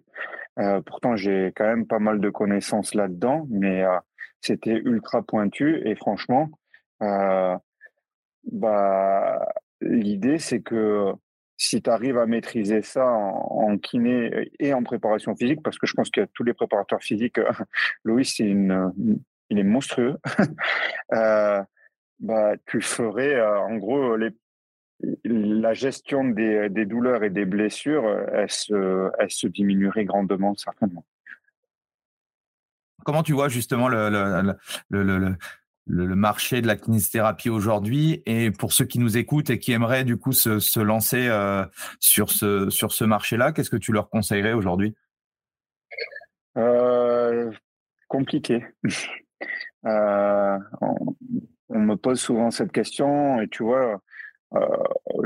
Pourtant, 0.85 1.15
j'ai 1.15 1.51
quand 1.55 1.65
même 1.65 1.87
pas 1.87 1.99
mal 1.99 2.19
de 2.19 2.29
connaissances 2.29 2.93
là-dedans, 2.93 3.47
mais 3.49 3.83
c'était 4.41 4.75
ultra 4.75 5.23
pointu. 5.23 5.81
Et 5.87 5.95
franchement, 5.95 6.49
bah, 8.51 9.47
l'idée, 9.81 10.37
c'est 10.37 10.61
que 10.61 11.13
si 11.57 11.81
tu 11.81 11.89
arrives 11.89 12.17
à 12.17 12.25
maîtriser 12.25 12.81
ça 12.81 13.07
en, 13.07 13.77
kiné 13.77 14.51
et 14.59 14.73
en 14.73 14.83
préparation 14.83 15.35
physique, 15.35 15.63
parce 15.63 15.77
que 15.77 15.87
je 15.87 15.93
pense 15.93 16.09
que 16.09 16.27
tous 16.33 16.43
les 16.43 16.53
préparateurs 16.53 17.01
physiques, 17.01 17.39
Louis, 18.03 18.25
c'est 18.25 18.45
il 19.49 19.59
est 19.59 19.63
monstrueux, 19.63 20.17
bah, 22.19 22.55
tu 22.65 22.81
ferais 22.81 23.41
en 23.41 23.75
gros 23.77 24.15
les 24.17 24.31
la 25.23 25.73
gestion 25.73 26.23
des, 26.23 26.69
douleurs 26.85 27.23
et 27.23 27.29
des 27.29 27.45
blessures, 27.45 28.05
euh, 28.05 28.25
elle 28.33 28.49
se, 28.49 29.09
elle 29.19 29.31
se 29.31 29.47
diminuerait 29.47 30.05
grandement, 30.05 30.55
certainement. 30.55 31.05
Comment 33.03 33.23
tu 33.23 33.33
vois 33.33 33.49
justement 33.49 33.87
le, 33.87 34.09
le, 34.89 35.35
le, 35.85 36.15
marché 36.15 36.61
de 36.61 36.67
la 36.67 36.75
kinésithérapie 36.75 37.49
aujourd'hui? 37.49 38.23
Et 38.25 38.49
pour 38.49 38.73
ceux 38.73 38.85
qui 38.85 38.97
nous 38.97 39.17
écoutent 39.17 39.51
et 39.51 39.59
qui 39.59 39.73
aimeraient 39.73 40.05
du 40.05 40.17
coup 40.17 40.31
se, 40.31 40.79
lancer 40.79 41.27
euh, 41.27 41.65
sur 41.99 42.31
ce, 42.31 42.69
sur 42.71 42.91
ce 42.91 43.03
marché-là, 43.03 43.51
qu'est-ce 43.51 43.69
que 43.69 43.77
tu 43.77 43.91
leur 43.91 44.09
conseillerais 44.09 44.53
aujourd'hui? 44.53 44.95
Euh, 46.57 47.51
Compliqué. 48.07 48.65
on, 49.83 50.59
on, 51.69 51.79
me 51.79 51.95
pose 51.95 52.19
souvent 52.19 52.49
cette 52.49 52.71
question 52.71 53.41
et 53.41 53.47
tu 53.47 53.63
vois, 53.63 53.93
euh, 53.93 53.97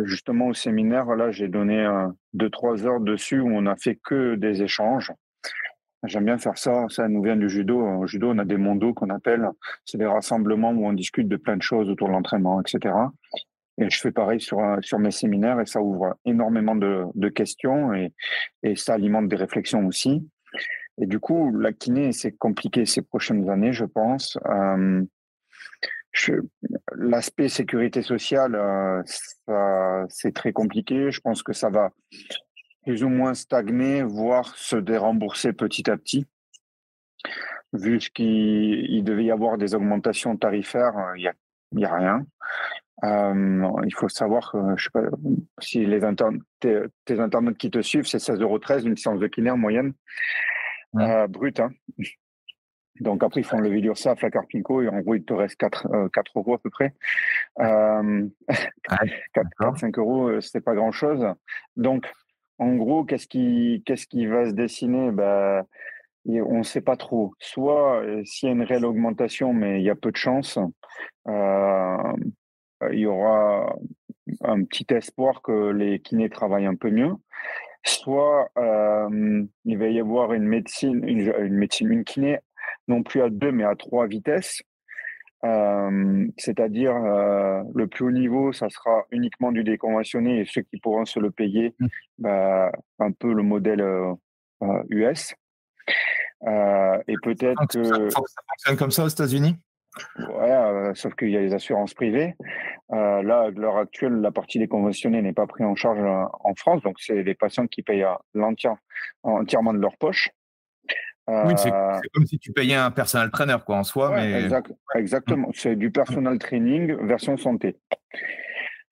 justement 0.06 0.48
au 0.48 0.54
séminaire, 0.54 1.06
là, 1.16 1.32
j'ai 1.32 1.48
donné 1.48 1.80
euh, 1.86 2.08
deux 2.34 2.50
trois 2.50 2.86
heures 2.86 3.00
dessus 3.00 3.40
où 3.40 3.50
on 3.52 3.66
a 3.66 3.76
fait 3.76 4.00
que 4.04 4.36
des 4.36 4.62
échanges. 4.62 5.12
J'aime 6.06 6.26
bien 6.26 6.38
faire 6.38 6.58
ça. 6.58 6.86
Ça 6.90 7.08
nous 7.10 7.22
vient 7.22 7.36
du 7.36 7.50
judo. 7.50 7.82
Au 7.82 8.08
judo, 8.08 8.32
on 8.32 8.38
a 8.38 8.46
des 8.46 8.58
mondos 8.58 8.94
qu'on 8.94 9.10
appelle. 9.10 9.50
C'est 9.86 9.98
des 9.98 10.06
rassemblements 10.06 10.72
où 10.72 10.88
on 10.88 10.94
discute 10.94 11.28
de 11.28 11.36
plein 11.36 11.58
de 11.58 11.62
choses 11.62 11.90
autour 11.90 12.08
de 12.08 12.14
l'entraînement, 12.14 12.62
etc. 12.62 12.96
Et 13.78 13.90
je 13.90 14.00
fais 14.00 14.12
pareil 14.12 14.40
sur 14.40 14.60
euh, 14.60 14.78
sur 14.82 15.00
mes 15.00 15.12
séminaires 15.12 15.60
et 15.60 15.66
ça 15.66 15.82
ouvre 15.82 16.16
énormément 16.26 16.76
de, 16.76 17.04
de 17.16 17.30
questions 17.30 17.94
et, 17.94 18.14
et 18.64 18.76
ça 18.76 18.94
alimente 18.94 19.28
des 19.28 19.36
réflexions 19.36 19.86
aussi. 19.88 20.26
Et 21.02 21.06
du 21.06 21.20
coup, 21.20 21.56
la 21.58 21.72
kiné, 21.72 22.12
c'est 22.12 22.34
compliqué 22.34 22.86
ces 22.86 23.02
prochaines 23.02 23.50
années, 23.50 23.72
je 23.72 23.86
pense. 23.86 24.38
Euh, 24.50 25.02
L'aspect 26.96 27.50
sécurité 27.50 28.02
sociale, 28.02 28.56
euh, 28.56 30.06
c'est 30.10 30.34
très 30.34 30.52
compliqué. 30.52 31.12
Je 31.12 31.22
pense 31.22 31.44
que 31.44 31.54
ça 31.54 31.70
va 31.70 31.92
plus 32.84 33.04
ou 33.04 33.10
moins 33.10 33.34
stagner, 33.34 34.04
voire 34.04 34.56
se 34.56 34.76
dérembourser 34.76 35.54
petit 35.54 35.90
à 35.90 35.98
petit. 35.98 36.26
Vu 37.74 38.00
qu'il 38.00 39.04
devait 39.04 39.26
y 39.26 39.32
avoir 39.32 39.58
des 39.58 39.76
augmentations 39.76 40.36
tarifaires, 40.36 40.94
il 41.15 41.32
n'y 41.74 41.86
a, 41.86 41.96
rien. 41.96 42.26
il 43.04 43.94
faut 43.94 44.10
savoir 44.10 44.52
que, 44.52 44.58
je 44.76 44.84
sais 44.86 44.90
pas, 44.92 45.04
si 45.60 45.86
les 45.86 46.00
tes, 46.60 46.82
tes, 47.06 47.20
internautes 47.20 47.58
qui 47.58 47.70
te 47.70 47.82
suivent, 47.82 48.08
c'est 48.08 48.17
16,13 48.17 48.42
euros 48.42 48.60
une 48.80 48.98
séance 48.98 49.20
de 49.20 49.28
kiné 49.28 49.52
en 49.52 49.58
moyenne, 49.58 49.94
ouais. 50.94 51.28
brut. 51.28 51.60
Hein. 51.60 51.70
Donc 53.00 53.23
après, 53.23 53.41
ils 53.41 53.45
font 53.45 53.60
le 53.60 53.69
vidéo 53.69 53.95
ça 53.95 54.12
à 54.12 54.29
Carpinco 54.29 54.81
et 54.81 54.87
en 54.87 55.00
gros, 55.00 55.15
il 55.15 55.23
te 55.23 55.33
reste 55.33 55.56
4, 55.58 56.10
4 56.13 56.31
euros 56.37 56.56
à 56.56 56.58
peu 56.60 56.69
près. 56.69 56.93
Euh, 57.60 58.27
4, 59.33 59.77
5 59.77 59.97
euros, 59.97 60.41
c'est 60.41 60.62
pas 60.62 60.75
grand 60.75 60.91
chose. 60.91 61.25
Donc, 61.75 62.06
en 62.60 62.75
gros, 62.75 63.06
qu'est-ce 63.06 63.27
qui, 63.27 63.83
qu'est-ce 63.85 64.06
qui 64.06 64.25
va 64.25 64.45
se 64.45 64.52
dessiner? 64.52 65.12
Ben, 65.12 65.63
On 66.25 66.60
ne 66.60 66.63
sait 66.63 66.81
pas 66.81 66.97
trop. 66.97 67.33
Soit 67.39 68.04
euh, 68.04 68.23
s'il 68.25 68.50
y 68.50 68.52
a 68.52 68.56
une 68.56 68.63
réelle 68.63 68.85
augmentation, 68.85 69.54
mais 69.54 69.79
il 69.79 69.85
y 69.85 69.89
a 69.89 69.95
peu 69.95 70.12
de 70.12 70.17
chance, 70.17 70.60
euh, 71.27 72.13
il 72.91 73.00
y 73.00 73.06
aura 73.06 73.75
un 74.41 74.63
petit 74.63 74.85
espoir 74.93 75.41
que 75.41 75.71
les 75.71 76.00
kinés 76.00 76.29
travaillent 76.29 76.65
un 76.65 76.75
peu 76.75 76.91
mieux. 76.91 77.13
Soit 77.85 78.50
euh, 78.58 79.45
il 79.65 79.77
va 79.77 79.87
y 79.87 80.00
avoir 80.00 80.33
une 80.33 80.43
médecine, 80.43 81.02
une, 81.08 81.33
une 81.39 81.56
médecine, 81.56 81.91
une 81.91 82.04
kiné 82.04 82.39
non 82.90 83.04
plus 83.04 83.21
à 83.21 83.29
deux, 83.29 83.52
mais 83.52 83.63
à 83.63 83.75
trois 83.75 84.08
vitesses. 84.08 84.62
Euh, 85.46 86.27
c'est-à-dire 86.37 86.94
euh, 86.94 87.63
le 87.73 87.87
plus 87.87 88.06
haut 88.06 88.12
niveau, 88.12 88.52
ça 88.52 88.69
sera 88.69 89.06
uniquement 89.12 89.54
du 89.54 89.63
déconventionné 89.63 90.42
et 90.42 90.46
ceux 90.46 90.63
qui 90.63 90.77
pourront 90.79 91.06
se 91.06 91.19
le 91.19 91.31
payer, 91.31 91.73
mmh. 91.79 91.87
bah, 92.17 92.71
un 93.00 93.12
peu 93.13 93.33
le 93.33 93.44
modèle 93.44 93.85
US. 94.90 95.33
Euh, 96.46 97.02
et 97.08 97.15
peut-être 97.23 97.67
que 97.67 98.10
ça 98.10 98.19
fonctionne 98.50 98.77
comme 98.77 98.92
ça 98.92 99.06
aux 99.06 99.10
États-Unis? 99.10 99.56
Ouais, 100.17 100.92
sauf 100.94 101.15
qu'il 101.15 101.29
y 101.29 101.37
a 101.37 101.42
les 101.42 101.54
assurances 101.54 101.94
privées. 101.94 102.35
là, 102.90 103.42
à 103.42 103.50
l'heure 103.50 103.77
actuelle, 103.77 104.13
la 104.15 104.31
partie 104.31 104.60
déconventionnée 104.60 105.21
n'est 105.21 105.33
pas 105.33 105.48
prise 105.48 105.65
en 105.65 105.75
charge 105.75 106.00
en 106.00 106.54
France, 106.56 106.81
donc 106.83 106.98
c'est 107.00 107.23
les 107.23 107.33
patients 107.33 107.67
qui 107.67 107.81
payent 107.81 108.06
entièrement 109.23 109.73
de 109.73 109.79
leur 109.79 109.98
poche. 109.98 110.29
Oui, 111.46 111.54
c'est 111.58 111.71
comme 112.13 112.25
si 112.25 112.40
tu 112.40 112.52
payais 112.52 112.75
un 112.75 112.92
personal 112.92 113.30
trainer, 113.32 113.58
quoi, 113.65 113.77
en 113.77 113.84
soi. 113.84 114.12
mais... 114.15 114.50
exactement. 114.96 115.50
C'est 115.54 115.75
du 115.75 115.92
personal 115.92 116.40
training 116.40 116.96
version 117.06 117.38
santé. 117.38 117.77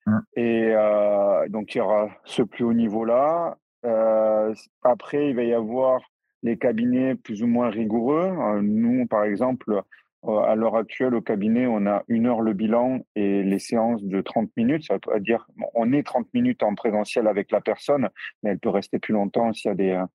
Mmh. 0.06 0.18
Et 0.36 0.72
euh, 0.74 1.50
donc, 1.50 1.76
il 1.76 1.80
y 1.80 1.82
aura 1.82 2.10
ce 2.24 2.42
plus 2.42 2.64
haut 2.64 2.74
niveau-là. 2.74 3.58
Euh, 3.86 4.54
après, 4.84 5.30
il 5.30 5.36
va 5.36 5.44
y 5.44 5.54
avoir 5.54 6.02
les 6.44 6.58
cabinets 6.58 7.16
plus 7.16 7.44
ou 7.44 7.48
moins 7.48 7.70
rigoureux. 7.70 8.32
Euh, 8.40 8.62
nous, 8.62 9.06
par 9.08 9.24
exemple, 9.24 9.72
euh, 9.72 9.82
à 10.28 10.56
l'heure 10.56 10.76
actuelle, 10.76 11.16
au 11.16 11.22
cabinet, 11.22 11.68
on 11.68 11.86
a 11.86 12.04
une 12.08 12.28
heure 12.28 12.42
le 12.42 12.54
bilan 12.54 13.00
et 13.16 13.44
les 13.44 13.60
séances 13.60 14.04
de 14.04 14.22
30 14.22 14.50
minutes. 14.58 14.86
Ça 14.86 14.98
veut 15.08 15.20
dire, 15.20 15.48
on 15.74 15.94
est 15.94 16.04
30 16.04 16.34
minutes 16.34 16.64
en 16.64 16.76
présentiel 16.76 17.28
avec 17.28 17.52
la 17.52 17.62
personne, 17.62 18.10
mais 18.44 18.52
elle 18.52 18.60
peut 18.60 18.70
rester 18.70 19.00
plus 19.00 19.14
longtemps 19.14 19.54
s'il 19.54 19.72
y 19.80 19.92
a, 19.92 20.04
euh, 20.04 20.06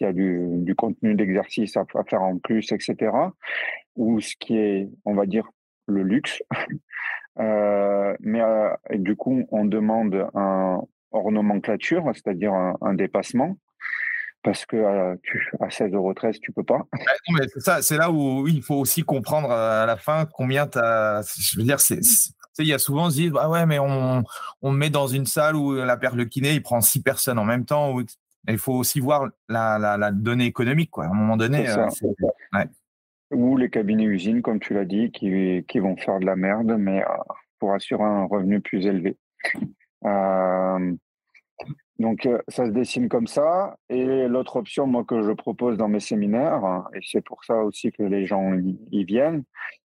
y 0.00 0.04
a 0.04 0.12
du, 0.12 0.74
contenu 0.76 1.14
d'exercice 1.14 1.76
à, 1.76 1.84
faire 2.08 2.22
en 2.22 2.38
plus, 2.38 2.72
etc. 2.72 3.12
Ou 3.96 4.20
ce 4.20 4.34
qui 4.38 4.56
est, 4.56 4.88
on 5.04 5.14
va 5.14 5.26
dire, 5.26 5.48
le 5.86 6.02
luxe. 6.02 6.42
euh, 7.38 8.16
mais 8.20 8.40
euh, 8.40 8.74
du 8.94 9.16
coup, 9.16 9.44
on 9.50 9.64
demande 9.64 10.28
un 10.34 10.80
hors 11.12 11.32
nomenclature, 11.32 12.04
c'est-à-dire 12.14 12.52
un 12.54 12.94
dépassement 12.94 13.56
parce 14.42 14.64
que 14.66 14.76
euh, 14.76 15.16
tu, 15.22 15.50
à 15.60 15.68
16,13 15.68 15.94
euros, 15.94 16.14
tu 16.40 16.52
peux 16.52 16.64
pas. 16.64 16.86
c'est 17.52 17.60
ça, 17.60 17.82
c'est 17.82 17.96
là 17.96 18.10
où 18.10 18.46
il 18.48 18.62
faut 18.62 18.76
aussi 18.76 19.02
comprendre 19.02 19.50
euh, 19.50 19.82
à 19.82 19.86
la 19.86 19.96
fin 19.96 20.26
combien 20.26 20.66
tu 20.66 20.78
as. 20.78 21.22
Je 21.38 21.58
veux 21.58 21.64
dire, 21.64 21.80
c'est. 21.80 22.00
Il 22.58 22.66
y 22.66 22.74
a 22.74 22.78
souvent, 22.78 23.06
on 23.06 23.10
se 23.10 23.16
dit, 23.16 23.30
ah 23.38 23.48
ouais, 23.48 23.64
mais 23.64 23.78
on, 23.78 24.22
on 24.60 24.70
met 24.70 24.90
dans 24.90 25.06
une 25.06 25.24
salle 25.24 25.56
où 25.56 25.72
la 25.72 25.96
paire 25.96 26.14
de 26.14 26.24
kiné, 26.24 26.52
il 26.52 26.62
prend 26.62 26.80
six 26.80 27.02
personnes 27.02 27.38
en 27.38 27.44
même 27.44 27.64
temps. 27.64 27.94
Où, 27.94 28.02
il 28.48 28.58
faut 28.58 28.74
aussi 28.74 29.00
voir 29.00 29.28
la, 29.48 29.78
la, 29.78 29.96
la, 29.96 30.10
donnée 30.10 30.46
économique, 30.46 30.90
quoi. 30.90 31.04
À 31.04 31.08
un 31.08 31.14
moment 31.14 31.36
donné. 31.36 31.68
Euh, 31.68 31.86
ouais. 32.52 32.66
Ou 33.30 33.56
les 33.56 33.70
cabinets 33.70 34.04
usines, 34.04 34.42
comme 34.42 34.58
tu 34.58 34.74
l'as 34.74 34.84
dit, 34.84 35.10
qui, 35.10 35.64
qui 35.68 35.78
vont 35.78 35.96
faire 35.96 36.18
de 36.18 36.26
la 36.26 36.36
merde, 36.36 36.74
mais 36.78 37.02
pour 37.58 37.72
assurer 37.72 38.02
un 38.02 38.24
revenu 38.24 38.60
plus 38.60 38.86
élevé. 38.86 39.16
Euh, 40.04 40.94
donc, 42.00 42.24
euh, 42.24 42.38
ça 42.48 42.64
se 42.64 42.70
dessine 42.70 43.10
comme 43.10 43.26
ça. 43.26 43.76
Et 43.90 44.26
l'autre 44.26 44.56
option, 44.56 44.86
moi, 44.86 45.04
que 45.04 45.22
je 45.22 45.32
propose 45.32 45.76
dans 45.76 45.88
mes 45.88 46.00
séminaires, 46.00 46.64
hein, 46.64 46.86
et 46.94 47.00
c'est 47.02 47.20
pour 47.20 47.44
ça 47.44 47.56
aussi 47.56 47.92
que 47.92 48.02
les 48.02 48.24
gens 48.24 48.54
y, 48.90 49.04
viennent, 49.04 49.44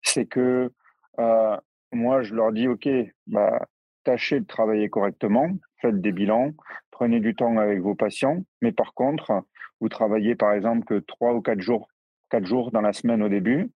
c'est 0.02 0.26
que 0.26 0.72
euh, 1.20 1.58
moi, 1.92 2.22
je 2.22 2.34
leur 2.34 2.54
dis, 2.54 2.70
OK, 2.70 2.88
bah, 3.28 3.68
tâchez 4.06 4.40
de 4.40 4.46
travailler 4.46 4.90
correctement, 4.90 5.50
faites 5.82 6.00
des 6.00 6.14
bilans, 6.14 6.54
prenez 6.92 7.20
du 7.20 7.36
temps 7.36 7.58
avec 7.58 7.82
vos 7.82 7.94
patients, 7.94 8.42
mais 8.62 8.72
par 8.72 8.94
contre, 8.94 9.44
vous 9.82 9.90
travaillez 9.90 10.36
par 10.36 10.54
exemple 10.54 10.86
que 10.86 11.00
trois 11.00 11.34
ou 11.34 11.42
quatre 11.42 11.60
jours, 11.60 11.90
quatre 12.30 12.46
jours 12.46 12.72
dans 12.72 12.82
la 12.82 12.94
semaine 12.94 13.22
au 13.22 13.28
début, 13.28 13.70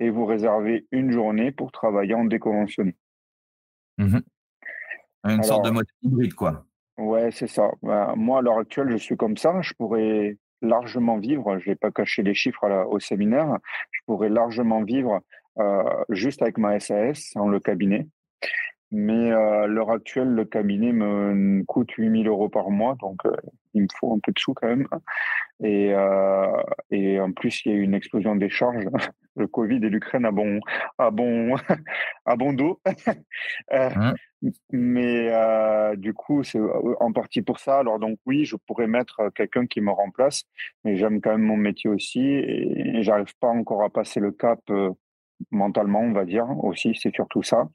et 0.00 0.10
vous 0.10 0.26
réservez 0.26 0.88
une 0.90 1.12
journée 1.12 1.52
pour 1.52 1.70
travailler 1.70 2.14
en 2.14 2.24
déconventionné. 2.24 2.96
Mmh 3.98 4.18
Une 5.24 5.42
sorte 5.44 5.64
de 5.64 5.70
mode 5.70 5.86
hybride, 6.02 6.34
quoi. 6.34 6.65
Ouais, 6.98 7.30
c'est 7.30 7.46
ça. 7.46 7.70
Bah, 7.82 8.14
moi, 8.16 8.38
à 8.38 8.42
l'heure 8.42 8.58
actuelle, 8.58 8.90
je 8.90 8.96
suis 8.96 9.16
comme 9.16 9.36
ça. 9.36 9.60
Je 9.60 9.74
pourrais 9.74 10.36
largement 10.62 11.18
vivre, 11.18 11.58
je 11.58 11.66
vais 11.66 11.76
pas 11.76 11.90
cacher 11.90 12.22
les 12.22 12.34
chiffres 12.34 12.64
au 12.90 12.98
séminaire, 12.98 13.58
je 13.90 14.00
pourrais 14.06 14.30
largement 14.30 14.82
vivre 14.82 15.20
euh, 15.58 15.82
juste 16.08 16.42
avec 16.42 16.58
ma 16.58 16.80
SAS 16.80 17.32
en 17.36 17.48
le 17.48 17.60
cabinet. 17.60 18.06
Mais 18.92 19.32
euh, 19.32 19.64
à 19.64 19.66
l'heure 19.66 19.90
actuelle, 19.90 20.28
le 20.28 20.44
cabinet 20.44 20.92
me 20.92 21.64
coûte 21.64 21.90
8000 21.92 22.28
euros 22.28 22.48
par 22.48 22.70
mois, 22.70 22.96
donc 23.00 23.26
euh, 23.26 23.32
il 23.74 23.82
me 23.82 23.88
faut 23.98 24.14
un 24.14 24.18
peu 24.18 24.32
de 24.32 24.38
sous 24.38 24.54
quand 24.54 24.68
même. 24.68 24.86
Et, 25.62 25.92
euh, 25.92 26.62
et 26.90 27.18
en 27.20 27.32
plus, 27.32 27.64
il 27.64 27.72
y 27.72 27.74
a 27.74 27.78
eu 27.78 27.82
une 27.82 27.94
explosion 27.94 28.36
des 28.36 28.50
charges. 28.50 28.88
Le 29.38 29.46
Covid 29.46 29.76
et 29.76 29.90
l'Ukraine 29.90 30.24
à 30.24 30.30
bon, 30.30 30.60
à 30.96 31.10
bon, 31.10 31.56
à 32.24 32.36
bon 32.36 32.54
dos. 32.54 32.80
euh, 33.72 33.90
mmh. 33.90 34.50
Mais 34.72 35.28
euh, 35.30 35.94
du 35.94 36.14
coup, 36.14 36.42
c'est 36.42 36.58
en 37.00 37.12
partie 37.12 37.42
pour 37.42 37.58
ça. 37.58 37.80
Alors 37.80 37.98
donc 37.98 38.18
oui, 38.24 38.46
je 38.46 38.56
pourrais 38.56 38.86
mettre 38.86 39.28
quelqu'un 39.34 39.66
qui 39.66 39.82
me 39.82 39.90
remplace, 39.90 40.44
mais 40.84 40.96
j'aime 40.96 41.20
quand 41.20 41.32
même 41.32 41.42
mon 41.42 41.58
métier 41.58 41.90
aussi 41.90 42.20
et, 42.20 42.96
et 42.96 43.02
j'arrive 43.02 43.36
pas 43.38 43.48
encore 43.48 43.82
à 43.82 43.90
passer 43.90 44.20
le 44.20 44.32
cap 44.32 44.60
mentalement, 45.50 46.00
on 46.00 46.12
va 46.12 46.24
dire 46.24 46.46
aussi. 46.64 46.94
C'est 46.94 47.14
surtout 47.14 47.42
ça. 47.42 47.68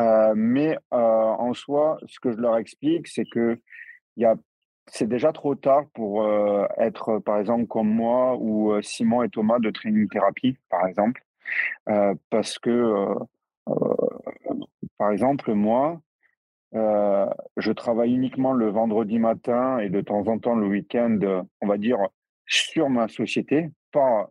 Euh, 0.00 0.34
mais 0.36 0.76
euh, 0.92 0.96
en 0.96 1.54
soi, 1.54 1.98
ce 2.06 2.20
que 2.20 2.32
je 2.32 2.36
leur 2.36 2.56
explique, 2.58 3.08
c'est 3.08 3.24
que 3.24 3.60
y 4.16 4.24
a 4.24 4.36
c'est 4.88 5.08
déjà 5.08 5.32
trop 5.32 5.56
tard 5.56 5.86
pour 5.94 6.22
euh, 6.22 6.64
être, 6.78 7.18
par 7.18 7.38
exemple, 7.40 7.66
comme 7.66 7.88
moi 7.88 8.36
ou 8.38 8.80
Simon 8.82 9.24
et 9.24 9.28
Thomas 9.28 9.58
de 9.58 9.70
Training 9.70 10.08
Thérapie, 10.08 10.58
par 10.70 10.86
exemple. 10.86 11.22
Parce 12.30 12.58
que, 12.60 13.16
par 14.96 15.10
exemple, 15.10 15.54
moi, 15.54 16.00
je 16.72 17.72
travaille 17.72 18.14
uniquement 18.14 18.52
le 18.52 18.68
vendredi 18.68 19.18
matin 19.18 19.80
et 19.80 19.88
de 19.88 20.00
temps 20.00 20.28
en 20.28 20.38
temps 20.38 20.54
le 20.54 20.68
week-end, 20.68 21.18
on 21.60 21.66
va 21.66 21.78
dire, 21.78 21.98
sur 22.46 22.88
ma 22.88 23.08
société. 23.08 23.70
Pas, 23.90 24.28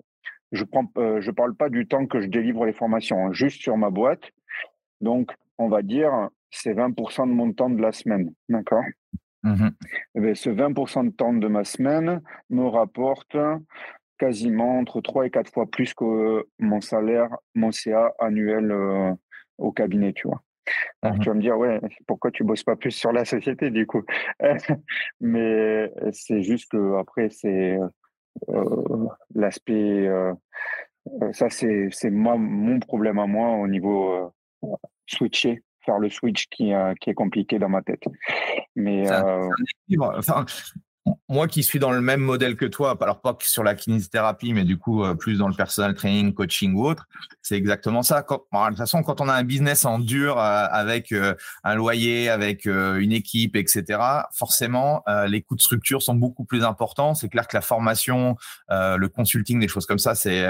je 0.54 0.64
prends, 0.64 0.90
je 0.96 1.32
parle 1.32 1.54
pas 1.54 1.68
du 1.68 1.86
temps 1.86 2.06
que 2.06 2.22
je 2.22 2.28
délivre 2.28 2.66
les 2.66 2.74
formations, 2.74 3.28
hein, 3.28 3.34
juste 3.34 3.62
sur 3.62 3.76
ma 3.76 3.90
boîte. 3.90 4.32
Donc, 5.02 5.36
on 5.58 5.70
va 5.70 5.82
dire, 5.82 6.30
c'est 6.52 6.74
20% 6.74 7.28
de 7.28 7.34
mon 7.34 7.54
temps 7.54 7.70
de 7.70 7.82
la 7.82 7.92
semaine. 7.92 8.34
D'accord? 8.50 8.84
Mmh 9.44 9.70
eh 10.16 10.20
ben, 10.20 10.36
Ce 10.36 10.50
20% 10.50 11.06
de 11.06 11.12
temps 11.12 11.34
de 11.34 11.48
ma 11.48 11.64
semaine 11.64 12.22
me 12.50 12.66
rapporte 12.66 13.38
quasiment 14.18 14.80
entre 14.80 15.02
3 15.02 15.28
et 15.28 15.30
4 15.30 15.52
fois 15.52 15.66
plus 15.66 15.94
que 15.94 16.46
mon 16.58 16.82
salaire, 16.82 17.30
mon 17.54 17.72
CA 17.72 18.14
annuel 18.20 18.72
euh, 18.72 19.14
au 19.58 19.72
cabinet, 19.72 20.14
tu 20.14 20.28
vois. 20.28 20.42
Alors, 21.02 21.18
mmh 21.18 21.20
tu 21.20 21.30
vas 21.30 21.36
me 21.36 21.42
dire, 21.42 21.58
ouais, 21.58 21.80
pourquoi 22.08 22.32
tu 22.32 22.44
bosses 22.44 22.64
pas 22.64 22.76
plus 22.76 22.92
sur 22.92 23.12
la 23.12 23.26
société 23.26 23.70
du 23.70 23.86
coup? 23.86 24.04
Mais 25.20 25.92
c'est 26.12 26.42
juste 26.42 26.72
que 26.72 26.98
après, 26.98 27.30
c'est 27.30 27.78
euh, 28.50 29.08
l'aspect. 29.36 30.08
Euh, 30.08 30.34
ça, 31.34 31.50
c'est 31.52 32.10
mon 32.10 32.80
problème 32.80 33.20
à 33.20 33.28
moi 33.28 33.50
au 33.58 33.68
niveau 33.68 34.34
switcher, 35.08 35.64
faire 35.86 36.00
le 36.00 36.10
switch 36.10 36.48
qui, 36.50 36.74
euh, 36.74 36.94
qui 37.00 37.10
est 37.10 37.14
compliqué 37.14 37.60
dans 37.60 37.70
ma 37.70 37.82
tête. 37.82 38.04
Mais 38.76 39.10
euh, 39.10 39.48
enfin, 40.18 40.46
moi 41.30 41.48
qui 41.48 41.62
suis 41.62 41.78
dans 41.78 41.92
le 41.92 42.02
même 42.02 42.22
modèle 42.22 42.56
que 42.56 42.66
toi, 42.66 42.98
alors 43.00 43.22
pas 43.22 43.38
sur 43.42 43.64
la 43.64 43.76
kinésithérapie, 43.76 44.54
mais 44.54 44.64
du 44.64 44.78
coup 44.78 45.04
euh, 45.04 45.14
plus 45.14 45.38
dans 45.38 45.48
le 45.48 45.54
personal 45.54 45.94
training, 45.94 46.34
coaching 46.34 46.74
ou 46.74 46.88
autre, 46.88 47.06
c'est 47.44 47.56
exactement 47.56 48.02
ça. 48.02 48.24
Quand, 48.24 48.44
de 48.52 48.68
toute 48.70 48.78
façon, 48.78 49.04
quand 49.04 49.22
on 49.22 49.30
a 49.30 49.34
un 49.34 49.44
business 49.44 49.86
en 49.86 50.00
dur 50.00 50.40
avec 50.40 51.14
un 51.64 51.76
loyer, 51.76 52.30
avec 52.30 52.66
une 52.66 53.12
équipe, 53.12 53.56
etc., 53.56 54.00
forcément 54.34 55.04
les 55.28 55.44
coûts 55.44 55.56
de 55.56 55.62
structure 55.62 56.02
sont 56.02 56.16
beaucoup 56.16 56.44
plus 56.44 56.64
importants. 56.64 57.14
C'est 57.14 57.30
clair 57.30 57.48
que 57.48 57.56
la 57.56 57.62
formation, 57.62 58.36
le 58.70 59.08
consulting, 59.08 59.60
des 59.60 59.68
choses 59.68 59.86
comme 59.86 60.00
ça, 60.00 60.16
c'est 60.16 60.48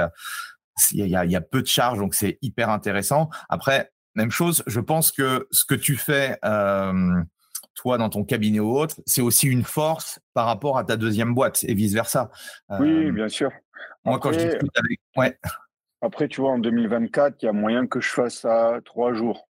il 0.91 1.08
y 1.08 1.16
a, 1.16 1.26
y 1.26 1.36
a, 1.36 1.41
peu 1.41 1.62
de 1.62 1.68
charges, 1.68 1.99
donc 1.99 2.16
c'est 2.16 2.38
hyper 2.41 2.70
intéressant. 2.70 3.30
Après, 3.49 3.91
même 4.16 4.32
chose. 4.32 4.63
Je 4.68 4.80
pense 4.80 5.11
que 5.11 5.47
ce 5.51 5.66
que 5.66 5.76
tu 5.76 5.95
fais, 5.95 6.38
toi, 6.41 7.97
dans 7.97 8.09
ton 8.09 8.24
cabinet 8.24 8.59
ou 8.59 8.78
autre, 8.78 8.95
c'est 9.05 9.22
aussi 9.22 9.47
une 9.47 9.63
force 9.63 10.20
par 10.34 10.45
rapport 10.45 10.78
à 10.78 10.84
ta 10.84 10.97
deuxième 10.97 11.34
boîte 11.34 11.63
et 11.68 11.74
vice-versa. 11.74 12.32
oui, 12.80 13.11
bien 13.11 13.30
sûr. 13.30 13.51
Moi, 14.05 14.20
quand 14.20 14.32
je 14.32 14.39
discute 14.39 14.78
avec... 14.78 14.99
Ouais. 15.18 15.38
Après, 16.01 16.28
tu 16.28 16.41
vois, 16.41 16.51
en 16.51 16.59
2024, 16.59 17.41
il 17.41 17.45
y 17.45 17.49
a 17.49 17.53
moyen 17.53 17.88
que 17.88 17.99
je 17.99 18.09
fasse 18.09 18.36
ça 18.39 18.80
trois 18.86 19.13
jours 19.13 19.47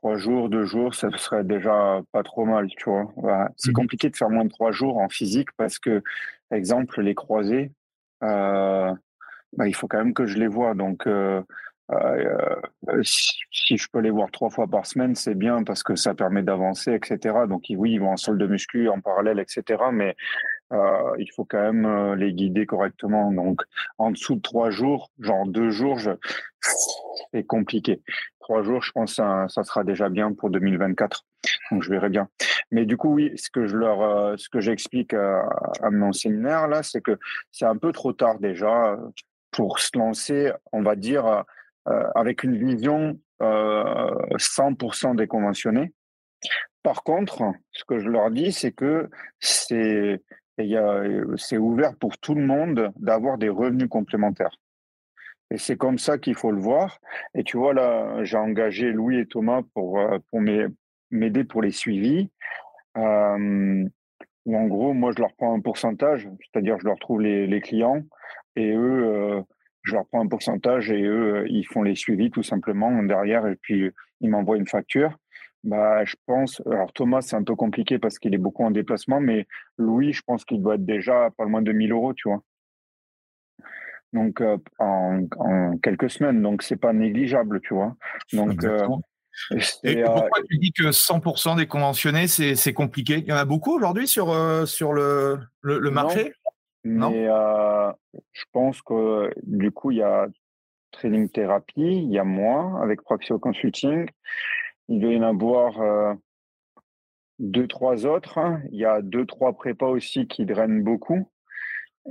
trois 0.00 0.16
jours, 0.16 0.48
deux 0.48 0.64
jours, 0.64 0.94
ça 0.94 1.10
serait 1.18 1.44
déjà 1.44 2.00
pas 2.10 2.22
trop 2.22 2.46
mal, 2.46 2.68
tu 2.76 2.88
vois. 2.88 3.12
C'est 3.56 3.70
mmh 3.70 3.74
compliqué 3.74 4.08
de 4.08 4.16
faire 4.16 4.30
moins 4.30 4.44
de 4.44 4.50
trois 4.50 4.72
jours 4.72 4.96
en 4.96 5.10
physique 5.10 5.48
parce 5.58 5.78
que, 5.78 6.02
par 6.48 6.56
exemple, 6.56 7.02
les 7.02 7.14
croisés, 7.14 7.70
euh, 8.22 8.94
bah, 9.56 9.68
il 9.68 9.74
faut 9.74 9.88
quand 9.88 9.98
même 9.98 10.14
que 10.14 10.24
je 10.24 10.38
les 10.38 10.46
vois. 10.46 10.74
Donc, 10.74 11.06
euh, 11.06 11.42
euh, 11.90 13.02
si, 13.02 13.76
je 13.76 13.88
peux 13.92 14.00
les 14.00 14.10
voir 14.10 14.30
trois 14.30 14.50
fois 14.50 14.66
par 14.66 14.86
semaine, 14.86 15.14
c'est 15.14 15.34
bien 15.34 15.64
parce 15.64 15.82
que 15.82 15.96
ça 15.96 16.14
permet 16.14 16.42
d'avancer, 16.42 16.92
etc. 16.92 17.46
Donc, 17.48 17.64
oui, 17.70 17.92
ils 17.92 18.00
vont 18.00 18.10
en 18.10 18.16
sol 18.16 18.38
de 18.38 18.46
muscu 18.46 18.88
en 18.88 19.00
parallèle, 19.00 19.38
etc. 19.38 19.82
Mais 19.92 20.16
il 21.18 21.26
faut 21.34 21.44
quand 21.44 21.72
même 21.72 22.14
les 22.14 22.32
guider 22.32 22.64
correctement. 22.64 23.32
Donc, 23.32 23.62
en 23.98 24.12
dessous 24.12 24.36
de 24.36 24.40
trois 24.40 24.70
jours, 24.70 25.10
genre 25.18 25.46
deux 25.46 25.70
jours, 25.70 25.98
c'est 27.32 27.44
compliqué 27.44 28.00
trois 28.50 28.64
jours, 28.64 28.82
je 28.82 28.90
pense 28.90 29.14
que 29.14 29.22
ça, 29.48 29.62
sera 29.62 29.84
déjà 29.84 30.08
bien 30.08 30.32
pour 30.32 30.50
2024. 30.50 31.24
Donc, 31.70 31.84
je 31.84 31.90
verrai 31.90 32.08
bien. 32.08 32.28
Mais 32.72 32.84
du 32.84 32.96
coup, 32.96 33.14
oui, 33.14 33.32
ce 33.36 33.48
que 33.48 33.68
je 33.68 33.76
leur, 33.76 34.02
euh, 34.02 34.34
ce 34.36 34.48
que 34.48 34.60
j'explique 34.60 35.14
à, 35.14 35.48
mon 35.92 36.12
séminaire 36.12 36.66
là, 36.66 36.82
c'est 36.82 37.00
que 37.00 37.16
c'est 37.52 37.64
un 37.64 37.76
peu 37.76 37.92
trop 37.92 38.12
tard 38.12 38.40
déjà 38.40 38.98
pour 39.52 39.78
se 39.78 39.96
lancer, 39.96 40.52
on 40.72 40.82
va 40.82 40.96
dire, 40.96 41.26
euh, 41.26 41.42
avec 41.86 42.44
une 42.44 42.56
vision 42.56 43.18
100% 43.40 45.10
euh, 45.10 45.14
déconventionnée. 45.14 45.92
Par 46.82 47.02
contre, 47.02 47.52
ce 47.72 47.84
que 47.84 47.98
je 47.98 48.08
leur 48.08 48.30
dis, 48.30 48.52
c'est 48.52 48.72
que 48.72 49.08
c'est 49.38 50.20
ouvert 51.58 51.96
pour 51.96 52.18
tout 52.18 52.34
le 52.34 52.44
monde 52.44 52.92
d'avoir 52.96 53.38
des 53.38 53.48
revenus 53.48 53.88
complémentaires. 53.88 54.56
Et 55.50 55.58
c'est 55.58 55.76
comme 55.76 55.98
ça 55.98 56.16
qu'il 56.16 56.36
faut 56.36 56.52
le 56.52 56.60
voir. 56.60 57.00
Et 57.34 57.42
tu 57.42 57.56
vois, 57.56 57.74
là, 57.74 58.22
j'ai 58.24 58.36
engagé 58.36 58.92
Louis 58.92 59.18
et 59.18 59.26
Thomas 59.26 59.62
pour, 59.74 59.98
euh, 59.98 60.18
m'aider 61.10 61.44
pour 61.44 61.62
les 61.62 61.72
suivis. 61.72 62.30
Euh, 62.96 63.84
en 64.46 64.66
gros, 64.66 64.92
moi, 64.94 65.12
je 65.16 65.20
leur 65.20 65.34
prends 65.34 65.54
un 65.54 65.60
pourcentage, 65.60 66.28
c'est-à-dire 66.40 66.78
je 66.78 66.86
leur 66.86 66.98
trouve 66.98 67.20
les, 67.20 67.60
clients 67.60 68.02
et 68.56 68.72
eux, 68.72 69.04
euh, 69.04 69.42
je 69.82 69.94
leur 69.94 70.06
prends 70.06 70.22
un 70.22 70.28
pourcentage 70.28 70.90
et 70.90 71.02
eux, 71.02 71.44
ils 71.48 71.64
font 71.64 71.82
les 71.82 71.94
suivis 71.94 72.30
tout 72.30 72.42
simplement 72.42 73.02
derrière 73.02 73.46
et 73.46 73.56
puis 73.56 73.90
ils 74.20 74.30
m'envoient 74.30 74.56
une 74.56 74.66
facture. 74.66 75.16
Bah, 75.62 76.04
je 76.04 76.16
pense, 76.26 76.62
alors 76.66 76.92
Thomas, 76.92 77.20
c'est 77.20 77.36
un 77.36 77.44
peu 77.44 77.54
compliqué 77.54 77.98
parce 77.98 78.18
qu'il 78.18 78.34
est 78.34 78.38
beaucoup 78.38 78.64
en 78.64 78.70
déplacement, 78.70 79.20
mais 79.20 79.46
Louis, 79.76 80.12
je 80.12 80.22
pense 80.22 80.44
qu'il 80.44 80.62
doit 80.62 80.76
être 80.76 80.86
déjà 80.86 81.30
pas 81.36 81.44
loin 81.44 81.60
de 81.60 81.72
1000 81.72 81.92
euros, 81.92 82.14
tu 82.14 82.28
vois 82.28 82.42
donc 84.12 84.40
euh, 84.40 84.58
en, 84.78 85.26
quelques 85.82 86.10
semaines. 86.10 86.42
Donc 86.42 86.62
c'est 86.62 86.76
pas 86.76 86.92
négligeable, 86.92 87.60
tu 87.60 87.74
vois. 87.74 87.96
Donc 88.32 88.64
euh, 88.64 88.86
et 89.84 90.02
euh, 90.02 90.06
pourquoi 90.06 90.42
tu 90.48 90.58
dis 90.58 90.72
que 90.72 90.90
100% 90.90 91.56
des 91.56 91.66
conventionnés, 91.66 92.26
c'est 92.26 92.72
compliqué? 92.72 93.18
Il 93.18 93.26
y 93.26 93.32
en 93.32 93.36
a 93.36 93.44
beaucoup 93.44 93.74
aujourd'hui 93.74 94.08
sur, 94.08 94.34
sur 94.66 94.92
le, 94.92 95.38
le, 95.62 95.90
marché 95.90 96.24
non, 96.24 96.30
Mais 96.84 97.26
je 97.26 98.44
pense 98.52 98.80
que 98.82 99.30
du 99.42 99.70
coup, 99.70 99.90
il 99.90 99.98
y 99.98 100.02
a 100.02 100.26
Training 100.92 101.28
Therapy, 101.28 101.82
il 101.82 102.10
y 102.10 102.18
a 102.18 102.24
moi 102.24 102.80
avec 102.82 103.02
Proxio 103.02 103.38
Consulting. 103.38 104.08
Il 104.88 105.00
doit 105.00 105.12
y 105.12 105.18
en 105.18 105.22
avoir 105.22 106.16
deux, 107.40 107.66
trois 107.66 108.06
autres. 108.06 108.38
Il 108.70 108.78
y 108.78 108.84
a 108.84 109.02
deux, 109.02 109.26
trois 109.26 109.52
prépas 109.54 109.88
aussi 109.88 110.28
qui 110.28 110.44
drainent 110.44 110.82
beaucoup. 110.82 111.28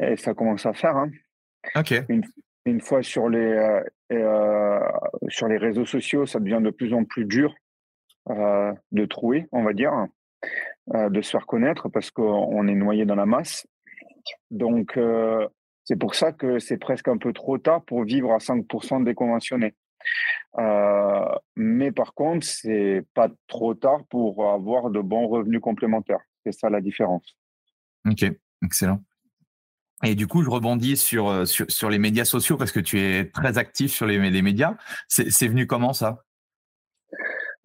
Et 0.01 0.17
ça 0.17 0.33
commence 0.33 0.65
à 0.65 0.73
faire. 0.73 0.97
Hein. 0.97 1.11
Une, 2.65 2.81
fois 2.81 3.01
sur 3.01 3.29
les, 3.29 3.39
euh, 3.39 3.83
euh, 4.11 4.79
sur 5.27 5.47
les 5.47 5.57
réseaux 5.57 5.85
sociaux, 5.85 6.25
ça 6.25 6.39
devient 6.39 6.61
de 6.61 6.69
plus 6.69 6.93
en 6.93 7.03
plus 7.03 7.25
dur 7.25 7.53
euh, 8.29 8.73
de 8.91 9.05
trouver, 9.05 9.47
on 9.51 9.63
va 9.63 9.73
dire, 9.73 9.91
de 10.87 11.21
se 11.21 11.31
faire 11.31 11.45
connaître 11.45 11.89
parce 11.89 12.11
qu'on 12.11 12.67
est 12.67 12.75
noyé 12.75 13.05
dans 13.05 13.15
la 13.15 13.25
masse. 13.25 13.67
Donc, 14.51 14.99
c'est 15.83 15.95
pour 15.95 16.15
ça 16.15 16.31
que 16.31 16.59
c'est 16.59 16.77
presque 16.77 17.07
un 17.07 17.17
peu 17.17 17.33
trop 17.33 17.57
tard 17.57 17.83
pour 17.85 18.03
vivre 18.03 18.31
à 18.33 18.37
5% 18.37 19.03
déconventionné. 19.03 19.75
mais 21.55 21.91
par 21.91 22.13
contre, 22.13 22.45
c'est 22.45 23.05
pas 23.13 23.29
trop 23.47 23.73
tard 23.73 24.01
pour 24.09 24.51
avoir 24.51 24.89
de 24.89 25.01
bons 25.01 25.27
revenus 25.27 25.61
complémentaires. 25.61 26.21
C'est 26.45 26.53
ça 26.53 26.69
la 26.69 26.81
différence. 26.81 27.37
Ok, 28.05 28.25
excellent. 28.63 29.01
Et 30.03 30.15
du 30.15 30.27
coup, 30.27 30.43
je 30.43 30.49
rebondis 30.49 30.95
sur, 30.95 31.27
euh, 31.27 31.45
sur, 31.45 31.69
sur, 31.69 31.89
les 31.89 31.99
médias 31.99 32.23
sociaux 32.23 32.55
parce 32.55 32.71
que 32.71 32.79
tu 32.79 32.99
es 32.99 33.29
très 33.29 33.57
actif 33.57 33.91
sur 33.91 34.05
les, 34.05 34.17
les 34.29 34.41
médias. 34.41 34.75
C'est 35.07 35.47
venu 35.47 35.67
comment 35.67 35.91
ça? 35.91 36.23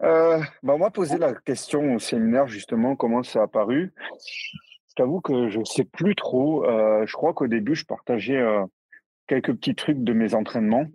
Euh, 0.03 0.41
bah 0.61 0.75
Moi, 0.75 0.91
poser 0.91 1.17
la 1.17 1.33
question 1.33 1.95
au 1.95 1.99
séminaire, 1.99 2.47
justement, 2.47 2.97
comment 2.97 3.23
ça 3.23 3.39
a 3.39 3.43
apparu. 3.43 3.93
T'avoue 4.95 5.21
que 5.21 5.49
je 5.49 5.59
ne 5.59 5.65
sais 5.65 5.83
plus 5.83 6.15
trop. 6.15 6.65
Euh, 6.65 7.05
je 7.05 7.13
crois 7.13 7.33
qu'au 7.33 7.47
début, 7.47 7.75
je 7.75 7.85
partageais 7.85 8.37
euh, 8.37 8.63
quelques 9.27 9.53
petits 9.53 9.75
trucs 9.75 10.03
de 10.03 10.13
mes 10.13 10.33
entraînements. 10.33 10.85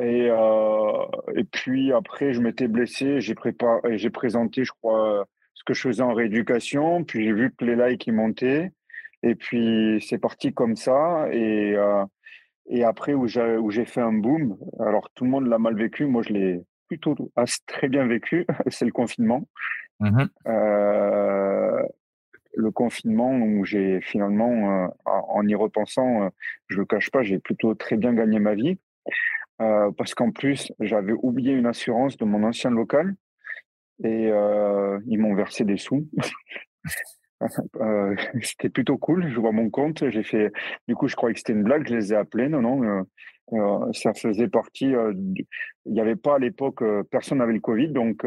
Et, 0.00 0.28
euh, 0.30 1.04
et 1.34 1.44
puis 1.44 1.92
après, 1.92 2.32
je 2.32 2.40
m'étais 2.40 2.68
blessé. 2.68 3.20
J'ai 3.20 4.10
présenté, 4.10 4.64
je 4.64 4.72
crois, 4.72 5.26
ce 5.54 5.64
que 5.64 5.74
je 5.74 5.82
faisais 5.82 6.02
en 6.02 6.14
rééducation. 6.14 7.04
Puis 7.04 7.24
j'ai 7.24 7.32
vu 7.32 7.52
que 7.54 7.64
les 7.64 7.76
likes 7.76 8.08
montaient. 8.08 8.72
Et 9.22 9.34
puis 9.34 10.04
c'est 10.08 10.18
parti 10.18 10.52
comme 10.52 10.76
ça. 10.76 11.28
Et, 11.32 11.74
euh, 11.74 12.04
et 12.66 12.84
après 12.84 13.14
où 13.14 13.26
j'ai, 13.26 13.56
où 13.56 13.70
j'ai 13.70 13.84
fait 13.84 14.00
un 14.00 14.12
boom, 14.12 14.56
alors 14.78 15.10
tout 15.14 15.24
le 15.24 15.30
monde 15.30 15.46
l'a 15.46 15.58
mal 15.58 15.76
vécu, 15.76 16.06
moi 16.06 16.22
je 16.22 16.32
l'ai 16.32 16.62
plutôt 16.88 17.16
très 17.66 17.88
bien 17.88 18.06
vécu, 18.06 18.46
c'est 18.68 18.84
le 18.84 18.92
confinement. 18.92 19.46
Mmh 20.00 20.26
euh, 20.46 21.82
le 22.58 22.72
confinement 22.72 23.38
où 23.38 23.64
j'ai 23.64 24.00
finalement, 24.00 24.84
euh, 24.84 24.88
en 25.06 25.46
y 25.46 25.54
repensant, 25.54 26.24
euh, 26.24 26.28
je 26.66 26.78
le 26.78 26.84
cache 26.84 27.10
pas, 27.10 27.22
j'ai 27.22 27.38
plutôt 27.38 27.74
très 27.74 27.96
bien 27.96 28.12
gagné 28.12 28.40
ma 28.40 28.54
vie. 28.54 28.78
Euh, 29.60 29.90
parce 29.96 30.14
qu'en 30.14 30.32
plus, 30.32 30.72
j'avais 30.80 31.12
oublié 31.12 31.52
une 31.52 31.66
assurance 31.66 32.16
de 32.16 32.24
mon 32.24 32.44
ancien 32.44 32.70
local 32.70 33.14
et 34.04 34.30
ils 35.06 35.18
m'ont 35.18 35.34
versé 35.34 35.64
des 35.64 35.76
sous. 35.76 36.06
C'était 38.42 38.68
plutôt 38.68 38.98
cool. 38.98 39.28
Je 39.28 39.40
vois 39.40 39.52
mon 39.52 39.70
compte. 39.70 40.08
J'ai 40.10 40.22
fait. 40.22 40.52
Du 40.86 40.94
coup, 40.94 41.08
je 41.08 41.16
croyais 41.16 41.34
que 41.34 41.40
c'était 41.40 41.52
une 41.52 41.64
blague. 41.64 41.88
Je 41.88 41.94
les 41.94 42.12
ai 42.12 42.16
appelés. 42.16 42.48
Non, 42.48 42.60
non. 42.60 43.04
Ça 43.92 44.14
faisait 44.14 44.46
partie. 44.46 44.92
Il 44.92 45.92
n'y 45.92 46.00
avait 46.00 46.16
pas 46.16 46.36
à 46.36 46.38
l'époque. 46.38 46.82
personne 47.10 47.38
n'avait 47.38 47.54
le 47.54 47.60
Covid, 47.60 47.88
donc. 47.88 48.24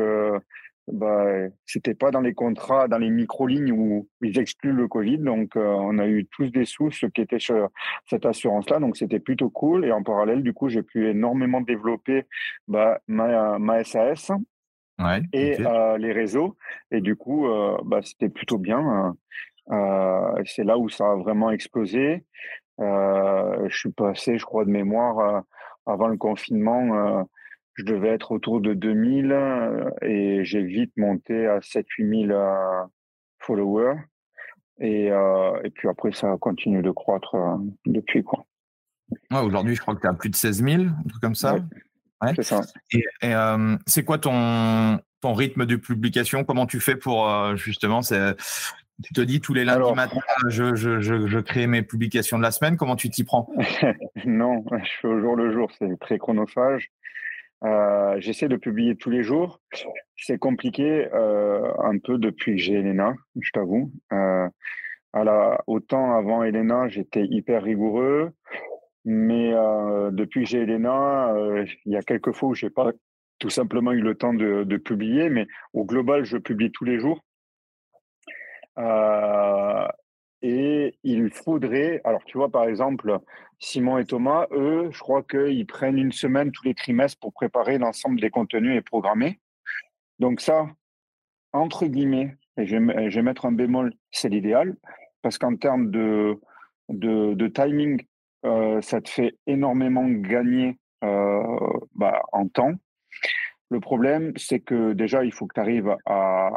Bah, 0.92 1.26
c'était 1.66 1.94
pas 1.94 2.12
dans 2.12 2.20
les 2.22 2.34
contrats, 2.34 2.88
dans 2.88 2.98
les 2.98 3.10
micro-lignes 3.10 3.72
où 3.72 4.10
ils 4.22 4.38
excluent 4.38 4.74
le 4.74 4.88
Covid. 4.88 5.20
Donc, 5.20 5.56
on 5.56 5.98
a 6.00 6.08
eu 6.08 6.26
tous 6.26 6.52
des 6.52 6.66
sous, 6.66 6.92
ceux 6.92 7.10
qui 7.10 7.22
étaient 7.22 7.40
sur 7.40 7.70
cette 8.10 8.26
assurance-là. 8.26 8.80
Donc, 8.80 8.98
c'était 8.98 9.20
plutôt 9.20 9.50
cool. 9.50 9.86
Et 9.86 9.92
en 9.92 10.04
parallèle, 10.04 10.44
du 10.44 10.54
coup, 10.54 10.70
j'ai 10.70 10.84
pu 10.84 11.10
énormément 11.10 11.62
développer 11.62 12.26
bah, 12.68 13.00
ma, 13.08 13.58
ma 13.58 13.84
SAS 13.84 14.32
et 15.34 15.58
euh, 15.60 15.98
les 15.98 16.12
réseaux. 16.12 16.58
Et 16.92 17.02
du 17.02 17.16
coup, 17.16 17.48
euh, 17.48 17.78
bah, 17.84 18.00
c'était 18.04 18.30
plutôt 18.30 18.58
bien. 18.58 19.16
Euh, 19.72 20.44
c'est 20.46 20.64
là 20.64 20.78
où 20.78 20.90
ça 20.90 21.12
a 21.12 21.16
vraiment 21.16 21.52
explosé. 21.52 22.26
je 22.80 23.76
suis 23.76 23.92
passé, 23.92 24.38
je 24.38 24.46
crois, 24.46 24.66
de 24.66 24.72
mémoire, 24.72 25.44
avant 25.86 26.08
le 26.08 26.18
confinement, 26.18 27.26
je 27.76 27.84
devais 27.84 28.10
être 28.10 28.32
autour 28.32 28.62
de 28.62 28.74
2000 28.74 29.36
et 30.02 30.44
j'ai 30.44 30.64
vite 30.64 30.92
monté 30.98 31.48
à 31.48 31.60
7-8 31.60 32.28
000 32.28 32.40
followers. 33.40 33.98
Et, 34.80 35.06
et, 35.08 35.70
puis 35.70 35.88
après, 35.88 36.12
ça 36.12 36.32
a 36.32 36.38
continué 36.38 36.82
de 36.82 36.92
croître 36.92 37.36
depuis. 37.86 38.24
Quoi. 38.24 38.46
Aujourd'hui, 39.32 39.76
je 39.76 39.82
crois 39.82 39.96
que 39.96 40.02
tu 40.02 40.08
as 40.08 40.14
plus 40.14 40.30
de 40.30 40.36
16 40.36 40.64
000, 40.64 40.84
un 40.84 41.08
truc 41.08 41.22
comme 41.22 41.36
ça. 41.36 41.56
C'est 42.36 42.44
ça. 42.44 42.62
Et, 42.92 43.04
euh, 43.24 43.78
c'est 43.88 44.04
quoi 44.04 44.18
ton, 44.18 45.00
ton 45.22 45.34
rythme 45.34 45.66
de 45.66 45.76
publication? 45.76 46.44
Comment 46.44 46.66
tu 46.66 46.80
fais 46.80 46.96
pour 46.96 47.28
euh, 47.28 47.56
justement 47.56 48.02
tu 49.04 49.16
te 49.16 49.22
dis 49.22 49.42
tous 49.42 49.56
les 49.56 49.66
lundis 49.66 49.96
matin, 49.96 50.20
je, 50.48 50.76
je, 50.76 51.02
je, 51.02 51.40
crée 51.40 51.66
mes 51.66 51.82
publications 51.82 52.38
de 52.38 52.44
la 52.44 52.52
semaine. 52.52 52.78
Comment 52.78 52.96
tu 52.96 53.10
t'y 53.10 53.24
prends? 53.24 53.50
Non, 54.26 54.64
je 54.72 54.90
fais 55.02 55.08
au 55.08 55.20
jour 55.20 55.36
le 55.36 55.52
jour. 55.52 55.72
C'est 55.80 56.00
très 56.00 56.20
chronophage. 56.20 56.92
Euh, 57.64 58.16
j'essaie 58.20 58.48
de 58.48 58.56
publier 58.56 58.96
tous 58.96 59.10
les 59.10 59.24
jours. 59.24 59.62
C'est 60.18 60.38
compliqué 60.38 61.08
un 61.12 61.98
peu 62.00 62.18
depuis 62.18 62.56
que 62.56 62.62
j'ai 62.62 62.76
Elena, 62.76 63.14
je 63.40 63.52
t'avoue. 63.52 63.92
autant 65.68 66.16
avant 66.16 66.44
Elena, 66.44 66.88
j'étais 66.90 67.26
hyper 67.26 67.64
rigoureux. 67.64 68.32
Mais 69.04 69.52
depuis 70.12 70.44
que 70.44 70.50
j'ai 70.50 70.62
Elena, 70.62 71.34
il 71.86 71.92
y 71.92 71.98
a 71.98 72.02
quelques 72.02 72.34
fois 72.34 72.50
où 72.50 72.54
j'ai 72.54 72.70
pas 72.70 72.92
tout 73.40 73.50
simplement 73.50 73.92
eu 73.92 74.02
le 74.02 74.14
temps 74.14 74.36
de, 74.36 74.64
de, 74.64 74.78
publier, 74.78 75.30
mais 75.30 75.48
au 75.74 75.84
global, 75.84 76.24
je 76.24 76.38
publie 76.38 76.72
tous 76.72 76.86
les 76.86 77.00
jours. 77.00 77.24
Et 80.42 80.96
il 81.04 81.30
faudrait, 81.30 82.02
alors 82.04 82.24
tu 82.26 82.38
vois, 82.38 82.50
par 82.50 82.64
exemple, 82.64 83.20
Simon 83.60 84.00
et 84.00 84.06
Thomas, 84.06 84.48
eux, 84.52 84.90
je 84.92 85.00
crois 85.00 85.22
qu'ils 85.24 85.68
prennent 85.68 86.00
une 86.00 86.12
semaine 86.12 86.52
tous 86.52 86.64
les 86.66 86.74
trimestres 86.74 87.20
pour 87.20 87.32
préparer 87.32 87.78
l'ensemble 87.78 88.20
des 88.20 88.32
contenus 88.32 88.76
et 88.76 88.82
programmer. 88.82 89.40
Donc 90.20 90.42
ça, 90.42 90.68
entre 91.54 91.86
guillemets, 91.86 92.36
et 92.58 92.66
je 92.66 92.76
vais, 92.78 93.22
mettre 93.22 93.46
un 93.46 93.52
bémol, 93.52 93.94
c'est 94.12 94.30
l'idéal, 94.30 94.76
parce 95.22 95.38
qu'en 95.38 95.56
termes 95.56 95.92
de, 95.92 96.40
de, 96.90 97.48
timing, 97.48 98.02
euh, 98.46 98.82
ça 98.82 99.02
te 99.02 99.10
fait 99.10 99.38
énormément 99.48 100.08
gagner 100.08 100.78
euh, 101.04 101.44
bah, 101.96 102.22
en 102.32 102.48
temps. 102.48 102.74
Le 103.70 103.80
problème, 103.80 104.34
c'est 104.36 104.60
que 104.60 104.94
déjà, 104.94 105.24
il 105.24 105.32
faut 105.32 105.48
que 105.48 105.54
tu 105.54 105.62
arrives 105.62 105.96
à... 106.06 106.50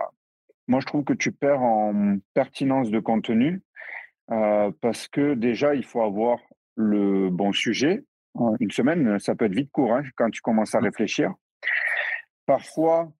Moi, 0.66 0.80
je 0.80 0.86
trouve 0.86 1.04
que 1.04 1.12
tu 1.12 1.30
perds 1.30 1.62
en 1.62 2.16
pertinence 2.32 2.90
de 2.90 2.98
contenu 2.98 3.62
euh, 4.30 4.70
parce 4.80 5.08
que 5.08 5.34
déjà, 5.34 5.74
il 5.74 5.84
faut 5.84 6.02
avoir 6.02 6.38
le 6.76 7.30
bon 7.30 7.52
sujet. 7.52 8.04
Une 8.58 8.70
semaine, 8.70 9.18
ça 9.20 9.34
peut 9.34 9.44
être 9.44 9.54
vite 9.54 9.70
court 9.70 9.94
hein, 9.94 10.02
quand 10.16 10.30
tu 10.30 10.40
commences 10.40 10.74
à 10.74 10.80
mmh. 10.80 10.84
réfléchir. 10.84 11.32
Parfois, 12.46 13.12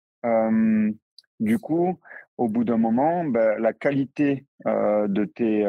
du 1.41 1.59
coup, 1.59 1.99
au 2.37 2.49
bout 2.49 2.65
d'un 2.65 2.79
moment, 2.79 3.25
ben, 3.25 3.59
la 3.59 3.73
qualité 3.73 4.45
euh, 4.67 5.07
de 5.07 5.25
tes 5.25 5.65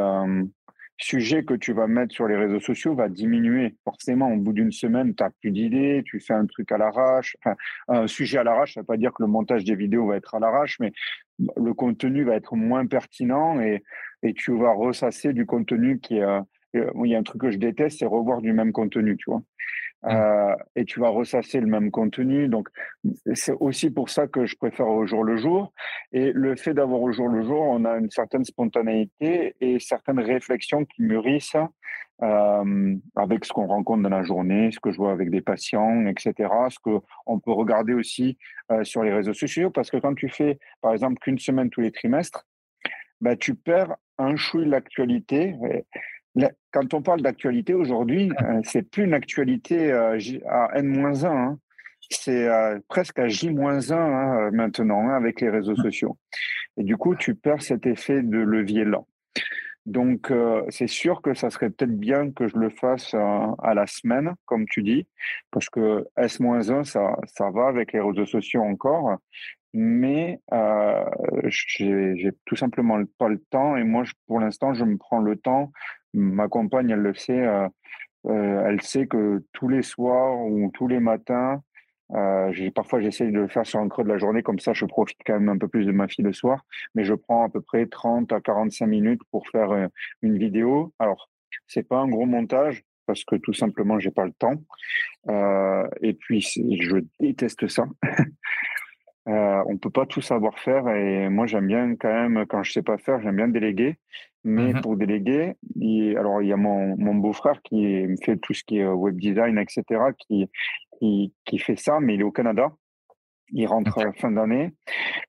sujets 0.98 1.44
que 1.44 1.54
tu 1.54 1.74
vas 1.74 1.88
mettre 1.88 2.14
sur 2.14 2.28
les 2.28 2.36
réseaux 2.36 2.60
sociaux 2.60 2.96
va 2.96 3.10
diminuer. 3.10 3.76
Forcément, 3.84 4.32
au 4.32 4.38
bout 4.38 4.54
d'une 4.54 4.72
semaine, 4.72 5.14
tu 5.16 5.24
n'as 5.24 5.30
plus 5.30 5.52
d'idées, 5.52 6.04
tu 6.06 6.20
fais 6.20 6.34
un 6.34 6.46
truc 6.46 6.72
à 6.72 6.78
l'arrache. 6.78 7.36
Enfin, 7.44 7.56
un 7.88 8.08
sujet 8.08 8.38
à 8.38 8.44
l'arrache, 8.44 8.76
ça 8.76 8.80
ne 8.80 8.84
veut 8.84 8.88
pas 8.88 8.98
dire 8.98 9.12
que 9.14 9.24
le 9.24 9.28
montage 9.28 9.64
des 9.64 9.76
vidéos 9.76 10.08
va 10.08 10.16
être 10.16 10.36
à 10.36 10.40
l'arrache, 10.40 10.80
mais 10.80 10.94
le 11.40 11.74
contenu 11.74 12.24
va 12.24 12.36
être 12.36 12.56
moins 12.56 12.86
pertinent 12.86 13.60
et, 13.62 13.84
et 14.24 14.34
tu 14.34 14.58
vas 14.58 14.74
ressasser 14.74 15.34
du 15.34 15.46
contenu 15.46 16.00
qui 16.00 16.18
est... 16.18 16.24
Euh, 16.24 16.42
il 16.74 17.10
y 17.10 17.16
a 17.16 17.18
un 17.18 17.24
truc 17.24 17.42
que 17.42 17.52
je 17.52 17.58
déteste, 17.58 18.00
c'est 18.00 18.06
revoir 18.06 18.42
du 18.42 18.52
même 18.52 18.74
contenu, 18.74 19.16
tu 19.16 19.30
vois. 19.30 19.42
Mmh. 20.04 20.10
Euh, 20.10 20.56
et 20.76 20.86
tu 20.86 21.00
vas 21.00 21.10
ressasser 21.10 21.60
le 21.60 21.68
même 21.68 21.90
contenu. 21.90 22.48
Donc, 22.48 22.68
c'est 23.34 23.54
aussi 23.60 23.90
pour 23.90 24.10
ça 24.10 24.28
que 24.28 24.46
je 24.46 24.56
préfère 24.56 24.88
au 24.88 25.06
jour 25.06 25.24
le 25.24 25.38
jour. 25.38 25.74
Et 26.12 26.32
le 26.32 26.56
fait 26.56 26.74
d'avoir 26.74 27.02
au 27.02 27.12
jour 27.12 27.28
le 27.28 27.44
jour, 27.44 27.62
on 27.62 27.86
a 27.86 27.98
une 27.98 28.10
certaine 28.10 28.44
spontanéité 28.44 29.56
et 29.62 29.80
certaines 29.80 30.20
réflexions 30.20 30.86
qui 30.86 31.02
mûrissent 31.02 31.58
euh, 32.24 32.95
avec 33.16 33.45
ce 33.45 33.51
qu'on 33.51 33.68
rencontre 33.68 34.03
dans 34.03 34.09
la 34.09 34.24
journée, 34.24 34.72
ce 34.72 34.80
que 34.80 34.91
je 34.91 34.97
vois 34.97 35.11
avec 35.11 35.30
des 35.30 35.41
patients, 35.41 36.05
etc. 36.07 36.49
Ce 36.70 36.80
qu'on 36.80 37.39
peut 37.39 37.51
regarder 37.51 37.93
aussi 37.93 38.38
euh, 38.72 38.84
sur 38.84 39.03
les 39.03 39.13
réseaux 39.13 39.34
sociaux. 39.34 39.70
Parce 39.70 39.91
que 39.91 39.97
quand 39.97 40.16
tu 40.16 40.30
fais, 40.30 40.59
par 40.82 40.93
exemple, 40.93 41.18
qu'une 41.20 41.39
semaine 41.39 41.70
tous 41.70 41.82
les 41.82 41.91
trimestres, 41.91 42.47
bah, 43.22 43.36
tu 43.36 43.55
perds 43.55 43.95
un 44.18 44.36
chouille 44.36 44.68
l'actualité 44.68 45.55
quand 46.72 46.93
on 46.93 47.01
parle 47.01 47.22
d'actualité 47.22 47.74
aujourd'hui, 47.74 48.32
euh, 48.41 48.59
c'est 48.63 48.84
plus 48.84 49.05
une 49.05 49.13
actualité 49.13 49.91
euh, 49.91 50.20
à 50.49 50.78
N-1, 50.78 51.26
hein. 51.26 51.59
c'est 52.09 52.47
presque 52.88 53.20
à 53.20 53.28
J-1 53.28 53.93
hein, 53.93 54.51
maintenant 54.51 55.07
hein, 55.07 55.16
avec 55.16 55.41
les 55.41 55.49
réseaux 55.49 55.76
sociaux. 55.76 56.18
Et 56.78 56.84
du 56.84 56.97
coup, 56.97 57.16
tu 57.16 57.36
perds 57.36 57.61
cet 57.61 57.86
effet 57.86 58.22
de 58.22 58.38
levier-là. 58.38 59.01
Donc, 59.86 60.34
c'est 60.70 60.88
sûr 60.88 61.22
que 61.22 61.36
ça 61.36 61.52
serait 61.52 61.70
peut-être 61.70 61.96
bien 61.96 62.32
que 62.32 62.48
je 62.48 62.58
le 62.58 62.70
fasse 62.70 63.14
à 63.14 63.74
la 63.76 63.86
semaine, 63.86 64.34
comme 64.46 64.66
tu 64.66 64.82
dis, 64.82 65.08
parce 65.52 65.70
que 65.70 66.08
S-1, 66.18 66.84
ça, 66.84 67.16
ça 67.28 67.52
va 67.52 67.68
avec 67.68 67.94
les 67.94 68.00
réseaux 68.00 68.26
sociaux 68.26 68.64
encore, 68.64 69.18
mais 69.74 70.40
j'ai 71.44 72.32
tout 72.46 72.56
simplement 72.56 73.00
pas 73.20 73.28
le 73.28 73.40
temps. 73.52 73.78
Et 73.78 73.84
moi, 73.84 74.06
pour 74.26 74.40
l'instant, 74.40 74.74
je 74.74 74.86
me 74.86 74.98
prends 74.98 75.20
le 75.20 75.36
temps 75.36 75.72
ma 76.16 76.48
compagne, 76.48 76.90
elle 76.90 77.00
le 77.00 77.14
sait, 77.14 77.46
euh, 77.46 77.68
euh, 78.28 78.66
elle 78.68 78.82
sait 78.82 79.08
que 79.08 79.44
tous 79.54 79.68
les 79.68 79.82
soirs 79.82 80.40
ou 80.40 80.72
tous 80.74 80.88
les 80.88 81.00
matins, 81.00 81.62
euh, 82.14 82.70
parfois 82.74 83.01
j'essaye 83.01 83.32
de 83.32 83.39
le 83.39 83.47
faire 83.47 83.66
sur 83.66 83.80
un 83.80 83.88
creux 83.88 84.03
de 84.03 84.10
la 84.10 84.18
journée, 84.18 84.43
comme 84.43 84.60
ça 84.60 84.74
je 84.74 84.86
profite 84.86 85.18
quand 85.26 85.34
même 85.34 85.49
un 85.49 85.58
peu 85.58 85.68
plus 85.68 85.86
de 85.86 85.91
ma 85.91 86.08
fille 86.08 86.26
le 86.26 86.34
soir, 86.34 86.66
mais 86.93 87.03
je 87.03 87.14
prends 87.14 87.45
à 87.45 87.49
peu 87.49 87.62
près 87.62 87.86
30 87.86 88.32
à 88.32 88.41
45 88.41 88.86
minutes 88.86 89.22
pour 89.32 89.47
faire 89.49 89.89
une 90.22 90.38
vidéo. 90.38 90.93
Alors, 90.99 91.30
c'est 91.68 91.88
pas 91.88 91.97
un 91.97 92.08
gros 92.08 92.26
montage 92.26 92.84
parce 93.08 93.24
que 93.24 93.36
tout 93.36 93.53
simplement 93.53 93.99
j'ai 93.99 94.12
pas 94.12 94.26
le 94.26 94.34
temps. 94.34 94.56
et 96.01 96.14
puis 96.14 96.41
je 96.41 96.97
déteste 97.20 97.68
ça. 97.68 97.86
Euh, 99.28 99.64
on 99.66 99.78
peut 99.78 99.89
pas 99.89 100.06
tout 100.06 100.22
savoir 100.22 100.60
faire 100.60 100.88
et 100.88 101.30
moi 101.30 101.47
j'aime 101.47 101.66
bien 101.66 101.95
quand 101.95 102.14
même 102.14 102.45
quand 102.45 102.62
je 102.62 102.72
sais 102.72 102.84
pas 102.84 102.99
faire 102.99 103.20
j'aime 103.24 103.38
bien 103.38 103.47
déléguer 103.47 103.97
mais 104.43 104.74
mmh 104.74 104.82
pour 104.82 104.97
déléguer 104.97 105.56
alors 106.16 106.43
il 106.43 106.47
y 106.47 106.53
a 106.53 106.58
mon, 106.58 106.95
mon 106.95 107.16
beau-frère 107.16 107.60
qui 107.64 108.06
me 108.06 108.18
fait 108.24 108.38
tout 108.38 108.53
ce 108.53 108.64
qui 108.64 108.78
est 108.78 108.86
web 108.86 109.18
design 109.18 109.58
etc 109.58 109.84
qui, 110.20 110.47
qui, 111.00 111.58
fait 111.60 111.76
ça 111.76 112.00
mais 112.00 112.16
il 112.16 112.22
est 112.22 112.24
au 112.24 112.32
Canada. 112.32 112.72
Il 113.52 113.68
rentre 113.68 114.00
à 114.00 114.06
la 114.06 114.14
fin 114.14 114.32
d'année. 114.32 114.74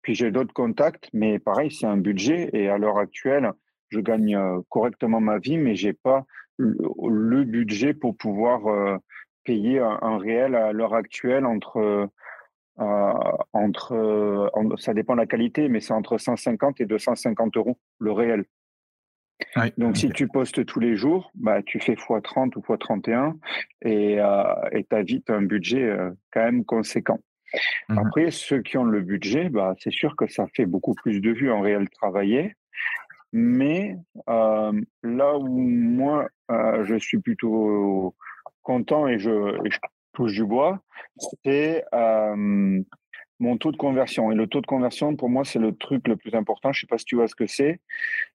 Puis 0.03 0.15
j'ai 0.15 0.31
d'autres 0.31 0.55
contacts 0.55 1.09
mais 1.13 1.39
pareil 1.39 1.71
c'est 1.71 1.87
un 1.87 1.97
budget 1.97 2.51
et 2.53 2.69
à 2.69 2.79
l'heure 2.79 2.99
actuelle 2.99 3.53
je 3.89 4.01
gagne 4.01 4.37
euh, 4.37 4.61
correctement 4.69 5.21
ma 5.21 5.39
vie 5.39 5.59
mais 5.59 5.75
j'ai 5.75 5.93
pas 5.93 6.25
le, 6.59 7.45
budget 7.45 7.95
pour 7.95 8.17
pouvoir 8.17 8.67
euh, 8.67 8.97
payer 9.45 9.79
un, 9.79 9.99
un, 10.01 10.19
réel 10.19 10.55
à 10.55 10.73
l'heure 10.73 10.95
actuelle 10.95 11.45
entre 11.45 12.11
euh, 12.79 13.13
entre, 13.55 13.93
euh, 13.95 14.77
ça 14.77 14.93
dépend 14.93 15.15
de 15.15 15.21
la 15.21 15.27
qualité, 15.27 15.69
mais 15.69 15.81
c'est 15.81 15.95
entre 15.95 16.19
150 16.19 16.81
et 16.83 16.87
250 16.87 17.57
euros 17.57 17.79
le 17.99 18.13
réel. 18.13 18.45
Donc, 19.77 19.97
si 19.97 20.11
tu 20.11 20.29
postes 20.29 20.65
tous 20.65 20.81
les 20.81 20.97
jours, 20.97 21.31
bah, 21.35 21.63
tu 21.63 21.81
fais 21.81 21.95
x30 21.95 22.57
ou 22.57 22.61
x31 22.61 23.35
et 23.83 24.21
euh, 24.21 24.45
tu 24.73 24.97
as 24.97 25.03
vite 25.03 25.31
un 25.31 25.43
budget 25.43 25.83
euh, 25.83 26.11
quand 26.33 26.43
même 26.43 26.65
conséquent. 26.65 27.21
Mmh 27.89 27.99
Après, 27.99 28.31
ceux 28.31 28.61
qui 28.63 28.77
ont 28.77 28.85
le 28.85 29.01
budget, 29.01 29.49
bah, 29.49 29.75
c'est 29.79 29.93
sûr 29.93 30.17
que 30.17 30.27
ça 30.27 30.47
fait 30.55 30.67
beaucoup 30.67 30.95
plus 30.95 31.21
de 31.21 31.31
vues 31.31 31.51
en 31.51 31.61
réel 31.61 31.89
travaillé. 31.91 32.55
Mais 33.33 33.97
là 34.27 35.39
où 35.39 35.59
moi, 35.59 36.29
je 36.49 36.97
suis 36.99 37.19
plutôt 37.19 38.15
content 38.63 39.07
et 39.07 39.19
je, 39.19 39.65
et 39.65 39.71
je 39.71 39.79
touche 40.17 40.33
du 40.33 40.45
bois, 40.45 40.81
c'est 41.45 41.85
euh, 41.95 42.83
mon 43.39 43.57
taux 43.57 43.73
de 43.73 43.77
conversion. 43.77 44.33
Et 44.33 44.35
le 44.35 44.47
taux 44.47 44.61
de 44.61 44.67
conversion, 44.67 45.17
pour 45.17 45.29
moi, 45.29 45.45
c'est 45.45 45.59
le 45.59 45.75
truc 45.75 46.09
le 46.09 46.17
plus 46.17 46.35
important. 46.35 46.73
Je 46.73 46.79
ne 46.79 46.81
sais 46.83 46.87
pas 46.87 46.99
si 46.99 47.05
tu 47.05 47.17
vois 47.17 47.29
ce 47.29 47.35
que 47.35 47.47
c'est. 47.47 47.81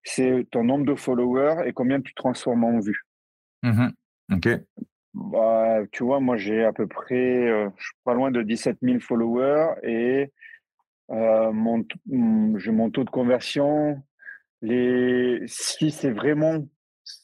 C'est 0.03 0.47
ton 0.51 0.63
nombre 0.63 0.85
de 0.85 0.95
followers 0.95 1.63
et 1.65 1.73
combien 1.73 2.01
tu 2.01 2.13
transformes 2.13 2.63
en 2.63 2.79
vues. 2.79 3.05
Mmh 3.63 3.89
ok. 4.33 4.49
Bah, 5.13 5.79
tu 5.91 6.03
vois, 6.03 6.19
moi, 6.19 6.37
j'ai 6.37 6.63
à 6.63 6.71
peu 6.71 6.87
près, 6.87 7.49
euh, 7.49 7.69
je 7.77 7.83
suis 7.83 7.95
pas 8.05 8.13
loin 8.13 8.31
de 8.31 8.41
17 8.41 8.77
000 8.81 8.99
followers 8.99 9.73
et 9.83 10.31
euh, 11.09 11.51
mon, 11.51 11.85
j'ai 12.57 12.71
mon 12.71 12.89
taux 12.89 13.03
de 13.03 13.09
conversion. 13.09 14.01
Les, 14.61 15.41
si 15.47 15.91
c'est 15.91 16.11
vraiment 16.11 16.65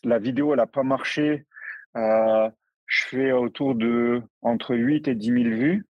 la 0.04 0.20
vidéo, 0.20 0.52
elle 0.52 0.58
n'a 0.58 0.68
pas 0.68 0.84
marché, 0.84 1.46
je 1.96 3.06
fais 3.06 3.32
autour 3.32 3.76
de 3.76 4.22
entre 4.42 4.76
8 4.76 5.08
et 5.08 5.16
10 5.16 5.28
000 5.28 5.44
vues 5.56 5.86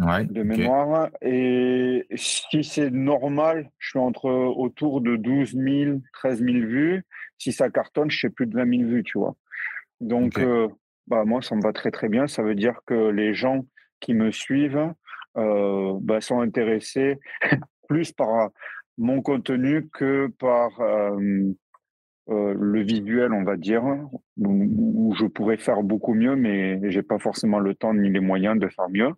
de 0.00 0.42
mémoire. 0.42 1.08
Et 1.22 2.06
si 2.14 2.64
c'est 2.64 2.90
normal, 2.90 3.70
je 3.78 3.90
suis 3.90 3.98
entre 3.98 4.30
autour 4.30 5.00
de 5.00 5.16
12 5.16 5.54
000, 5.54 5.98
13 6.14 6.42
000 6.42 6.52
vues. 6.66 7.04
Si 7.38 7.52
ça 7.52 7.70
cartonne, 7.70 8.10
je 8.10 8.18
fais 8.18 8.30
plus 8.30 8.46
de 8.46 8.54
20 8.54 8.78
000 8.78 8.90
vues, 8.90 9.02
tu 9.02 9.18
vois. 9.18 9.36
Donc, 10.00 10.38
euh, 10.38 10.68
bah, 11.06 11.24
moi, 11.24 11.42
ça 11.42 11.54
me 11.54 11.62
va 11.62 11.72
très, 11.72 11.90
très 11.90 12.08
bien. 12.08 12.26
Ça 12.26 12.42
veut 12.42 12.54
dire 12.54 12.80
que 12.86 13.10
les 13.10 13.34
gens 13.34 13.66
qui 14.00 14.14
me 14.14 14.30
suivent 14.30 14.92
euh, 15.36 15.98
bah, 16.00 16.20
sont 16.20 16.40
intéressés 16.40 17.18
plus 17.88 18.12
par 18.12 18.50
mon 18.98 19.22
contenu 19.22 19.88
que 19.88 20.28
par 20.38 20.80
euh, 20.80 21.52
euh, 22.30 22.54
le 22.56 22.82
visuel, 22.82 23.32
on 23.32 23.42
va 23.42 23.56
dire, 23.56 23.82
où, 24.36 25.14
je 25.18 25.26
pourrais 25.26 25.56
faire 25.56 25.82
beaucoup 25.82 26.14
mieux, 26.14 26.36
mais 26.36 26.78
j'ai 26.90 27.02
pas 27.02 27.18
forcément 27.18 27.58
le 27.58 27.74
temps 27.74 27.94
ni 27.94 28.08
les 28.08 28.20
moyens 28.20 28.58
de 28.58 28.68
faire 28.68 28.88
mieux. 28.88 29.10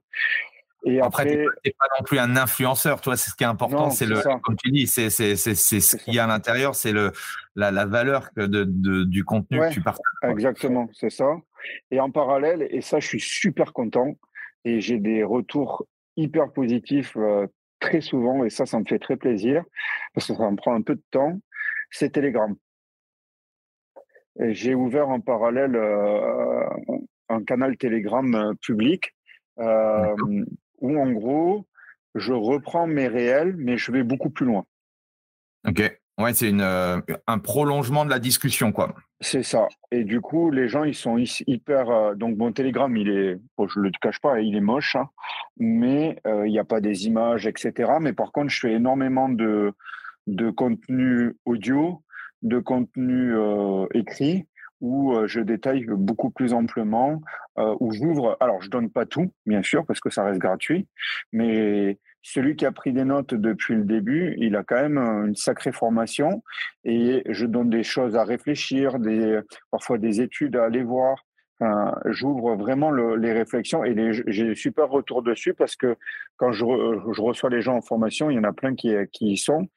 Et 0.85 1.01
après, 1.01 1.25
tu 1.27 1.39
n'es 1.65 1.75
pas 1.79 1.87
non 1.99 2.05
plus 2.05 2.19
un 2.19 2.37
influenceur, 2.37 3.01
toi. 3.01 3.17
C'est 3.17 3.31
ce 3.31 3.37
qui 3.37 3.45
est 3.45 3.47
important, 3.47 3.91
c'est 3.91 4.07
le, 4.07 4.21
comme 4.41 4.57
tu 4.57 4.71
dis, 4.71 4.87
c'est 4.87 5.11
ce 5.11 5.97
qu'il 5.97 6.15
y 6.15 6.19
a 6.19 6.25
à 6.25 6.27
l'intérieur, 6.27 6.75
c'est 6.75 6.93
le 6.93 7.13
la, 7.55 7.71
la, 7.71 7.85
valeur 7.85 8.31
de, 8.37 8.47
de, 8.47 9.05
du 9.05 9.25
contenu 9.25 9.61
que 9.61 9.73
tu 9.73 9.83
partages. 9.83 10.03
Exactement, 10.25 10.89
c'est 10.93 11.11
ça. 11.11 11.37
Et 11.91 12.01
en 12.01 12.11
parallèle, 12.11 12.67
et 12.71 12.81
ça, 12.81 12.99
je 12.99 13.07
suis 13.07 13.21
super 13.21 13.73
content, 13.73 14.17
et 14.65 14.81
j'ai 14.81 14.99
des 14.99 15.23
retours 15.23 15.87
hyper 16.17 16.51
positifs 16.53 17.17
euh, 17.17 17.47
très 17.79 18.01
souvent, 18.01 18.45
et 18.45 18.51
ça, 18.51 18.67
ça 18.67 18.79
me 18.79 18.85
fait 18.85 18.99
très 18.99 19.17
plaisir 19.17 19.63
parce 20.15 20.27
que 20.27 20.35
ça 20.35 20.51
me 20.51 20.57
prend 20.57 20.75
un 20.75 20.83
peu 20.83 20.97
de 20.97 21.05
temps. 21.11 21.39
C'est 21.91 22.11
Telegram. 22.11 22.57
j'ai 24.39 24.75
ouvert 24.75 25.11
en 25.11 25.21
parallèle 25.21 25.77
un 27.29 27.45
canal 27.45 27.77
Telegram 27.77 28.55
public 28.63 29.15
où 30.83 30.99
en 31.01 31.11
gros, 31.11 31.67
je 32.15 32.35
reprends 32.35 32.87
mes 32.87 33.09
réels, 33.09 33.55
mais 33.57 33.79
je 33.79 33.91
vais 33.91 34.03
beaucoup 34.03 34.31
plus 34.31 34.45
loin. 34.45 34.67
Ok. 35.67 35.99
Ouais, 36.19 36.35
c'est 36.35 36.53
euh, 36.53 37.01
un 37.27 37.39
prolongement 37.39 38.05
de 38.05 38.11
la 38.11 38.19
discussion, 38.19 38.71
quoi. 38.71 38.95
C'est 39.21 39.43
ça. 39.43 39.67
Et 39.91 40.05
du 40.05 40.21
coup, 40.21 40.51
les 40.51 40.69
gens, 40.69 40.85
ils 40.85 40.95
sont 40.95 41.17
hyper. 41.47 41.91
Euh, 41.91 42.15
donc, 42.15 42.37
mon 42.37 42.53
Telegram, 42.53 42.95
il 42.95 43.09
est, 43.09 43.41
je 43.59 43.79
ne 43.79 43.85
le 43.85 43.91
cache 44.01 44.21
pas, 44.21 44.41
il 44.41 44.55
est 44.55 44.61
moche, 44.61 44.95
hein, 44.95 45.09
mais 45.57 46.21
euh, 46.27 46.47
il 46.47 46.51
n'y 46.51 46.59
a 46.59 46.65
pas 46.65 46.81
des 46.81 47.07
images, 47.07 47.47
etc. 47.47 47.93
Mais 48.01 48.13
par 48.13 48.31
contre, 48.31 48.51
je 48.51 48.61
fais 48.61 48.73
énormément 48.73 49.31
de, 49.31 49.73
de 50.27 50.51
contenu 50.51 51.35
audio, 51.47 52.03
de 52.43 52.59
contenu 52.59 53.35
écrit, 53.95 54.47
où 54.83 55.15
je 55.27 55.41
détaille 55.41 55.87
beaucoup 55.89 56.29
plus 56.29 56.53
amplement, 56.53 57.23
où 57.57 57.93
j'ouvre. 57.93 58.37
Alors, 58.41 58.61
je 58.61 58.69
donne 58.69 58.91
pas 58.91 59.07
tout, 59.07 59.33
bien 59.47 59.63
sûr, 59.63 59.87
parce 59.87 60.01
que 60.01 60.11
ça 60.11 60.25
reste 60.25 60.41
gratuit, 60.41 60.87
mais 61.33 61.99
celui 62.23 62.57
qui 62.57 62.65
a 62.65 62.73
pris 62.73 62.93
des 62.93 63.05
notes 63.05 63.35
depuis 63.35 63.75
le 63.75 63.85
début, 63.85 64.35
il 64.39 64.57
a 64.57 64.63
quand 64.63 64.81
même 64.81 64.99
une 64.99 65.35
sacrée 65.35 65.73
formation 65.73 66.43
et 66.85 67.23
je 67.29 67.47
donne 67.47 67.69
des 67.69 67.83
choses 67.83 68.17
à 68.17 68.25
réfléchir, 68.25 68.99
des, 68.99 69.41
parfois 69.71 69.99
des 69.99 70.21
études 70.21 70.57
à 70.57 70.65
aller 70.65 70.83
voir. 70.83 71.25
J'ouvre 72.07 72.57
vraiment 72.57 72.91
les 72.91 73.33
réflexions 73.33 73.85
et 73.85 73.95
j'ai 74.27 74.45
des 74.45 74.55
super 74.55 74.89
retours 74.89 75.23
dessus 75.23 75.55
parce 75.55 75.77
que 75.77 75.97
quand 76.37 76.53
je, 76.53 76.65
reçois 76.65 77.51
les 77.51 77.63
gens 77.63 77.77
en 77.77 77.83
formation, 77.83 78.31
il 78.31 78.37
y 78.37 78.39
en 78.39 78.45
a 78.45 78.53
plein 78.53 78.75
qui, 78.75 78.97
y 79.21 79.37
sont 79.37 79.69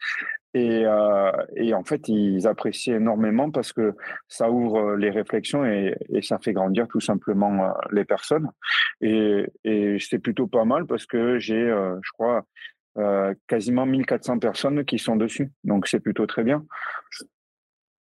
euh, 0.55 1.31
et, 1.55 1.73
en 1.73 1.83
fait, 1.83 2.07
ils 2.07 2.47
apprécient 2.47 2.95
énormément 2.95 3.51
parce 3.51 3.73
que 3.73 3.93
ça 4.27 4.49
ouvre 4.49 4.95
les 4.95 5.09
réflexions 5.09 5.65
et, 5.65 5.95
ça 6.21 6.39
fait 6.39 6.53
grandir 6.53 6.87
tout 6.87 7.01
simplement 7.01 7.65
euh, 7.65 7.71
les 7.91 8.05
personnes. 8.05 8.49
Et, 9.01 9.45
c'est 9.99 10.19
plutôt 10.19 10.47
pas 10.47 10.65
mal 10.65 10.85
parce 10.85 11.05
que 11.05 11.39
j'ai, 11.39 11.55
euh, 11.55 11.95
je 12.01 12.11
crois, 12.11 12.45
quasiment 13.47 13.85
1400 13.85 14.39
personnes 14.39 14.85
qui 14.85 14.99
sont 14.99 15.17
dessus. 15.17 15.51
Donc 15.65 15.87
c'est 15.87 15.99
plutôt 15.99 16.25
très 16.27 16.43
bien. 16.43 16.65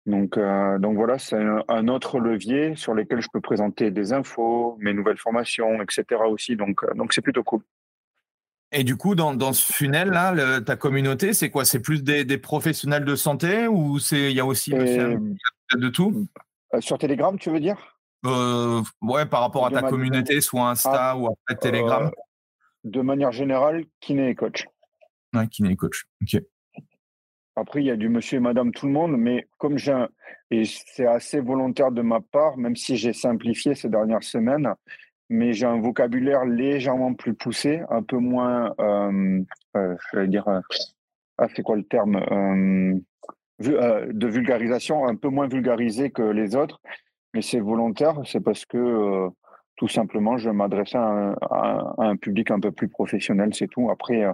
Donc, 0.05 0.37
donc 0.37 0.95
voilà, 0.97 1.17
c'est 1.17 1.43
un, 1.67 1.87
autre 1.87 2.19
levier 2.19 2.75
sur 2.75 2.93
lequel 2.93 3.21
je 3.21 3.27
peux 3.33 3.41
présenter 3.41 3.89
des 3.89 4.13
infos, 4.13 4.77
mes 4.79 4.93
nouvelles 4.93 5.17
formations, 5.17 5.81
etc. 5.81 6.21
aussi. 6.29 6.55
Donc, 6.55 6.85
donc 6.95 7.11
c'est 7.11 7.21
plutôt 7.21 7.43
cool. 7.43 7.63
Et 8.71 8.83
du 8.83 8.97
coup, 8.97 9.15
dans, 9.15 9.33
dans 9.33 9.53
ce 9.53 9.71
funnel-là, 9.71 10.61
ta 10.61 10.75
communauté, 10.75 11.33
c'est 11.33 11.49
quoi? 11.49 11.65
C'est 11.65 11.79
plus 11.79 12.03
des, 12.03 12.25
des, 12.25 12.37
professionnels 12.37 13.05
de 13.05 13.15
santé 13.15 13.67
ou 13.67 13.97
il 14.11 14.31
y 14.31 14.39
a 14.39 14.45
aussi 14.45 14.71
de 14.71 15.89
tout? 15.89 16.27
euh, 16.73 16.81
Sur 16.81 16.97
Telegram, 16.97 17.37
tu 17.37 17.49
veux 17.49 17.59
dire? 17.59 17.77
Euh, 18.25 18.81
Ouais, 19.01 19.25
par 19.25 19.41
rapport 19.41 19.65
à 19.65 19.71
ta 19.71 19.83
communauté, 19.83 20.41
soit 20.41 20.69
Insta 20.69 21.11
ah, 21.11 21.17
ou 21.17 21.27
après 21.27 21.55
Telegram. 21.55 22.07
Euh, 22.07 22.09
de 22.83 23.01
manière 23.01 23.31
générale, 23.31 23.85
kiné 23.99 24.29
et 24.29 24.35
coach. 24.35 24.67
Ouais, 25.33 25.47
kiné 25.47 25.71
et 25.71 25.75
coach. 25.75 26.05
Ok. 26.21 26.41
Après, 27.55 27.81
il 27.81 27.85
y 27.85 27.91
a 27.91 27.95
du 27.95 28.09
monsieur 28.09 28.37
et 28.37 28.41
madame 28.41 28.71
tout 28.71 28.85
le 28.85 28.91
monde, 28.91 29.15
mais 29.17 29.47
comme 29.57 29.77
j'ai 29.77 30.05
et 30.51 30.63
c'est 30.65 31.07
assez 31.07 31.39
volontaire 31.39 31.91
de 31.91 32.01
ma 32.01 32.19
part, 32.21 32.57
même 32.57 32.75
si 32.75 32.97
j'ai 32.97 33.13
simplifié 33.13 33.73
ces 33.73 33.89
dernières 33.89 34.23
semaines, 34.23 34.73
mais 35.29 35.53
j'ai 35.53 35.65
un 35.65 35.79
vocabulaire 35.79 36.45
légèrement 36.45 37.13
plus 37.13 37.33
poussé, 37.33 37.81
un 37.89 38.03
peu 38.03 38.17
moins, 38.17 38.73
euh, 38.79 39.41
euh, 39.75 39.95
je 40.11 40.19
vais 40.19 40.27
dire, 40.27 40.47
euh, 40.47 40.59
ah, 41.37 41.47
c'est 41.55 41.63
quoi 41.63 41.75
le 41.75 41.83
terme 41.83 42.21
de 43.59 44.27
vulgarisation, 44.27 45.07
un 45.07 45.15
peu 45.15 45.29
moins 45.29 45.47
vulgarisé 45.47 46.11
que 46.11 46.21
les 46.21 46.55
autres, 46.55 46.79
mais 47.33 47.41
c'est 47.41 47.59
volontaire, 47.59 48.21
c'est 48.25 48.41
parce 48.41 48.65
que 48.65 49.29
tout 49.75 49.87
simplement, 49.87 50.37
je 50.37 50.49
m'adresse 50.49 50.95
à, 50.95 51.35
un 51.97 52.15
public 52.15 52.51
un 52.51 52.59
peu 52.59 52.71
plus 52.71 52.87
professionnel, 52.87 53.53
c'est 53.53 53.67
tout. 53.67 53.89
Après, 53.89 54.25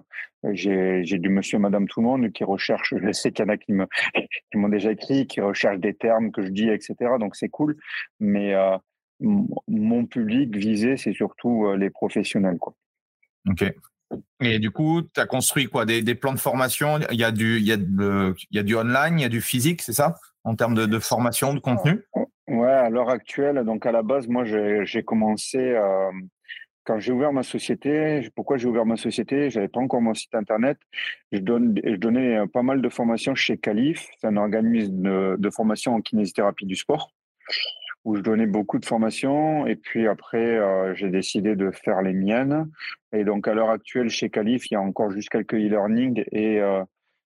j'ai 0.53 1.17
du 1.17 1.29
monsieur, 1.29 1.57
madame, 1.57 1.87
tout 1.87 2.01
le 2.01 2.07
monde 2.07 2.31
qui 2.31 2.43
recherche, 2.43 2.93
je 2.95 3.11
sais 3.11 3.31
qu'il 3.31 3.45
y 3.45 3.49
en 3.49 3.51
a 3.51 3.57
qui 3.57 3.73
m'ont 3.73 4.69
déjà 4.69 4.91
écrit, 4.91 5.27
qui 5.27 5.41
recherchent 5.41 5.79
des 5.79 5.95
termes 5.95 6.31
que 6.31 6.43
je 6.43 6.49
dis, 6.49 6.69
etc. 6.69 6.95
Donc 7.19 7.35
c'est 7.35 7.49
cool, 7.49 7.77
mais 8.19 8.53
mon 9.21 10.05
public 10.05 10.55
visé, 10.55 10.97
c'est 10.97 11.13
surtout 11.13 11.65
euh, 11.65 11.77
les 11.77 11.89
professionnels. 11.89 12.57
Quoi. 12.57 12.75
Ok. 13.49 13.63
Et 14.41 14.59
du 14.59 14.71
coup, 14.71 15.01
tu 15.01 15.19
as 15.19 15.25
construit 15.25 15.67
quoi? 15.67 15.85
Des, 15.85 16.15
plans 16.15 16.33
de 16.33 16.39
formation? 16.39 16.99
Il 17.11 17.19
y, 17.19 17.23
a 17.23 17.31
du, 17.31 17.59
il, 17.59 17.65
y 17.65 17.71
a 17.71 17.75
il 17.75 18.35
y 18.51 18.59
a 18.59 18.63
du 18.63 18.75
online, 18.75 19.19
il 19.19 19.21
y 19.21 19.25
a 19.25 19.29
du 19.29 19.39
physique, 19.39 19.81
c'est 19.81 19.93
ça? 19.93 20.15
En 20.43 20.55
termes 20.55 20.75
de, 20.75 20.99
formation, 20.99 21.53
de 21.53 21.59
contenu? 21.59 22.03
Ouais, 22.47 22.71
à 22.71 22.89
l'heure 22.89 23.09
actuelle, 23.09 23.63
donc 23.63 23.85
à 23.85 23.91
la 23.91 24.01
base, 24.01 24.27
moi, 24.27 24.43
j'ai 24.43 25.03
commencé. 25.03 25.57
Euh, 25.59 26.11
quand 26.83 26.99
j'ai 26.99 27.11
ouvert 27.11 27.31
ma 27.31 27.43
société, 27.43 28.27
pourquoi 28.35 28.57
j'ai 28.57 28.67
ouvert 28.67 28.85
ma 28.85 28.97
société? 28.97 29.51
J'avais 29.51 29.67
pas 29.67 29.79
encore 29.79 30.01
mon 30.01 30.15
site 30.15 30.33
internet. 30.33 30.79
Je, 31.31 31.39
donne, 31.39 31.79
je 31.83 31.95
donnais 31.95 32.37
euh, 32.37 32.47
pas 32.47 32.63
mal 32.63 32.81
de 32.81 32.89
formations 32.89 33.35
chez 33.35 33.57
Calif, 33.57 34.07
c'est 34.17 34.27
un 34.27 34.37
organisme 34.37 35.37
de, 35.37 35.49
formation 35.51 35.93
en 35.93 36.01
kinésithérapie 36.01 36.65
du 36.65 36.75
sport 36.75 37.11
où 38.03 38.15
je 38.15 38.21
donnais 38.21 38.47
beaucoup 38.47 38.79
de 38.79 38.85
formations. 38.85 39.67
Et 39.67 39.75
puis 39.75 40.07
après, 40.07 40.57
euh, 40.57 40.95
j'ai 40.95 41.09
décidé 41.09 41.55
de 41.55 41.69
faire 41.69 42.01
les 42.01 42.13
miennes. 42.13 42.71
Et 43.13 43.23
donc, 43.23 43.47
à 43.47 43.53
l'heure 43.53 43.69
actuelle, 43.69 44.09
chez 44.09 44.31
Calif, 44.31 44.71
il 44.71 44.73
y 44.73 44.77
a 44.77 44.81
encore 44.81 45.11
juste 45.11 45.29
quelques 45.29 45.53
e-learning 45.53 46.23
et 46.31 46.59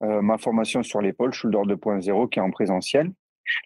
euh, 0.02 0.22
ma 0.22 0.38
formation 0.38 0.84
sur 0.84 1.02
l'épaule, 1.02 1.34
Shoulder 1.34 1.60
2.0, 1.60 2.30
qui 2.30 2.40
est 2.40 2.42
en 2.42 2.52
présentiel. 2.52 3.12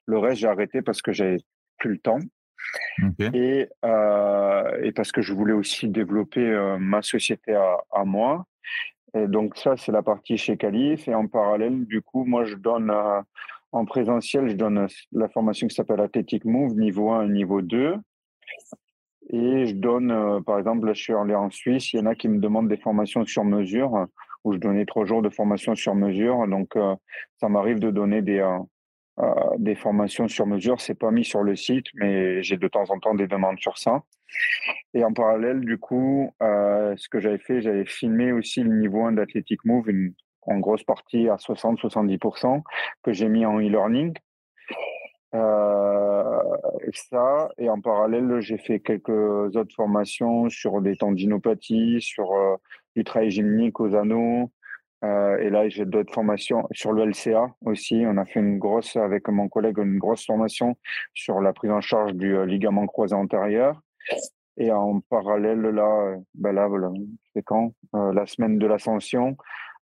Le 0.05 0.17
reste, 0.17 0.41
j'ai 0.41 0.47
arrêté 0.47 0.81
parce 0.81 1.01
que 1.01 1.11
j'avais 1.11 1.37
plus 1.77 1.91
le 1.91 1.99
temps. 1.99 2.19
Et, 3.33 3.69
et 4.81 4.91
parce 4.91 5.11
que 5.11 5.21
je 5.21 5.33
voulais 5.33 5.53
aussi 5.53 5.87
développer 5.87 6.75
ma 6.79 7.01
société 7.01 7.53
à, 7.53 7.77
à 7.93 8.03
moi. 8.03 8.45
Et 9.13 9.27
donc 9.27 9.55
ça, 9.55 9.77
c'est 9.77 9.91
la 9.91 10.01
partie 10.01 10.37
chez 10.37 10.57
Calif. 10.57 11.07
Et 11.07 11.15
en 11.15 11.27
parallèle, 11.27 11.85
du 11.85 12.01
coup, 12.01 12.25
moi, 12.25 12.43
je 12.43 12.55
donne 12.55 12.91
en 13.71 13.85
présentiel, 13.85 14.49
je 14.49 14.55
donne 14.55 14.87
la 15.11 15.29
formation 15.29 15.67
qui 15.67 15.75
s'appelle 15.75 16.01
Athletic 16.01 16.45
Move, 16.45 16.75
niveau 16.75 17.11
1 17.11 17.27
et 17.27 17.29
niveau 17.29 17.61
2. 17.61 17.95
Et 19.29 19.65
je 19.65 19.73
donne, 19.73 20.11
euh, 20.11 20.39
par 20.41 20.57
exemple, 20.57 20.87
là, 20.87 20.93
je 20.93 21.01
suis 21.01 21.13
allé 21.13 21.35
en 21.35 21.49
Suisse, 21.49 21.91
il 21.93 21.97
y 21.97 21.99
en 21.99 22.05
a 22.05 22.15
qui 22.15 22.29
me 22.29 22.39
demandent 22.39 22.69
des 22.69 22.77
formations 22.77 23.25
sur 23.25 23.43
mesure, 23.43 24.07
où 24.43 24.53
je 24.53 24.57
donnais 24.57 24.85
trois 24.85 25.05
jours 25.05 25.21
de 25.21 25.29
formation 25.29 25.75
sur 25.75 25.95
mesure. 25.95 26.47
Donc, 26.47 26.75
euh, 26.75 26.95
ça 27.37 27.49
m'arrive 27.49 27.79
de 27.79 27.91
donner 27.91 28.21
des, 28.21 28.39
euh, 29.19 29.33
des 29.57 29.75
formations 29.75 30.27
sur 30.27 30.45
mesure. 30.47 30.81
C'est 30.81 30.97
pas 30.97 31.11
mis 31.11 31.25
sur 31.25 31.43
le 31.43 31.55
site, 31.55 31.87
mais 31.95 32.43
j'ai 32.43 32.57
de 32.57 32.67
temps 32.67 32.89
en 32.89 32.99
temps 32.99 33.15
des 33.15 33.27
demandes 33.27 33.59
sur 33.59 33.77
ça. 33.77 34.03
Et 34.93 35.03
en 35.03 35.13
parallèle, 35.13 35.61
du 35.61 35.77
coup, 35.77 36.31
ce 36.41 37.09
que 37.09 37.19
j'avais 37.19 37.37
fait, 37.37 37.61
j'avais 37.61 37.85
filmé 37.85 38.31
aussi 38.31 38.61
le 38.61 38.75
niveau 38.75 39.05
1 39.05 39.13
d'Athletic 39.13 39.63
Move, 39.65 39.89
en 40.47 40.59
grosse 40.59 40.83
partie 40.83 41.29
à 41.29 41.35
60-70%, 41.35 42.63
que 43.03 43.13
j'ai 43.13 43.29
mis 43.29 43.45
en 43.45 43.59
e-learning. 43.59 44.13
Euh, 45.35 46.41
ça, 46.93 47.49
et 47.57 47.69
en 47.69 47.81
parallèle, 47.81 48.39
j'ai 48.39 48.57
fait 48.57 48.79
quelques 48.79 49.09
autres 49.09 49.75
formations 49.75 50.49
sur 50.49 50.81
des 50.81 50.95
tendinopathies, 50.95 52.01
sur 52.01 52.31
euh, 52.33 52.55
du 52.95 53.03
travail 53.03 53.31
gymnique 53.31 53.79
aux 53.79 53.95
anneaux. 53.95 54.51
Euh, 55.03 55.37
et 55.37 55.49
là, 55.49 55.69
j'ai 55.69 55.85
d'autres 55.85 56.13
formations 56.13 56.67
sur 56.71 56.91
le 56.91 57.05
LCA 57.05 57.53
aussi. 57.65 58.03
On 58.07 58.17
a 58.17 58.25
fait 58.25 58.39
une 58.39 58.57
grosse, 58.57 58.95
avec 58.95 59.27
mon 59.27 59.47
collègue, 59.47 59.77
une 59.77 59.99
grosse 59.99 60.25
formation 60.25 60.75
sur 61.13 61.39
la 61.39 61.53
prise 61.53 61.71
en 61.71 61.81
charge 61.81 62.13
du 62.13 62.35
euh, 62.35 62.45
ligament 62.45 62.87
croisé 62.87 63.13
antérieur. 63.13 63.79
Et 64.57 64.71
en 64.71 65.01
parallèle, 65.01 65.61
là, 65.61 66.15
ben 66.33 66.51
là, 66.51 66.67
voilà, 66.67 66.89
c'est 67.33 67.43
quand 67.43 67.73
euh, 67.95 68.11
La 68.13 68.25
semaine 68.25 68.57
de 68.57 68.65
l'ascension, 68.65 69.29
euh, 69.29 69.35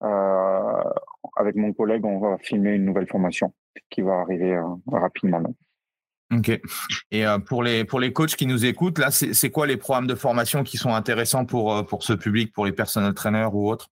avec 0.02 1.56
mon 1.56 1.74
collègue, 1.74 2.06
on 2.06 2.20
va 2.20 2.38
filmer 2.38 2.74
une 2.74 2.86
nouvelle 2.86 3.08
formation 3.08 3.54
qui 3.90 4.02
va 4.02 4.20
arriver 4.20 4.56
euh, 4.56 4.64
rapidement. 4.88 5.42
Ok. 6.34 6.50
Et 7.12 7.26
euh, 7.26 7.40
pour 7.40 7.62
les 7.62 7.84
pour 7.84 8.00
les 8.00 8.14
coachs 8.14 8.36
qui 8.36 8.48
nous 8.48 8.66
écoutent, 8.66 9.00
là, 9.00 9.12
c'est 9.12 9.50
quoi 9.50 9.68
les 9.68 9.78
programmes 9.78 10.08
de 10.08 10.16
formation 10.16 10.64
qui 10.64 10.78
sont 10.78 10.94
intéressants 10.94 11.46
pour 11.46 11.86
pour 11.86 12.04
ce 12.04 12.14
public, 12.14 12.54
pour 12.54 12.66
les 12.66 12.72
personnels 12.72 13.14
traîneurs 13.14 13.54
ou 13.54 13.70
autres? 13.70 13.90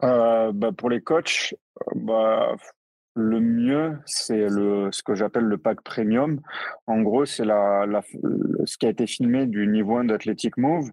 Bah, 0.00 0.50
Pour 0.76 0.90
les 0.90 1.00
coachs, 1.00 1.54
bah, 1.94 2.54
le 3.14 3.40
mieux, 3.40 3.98
c'est 4.04 4.48
le 4.48 4.90
ce 4.92 5.02
que 5.02 5.14
j'appelle 5.14 5.44
le 5.44 5.56
pack 5.56 5.80
premium. 5.82 6.40
En 6.86 7.00
gros, 7.00 7.24
c'est 7.24 7.46
la, 7.46 7.86
la, 7.86 8.02
ce 8.66 8.76
qui 8.76 8.84
a 8.84 8.90
été 8.90 9.06
filmé 9.06 9.46
du 9.46 9.66
niveau 9.66 9.96
1 9.96 10.04
d'Athletic 10.04 10.58
Move 10.58 10.90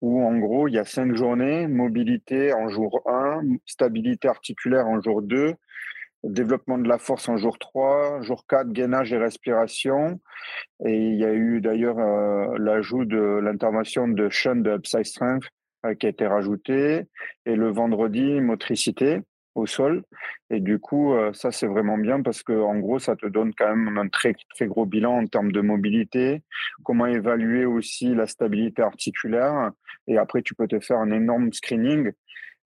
où 0.00 0.22
en 0.22 0.38
gros, 0.38 0.68
il 0.68 0.74
y 0.74 0.78
a 0.78 0.84
cinq 0.84 1.14
journées, 1.14 1.66
mobilité 1.66 2.52
en 2.52 2.68
jour 2.68 3.02
1, 3.06 3.42
stabilité 3.66 4.28
articulaire 4.28 4.86
en 4.86 5.00
jour 5.00 5.22
2, 5.22 5.54
développement 6.24 6.78
de 6.78 6.88
la 6.88 6.98
force 6.98 7.28
en 7.28 7.36
jour 7.36 7.58
3, 7.58 8.22
jour 8.22 8.46
4, 8.46 8.72
gainage 8.72 9.12
et 9.12 9.18
respiration. 9.18 10.20
Et 10.84 10.96
il 10.96 11.16
y 11.16 11.24
a 11.24 11.32
eu 11.32 11.60
d'ailleurs 11.60 11.98
euh, 11.98 12.56
l'ajout 12.58 13.04
de 13.04 13.40
l'intervention 13.42 14.08
de 14.08 14.28
Sean 14.30 14.56
de 14.56 14.76
Upside 14.76 15.04
Strength 15.04 15.44
euh, 15.86 15.94
qui 15.94 16.06
a 16.06 16.08
été 16.10 16.26
rajouté. 16.26 17.04
Et 17.46 17.56
le 17.56 17.70
vendredi, 17.70 18.40
motricité. 18.40 19.20
Au 19.54 19.66
sol. 19.66 20.04
Et 20.50 20.60
du 20.60 20.78
coup, 20.78 21.14
euh, 21.14 21.32
ça, 21.32 21.50
c'est 21.52 21.66
vraiment 21.66 21.98
bien 21.98 22.22
parce 22.22 22.42
que, 22.42 22.52
en 22.52 22.78
gros, 22.78 22.98
ça 22.98 23.16
te 23.16 23.26
donne 23.26 23.52
quand 23.54 23.74
même 23.74 23.98
un 23.98 24.08
très, 24.08 24.34
très 24.54 24.66
gros 24.66 24.86
bilan 24.86 25.18
en 25.18 25.26
termes 25.26 25.52
de 25.52 25.60
mobilité, 25.60 26.42
comment 26.84 27.06
évaluer 27.06 27.64
aussi 27.64 28.14
la 28.14 28.26
stabilité 28.26 28.82
articulaire. 28.82 29.70
Et 30.06 30.18
après, 30.18 30.42
tu 30.42 30.54
peux 30.54 30.68
te 30.68 30.80
faire 30.80 30.98
un 30.98 31.10
énorme 31.10 31.52
screening. 31.52 32.12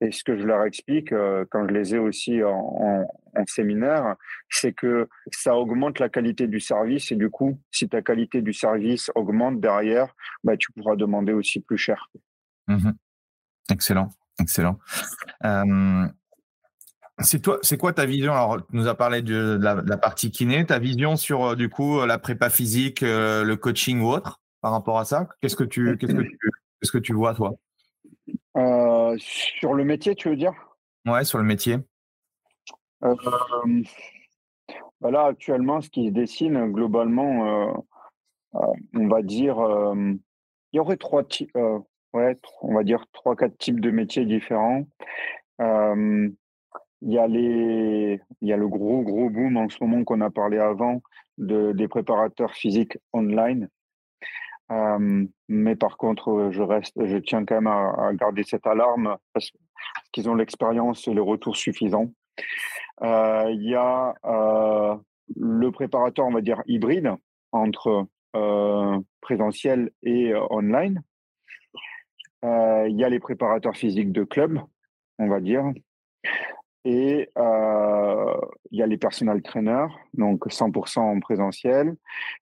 Et 0.01 0.11
ce 0.11 0.25
que 0.25 0.37
je 0.37 0.45
leur 0.45 0.65
explique 0.65 1.13
euh, 1.13 1.45
quand 1.51 1.67
je 1.69 1.73
les 1.73 1.95
ai 1.95 1.99
aussi 1.99 2.43
en, 2.43 3.07
séminaire, 3.47 4.17
c'est 4.49 4.73
que 4.73 5.09
ça 5.33 5.57
augmente 5.57 5.99
la 5.99 6.09
qualité 6.09 6.47
du 6.47 6.61
service. 6.61 7.11
Et 7.13 7.17
du 7.17 7.31
coup, 7.31 7.61
si 7.71 7.89
ta 7.89 8.01
qualité 8.01 8.43
du 8.43 8.53
service 8.53 9.11
augmente 9.15 9.61
derrière, 9.61 10.15
bah, 10.45 10.57
tu 10.57 10.71
pourras 10.73 10.97
demander 10.97 11.33
aussi 11.33 11.61
plus 11.61 11.79
cher. 11.79 12.11
Mmh 12.69 12.91
excellent, 13.71 14.11
excellent. 14.39 14.79
C'est 17.21 17.41
toi, 17.41 17.59
c'est 17.63 17.79
quoi 17.79 17.93
ta 17.93 18.07
vision? 18.07 18.33
Alors, 18.33 18.57
tu 18.59 18.77
nous 18.77 18.89
as 18.89 18.95
parlé 18.95 19.23
de 19.23 19.59
la, 19.61 19.97
partie 19.97 20.31
kiné, 20.31 20.67
ta 20.67 20.79
vision 20.79 21.17
sur 21.17 21.45
euh, 21.45 21.57
du 21.57 21.69
coup 21.69 22.05
la 22.05 22.19
prépa 22.19 22.51
physique, 22.51 23.03
euh, 23.03 23.45
le 23.45 23.57
coaching 23.57 24.01
ou 24.01 24.09
autre 24.09 24.41
par 24.61 24.73
rapport 24.73 24.99
à 24.99 25.05
ça? 25.05 25.29
Qu'est-ce 25.41 25.57
que 25.57 25.65
tu, 25.65 25.97
qu'est-ce 25.97 26.15
que 26.15 26.23
tu, 26.23 26.39
qu'est-ce 26.81 26.93
que 26.93 26.99
tu 26.99 27.13
vois 27.13 27.35
toi? 27.35 27.53
Euh, 28.57 29.15
Sur 29.19 29.75
le 29.75 29.85
métier, 29.85 30.15
tu 30.15 30.29
veux 30.29 30.37
dire? 30.37 30.55
Ouais, 31.07 31.25
sur 31.25 31.39
le 31.39 31.45
métier. 31.45 31.79
Bah 33.01 33.11
là, 35.11 35.27
actuellement, 35.27 35.83
ce 35.83 35.91
qui 35.91 36.07
se 36.07 36.13
dessine 36.13 36.73
globalement, 36.73 37.85
on 38.53 39.09
va 39.09 39.23
dire, 39.23 39.57
il 40.73 40.77
y 40.77 40.81
aurait 40.81 40.97
trois 40.97 41.23
types, 41.23 41.55
ouais, 42.15 42.39
on 42.63 42.75
va 42.75 42.83
dire 42.83 43.05
trois, 43.13 43.37
quatre 43.37 43.59
types 43.59 43.81
de 43.81 43.91
métiers 43.91 44.25
différents. 44.25 44.87
Il 47.07 47.13
y 47.13 47.19
a 47.19 47.27
les, 47.27 48.21
il 48.41 48.49
y 48.49 48.53
a 48.53 48.57
le 48.57 48.67
gros 48.67 49.03
gros 49.03 49.29
boom 49.29 49.59
en 49.59 49.69
ce 49.69 49.77
moment 49.83 50.05
qu'on 50.05 50.23
a 50.23 50.31
parlé 50.31 50.59
avant 50.59 51.03
de 51.37 51.73
des 51.73 51.87
préparateurs 51.87 52.55
physiques 52.55 52.97
online. 53.13 53.69
Euh, 54.73 55.27
mais 55.49 55.77
par 55.77 55.97
contre, 55.97 56.49
je 56.51 56.63
reste, 56.63 56.95
je 57.05 57.19
tiens 57.19 57.45
quand 57.45 57.57
même 57.57 57.67
à, 57.67 58.13
garder 58.15 58.43
cette 58.45 58.67
alarme 58.67 59.17
parce 59.33 59.51
qu'ils 60.13 60.29
ont 60.31 60.35
l'expérience 60.35 61.07
et 61.07 61.15
le 61.15 61.23
retour 61.23 61.57
suffisant. 61.57 62.11
Euh, 63.03 63.51
il 63.51 63.69
y 63.69 63.75
a 63.75 64.15
euh, 64.25 64.97
le 65.37 65.71
préparateur, 65.71 66.27
on 66.27 66.33
va 66.33 66.41
dire 66.41 66.63
hybride 66.67 67.13
entre 67.53 68.07
présentiel 69.21 69.91
et 70.03 70.35
online. 70.51 71.03
Il 72.43 72.97
y 72.97 73.05
a 73.05 73.09
les 73.09 73.21
préparateurs 73.21 73.77
physiques 73.77 74.11
de 74.11 74.25
club, 74.25 74.61
on 75.19 75.29
va 75.29 75.41
dire. 75.41 75.63
Et 76.85 77.31
euh, 77.39 78.35
il 78.71 78.79
y 78.79 78.83
a 78.83 78.87
les 78.87 78.99
personal 78.99 79.41
trainers, 79.41 79.89
donc 80.13 80.47
100% 80.47 80.99
en 80.99 81.19
présentiel. 81.21 81.97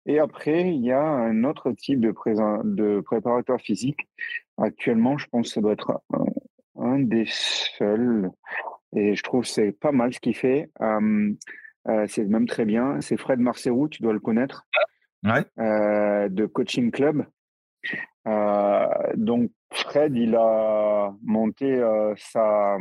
Et 0.04 0.18
après, 0.18 0.62
il 0.62 0.84
y 0.84 0.90
a 0.90 1.00
un 1.00 1.44
autre 1.44 1.70
type 1.72 2.00
de, 2.00 2.12
de 2.64 3.00
préparateur 3.00 3.60
physique. 3.60 4.08
Actuellement, 4.58 5.16
je 5.16 5.28
pense 5.28 5.48
que 5.48 5.54
ça 5.54 5.60
doit 5.60 5.72
être 5.72 6.02
un, 6.76 6.98
des 6.98 7.24
seuls. 7.28 8.30
Et 8.96 9.14
je 9.14 9.22
trouve 9.22 9.42
que 9.42 9.48
c'est 9.48 9.72
pas 9.72 9.92
mal 9.92 10.12
ce 10.12 10.18
qu'il 10.18 10.34
fait. 10.34 10.70
Euh, 10.80 11.32
euh, 11.88 12.06
c'est 12.08 12.24
même 12.24 12.46
très 12.46 12.64
bien. 12.64 13.00
C'est 13.00 13.16
Fred 13.16 13.38
Marcerou, 13.38 13.88
tu 13.88 14.02
dois 14.02 14.12
le 14.12 14.20
connaître, 14.20 14.66
ouais. 15.22 15.44
de 15.56 16.46
Coaching 16.46 16.90
Club. 16.90 17.24
donc, 19.14 19.52
Fred, 19.72 20.16
il 20.16 20.34
a 20.34 21.14
monté 21.22 21.80
sa 22.16 22.76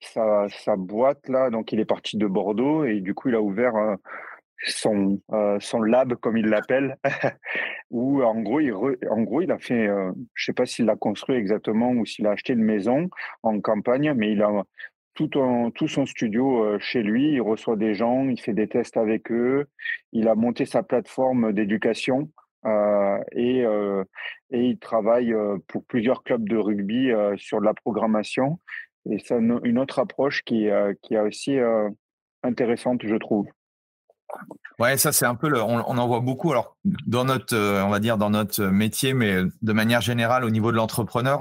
sa, 0.00 0.76
boîte 0.76 1.28
là. 1.28 1.50
Donc, 1.50 1.72
il 1.72 1.80
est 1.80 1.84
parti 1.84 2.16
de 2.16 2.26
Bordeaux 2.26 2.84
et 2.84 3.00
du 3.00 3.14
coup, 3.14 3.28
il 3.28 3.34
a 3.34 3.40
ouvert 3.40 3.76
euh, 3.76 3.96
son, 4.66 5.20
euh, 5.32 5.58
son 5.60 5.82
lab, 5.82 6.14
comme 6.14 6.36
il 6.36 6.46
l'appelle, 6.46 6.96
où 7.90 8.22
en 8.22 8.40
gros, 8.40 8.60
il 8.60 8.72
en 8.72 9.22
gros, 9.22 9.42
il 9.42 9.52
a 9.52 9.58
fait, 9.58 9.86
euh, 9.86 10.12
je 10.34 10.44
sais 10.44 10.52
pas 10.52 10.66
s'il 10.66 10.86
l'a 10.86 10.96
construit 10.96 11.36
exactement 11.36 11.90
ou 11.90 12.06
s'il 12.06 12.26
a 12.26 12.32
acheté 12.32 12.52
une 12.52 12.64
maison 12.64 13.08
en 13.42 13.60
campagne, 13.60 14.12
mais 14.14 14.32
il 14.32 14.42
a 14.42 14.64
tout, 15.14 15.36
en, 15.38 15.70
tout 15.70 15.88
son 15.88 16.06
studio 16.06 16.78
chez 16.78 17.02
lui. 17.02 17.32
Il 17.32 17.40
reçoit 17.40 17.76
des 17.76 17.94
gens, 17.94 18.28
il 18.28 18.40
fait 18.40 18.54
des 18.54 18.68
tests 18.68 18.96
avec 18.96 19.30
eux. 19.30 19.66
Il 20.12 20.28
a 20.28 20.34
monté 20.34 20.66
sa 20.66 20.82
plateforme 20.82 21.52
d'éducation. 21.52 22.30
et, 23.32 23.64
et 24.50 24.60
il 24.60 24.78
travaille 24.78 25.34
pour 25.66 25.84
plusieurs 25.84 26.22
clubs 26.22 26.48
de 26.48 26.56
rugby 26.56 27.10
sur 27.36 27.60
de 27.60 27.64
la 27.64 27.74
programmation. 27.74 28.58
Et 29.08 29.18
c'est 29.24 29.36
une 29.38 29.78
autre 29.78 29.98
approche 29.98 30.42
qui, 30.44 30.68
euh, 30.68 30.92
qui 31.02 31.14
est 31.14 31.20
aussi 31.20 31.58
euh, 31.58 31.88
intéressante, 32.42 33.00
je 33.04 33.16
trouve. 33.16 33.46
Ouais, 34.78 34.96
ça 34.96 35.10
c'est 35.10 35.26
un 35.26 35.34
peu 35.34 35.48
le, 35.48 35.60
on, 35.60 35.80
en 35.80 36.06
voit 36.06 36.20
beaucoup. 36.20 36.52
Alors 36.52 36.76
dans 36.84 37.24
notre, 37.24 37.56
euh, 37.56 37.82
on 37.82 37.88
va 37.88 37.98
dire 37.98 38.16
dans 38.16 38.30
notre 38.30 38.62
métier, 38.66 39.12
mais 39.12 39.42
de 39.60 39.72
manière 39.72 40.00
générale 40.00 40.44
au 40.44 40.50
niveau 40.50 40.70
de 40.70 40.76
l'entrepreneur, 40.76 41.40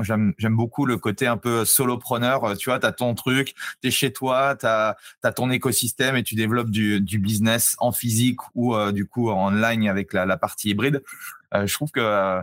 j'aime 0.00 0.34
beaucoup 0.50 0.84
le 0.84 0.98
côté 0.98 1.26
un 1.26 1.38
peu 1.38 1.64
solopreneur. 1.64 2.54
Tu 2.58 2.68
vois, 2.68 2.78
tu 2.78 2.86
as 2.86 2.92
ton 2.92 3.14
truc, 3.14 3.54
tu 3.80 3.88
es 3.88 3.90
chez 3.90 4.12
toi, 4.12 4.56
tu 4.56 4.66
as, 4.66 4.96
ton 5.34 5.50
écosystème 5.50 6.16
et 6.16 6.22
tu 6.22 6.34
développes 6.34 6.70
du, 6.70 7.00
du 7.00 7.18
business 7.18 7.76
en 7.78 7.92
physique 7.92 8.40
ou 8.54 8.76
du 8.92 9.06
coup 9.06 9.30
en 9.30 9.50
ligne 9.50 9.88
avec 9.88 10.12
la, 10.12 10.26
la 10.26 10.36
partie 10.36 10.68
hybride. 10.68 11.02
je 11.54 11.72
trouve 11.72 11.90
que 11.90 12.42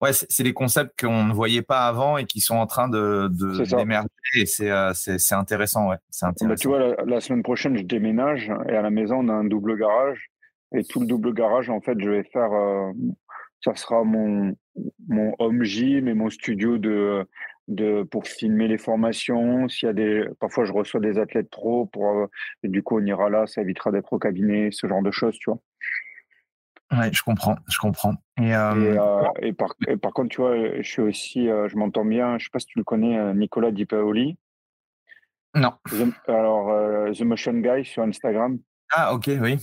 ouais, 0.00 0.12
c'est 0.12 0.42
des 0.42 0.52
concepts 0.52 1.00
qu'on 1.00 1.24
ne 1.24 1.32
voyait 1.32 1.62
pas 1.62 1.86
avant 1.86 2.18
et 2.18 2.24
qui 2.24 2.40
sont 2.40 2.56
en 2.56 2.66
train 2.66 2.88
de 2.88 3.28
d'émerger 3.74 4.08
et 4.34 4.44
euh, 4.62 4.92
c'est 4.94 5.34
intéressant 5.34 5.88
ouais 5.88 5.96
c'est 6.10 6.26
bah, 6.42 6.56
tu 6.56 6.68
vois 6.68 6.96
la, 7.04 7.20
semaine 7.20 7.42
prochaine 7.42 7.76
je 7.76 7.84
déménage 7.84 8.50
et 8.68 8.76
à 8.76 8.82
la 8.82 8.90
maison 8.90 9.16
on 9.20 9.28
a 9.28 9.32
un 9.32 9.44
double 9.44 9.78
garage 9.78 10.30
et 10.74 10.82
tout 10.84 11.00
le 11.00 11.06
double 11.06 11.32
garage 11.32 11.70
en 11.70 11.80
fait 11.80 11.98
je 11.98 12.10
vais 12.10 12.24
faire 12.24 12.52
euh, 12.52 12.92
ça 13.64 13.74
sera 13.74 14.04
mon 14.04 14.54
mon 15.08 15.34
home 15.38 15.62
gym 15.62 16.08
et 16.08 16.14
mon 16.14 16.28
studio 16.28 16.78
de 16.78 17.26
de 17.68 18.04
pour 18.04 18.26
filmer 18.26 18.68
les 18.68 18.78
formations. 18.78 19.68
S'il 19.68 19.86
y 19.86 19.90
a 19.90 19.92
des 19.92 20.24
parfois 20.38 20.64
je 20.64 20.72
reçois 20.72 21.00
des 21.00 21.18
athlètes 21.18 21.50
pro 21.50 21.86
pour 21.86 22.06
euh, 22.10 22.26
et 22.62 22.68
du 22.68 22.82
coup 22.82 22.98
on 22.98 23.04
ira 23.04 23.28
là 23.28 23.46
ça 23.46 23.62
évitera 23.62 23.90
d'être 23.90 24.12
au 24.12 24.18
cabinet 24.18 24.68
ce 24.70 24.86
genre 24.86 25.02
de 25.02 25.10
choses 25.10 25.36
tu 25.38 25.50
vois 25.50 25.60
Ouais, 26.92 27.10
je 27.12 27.22
comprends, 27.22 27.56
je 27.68 27.78
comprends. 27.78 28.14
Et, 28.40 28.54
euh, 28.54 29.22
et, 29.40 29.52
par, 29.52 29.74
par, 30.00 30.12
contre, 30.12 30.28
tu 30.28 30.40
vois, 30.40 30.54
je 30.76 30.88
suis 30.88 31.02
aussi, 31.02 31.48
euh, 31.48 31.68
je 31.68 31.76
m'entends 31.76 32.04
bien. 32.04 32.38
Je 32.38 32.44
sais 32.44 32.50
pas 32.52 32.60
si 32.60 32.66
tu 32.66 32.78
le 32.78 32.84
connais, 32.84 33.18
euh, 33.18 33.34
Nicolas 33.34 33.72
Di 33.72 33.86
Paoli. 33.86 34.36
Non. 35.54 35.72
alors, 36.28 37.12
The 37.12 37.22
Motion 37.22 37.54
Guy 37.54 37.84
sur 37.84 38.02
Instagram. 38.02 38.58
Ah, 38.92 39.14
ok, 39.14 39.30
oui. 39.40 39.56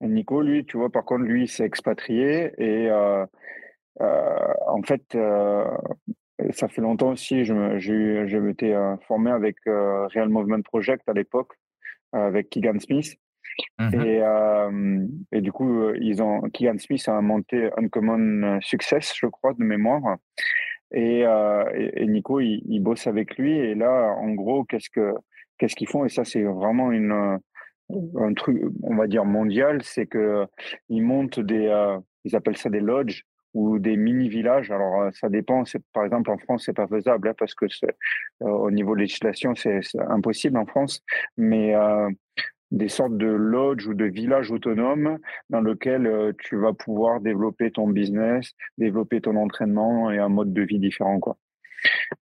Nico, 0.00 0.40
lui, 0.40 0.64
tu 0.64 0.78
vois, 0.78 0.88
par 0.88 1.04
contre, 1.04 1.24
lui, 1.24 1.46
s'est 1.46 1.64
expatrié 1.64 2.52
et 2.58 2.90
en 4.00 4.82
fait, 4.84 5.18
ça 6.52 6.68
fait 6.68 6.80
longtemps 6.80 7.10
aussi. 7.10 7.44
Je 7.44 8.38
m'étais 8.38 8.74
formé 9.08 9.32
avec 9.32 9.56
Real 9.66 10.28
Movement 10.28 10.62
Project 10.62 11.08
à 11.08 11.12
l'époque, 11.12 11.52
avec 12.12 12.48
Keegan 12.48 12.78
Smith. 12.78 13.18
Et, 13.92 14.20
euh, 14.22 15.06
et, 15.32 15.40
du 15.40 15.52
coup, 15.52 15.82
euh, 15.82 15.98
ils 16.00 16.22
ont, 16.22 16.42
Smith 16.78 17.08
a 17.08 17.20
monté 17.20 17.70
Uncommon 17.76 18.60
Success, 18.60 19.12
je 19.16 19.26
crois, 19.26 19.54
de 19.54 19.62
mémoire. 19.62 20.16
Et, 20.92 21.24
euh, 21.24 21.64
Nico, 22.06 22.40
il, 22.40 22.80
bosse 22.80 23.06
avec 23.06 23.36
lui. 23.36 23.52
Et 23.52 23.74
là, 23.74 24.14
en 24.18 24.30
gros, 24.32 24.64
qu'est-ce 24.64 24.90
que 24.90 25.14
qu'est-ce 25.58 25.76
qu'ils 25.76 25.88
font? 25.88 26.04
Et 26.04 26.08
ça, 26.08 26.24
c'est 26.24 26.42
vraiment 26.42 26.92
une 26.92 27.38
un 28.16 28.34
truc, 28.34 28.62
on 28.84 28.94
va 28.94 29.08
dire 29.08 29.24
mondial, 29.24 29.82
c'est 29.82 30.06
que 30.06 30.46
ils 30.88 31.02
montent 31.02 31.40
des, 31.40 31.96
ils 32.24 32.36
appellent 32.36 32.56
ça 32.56 32.70
des 32.70 32.78
lodges 32.78 33.24
ou 33.52 33.80
des 33.80 33.96
mini 33.96 34.28
villages. 34.28 34.70
Alors 34.70 35.10
ça 35.12 35.28
dépend. 35.28 35.64
Par 35.92 36.04
exemple, 36.04 36.30
en 36.30 36.38
France, 36.38 36.64
c'est 36.66 36.72
pas 36.72 36.86
faisable 36.86 37.28
hein, 37.28 37.34
parce 37.36 37.54
que 37.54 37.66
au 38.40 38.70
niveau 38.70 38.94
de 38.94 39.00
législation, 39.00 39.54
c'est 39.56 39.80
impossible 40.08 40.56
en 40.56 40.66
France. 40.66 41.02
Mais 41.36 41.74
des 42.70 42.88
sortes 42.88 43.16
de 43.16 43.26
lodges 43.26 43.88
ou 43.88 43.94
de 43.94 44.04
villages 44.04 44.50
autonomes 44.50 45.18
dans 45.48 45.60
lesquels 45.60 46.06
euh, 46.06 46.32
tu 46.38 46.56
vas 46.56 46.72
pouvoir 46.72 47.20
développer 47.20 47.70
ton 47.70 47.88
business, 47.88 48.52
développer 48.78 49.20
ton 49.20 49.36
entraînement 49.36 50.10
et 50.10 50.18
un 50.18 50.28
mode 50.28 50.52
de 50.52 50.62
vie 50.62 50.78
différent 50.78 51.18
quoi. 51.18 51.36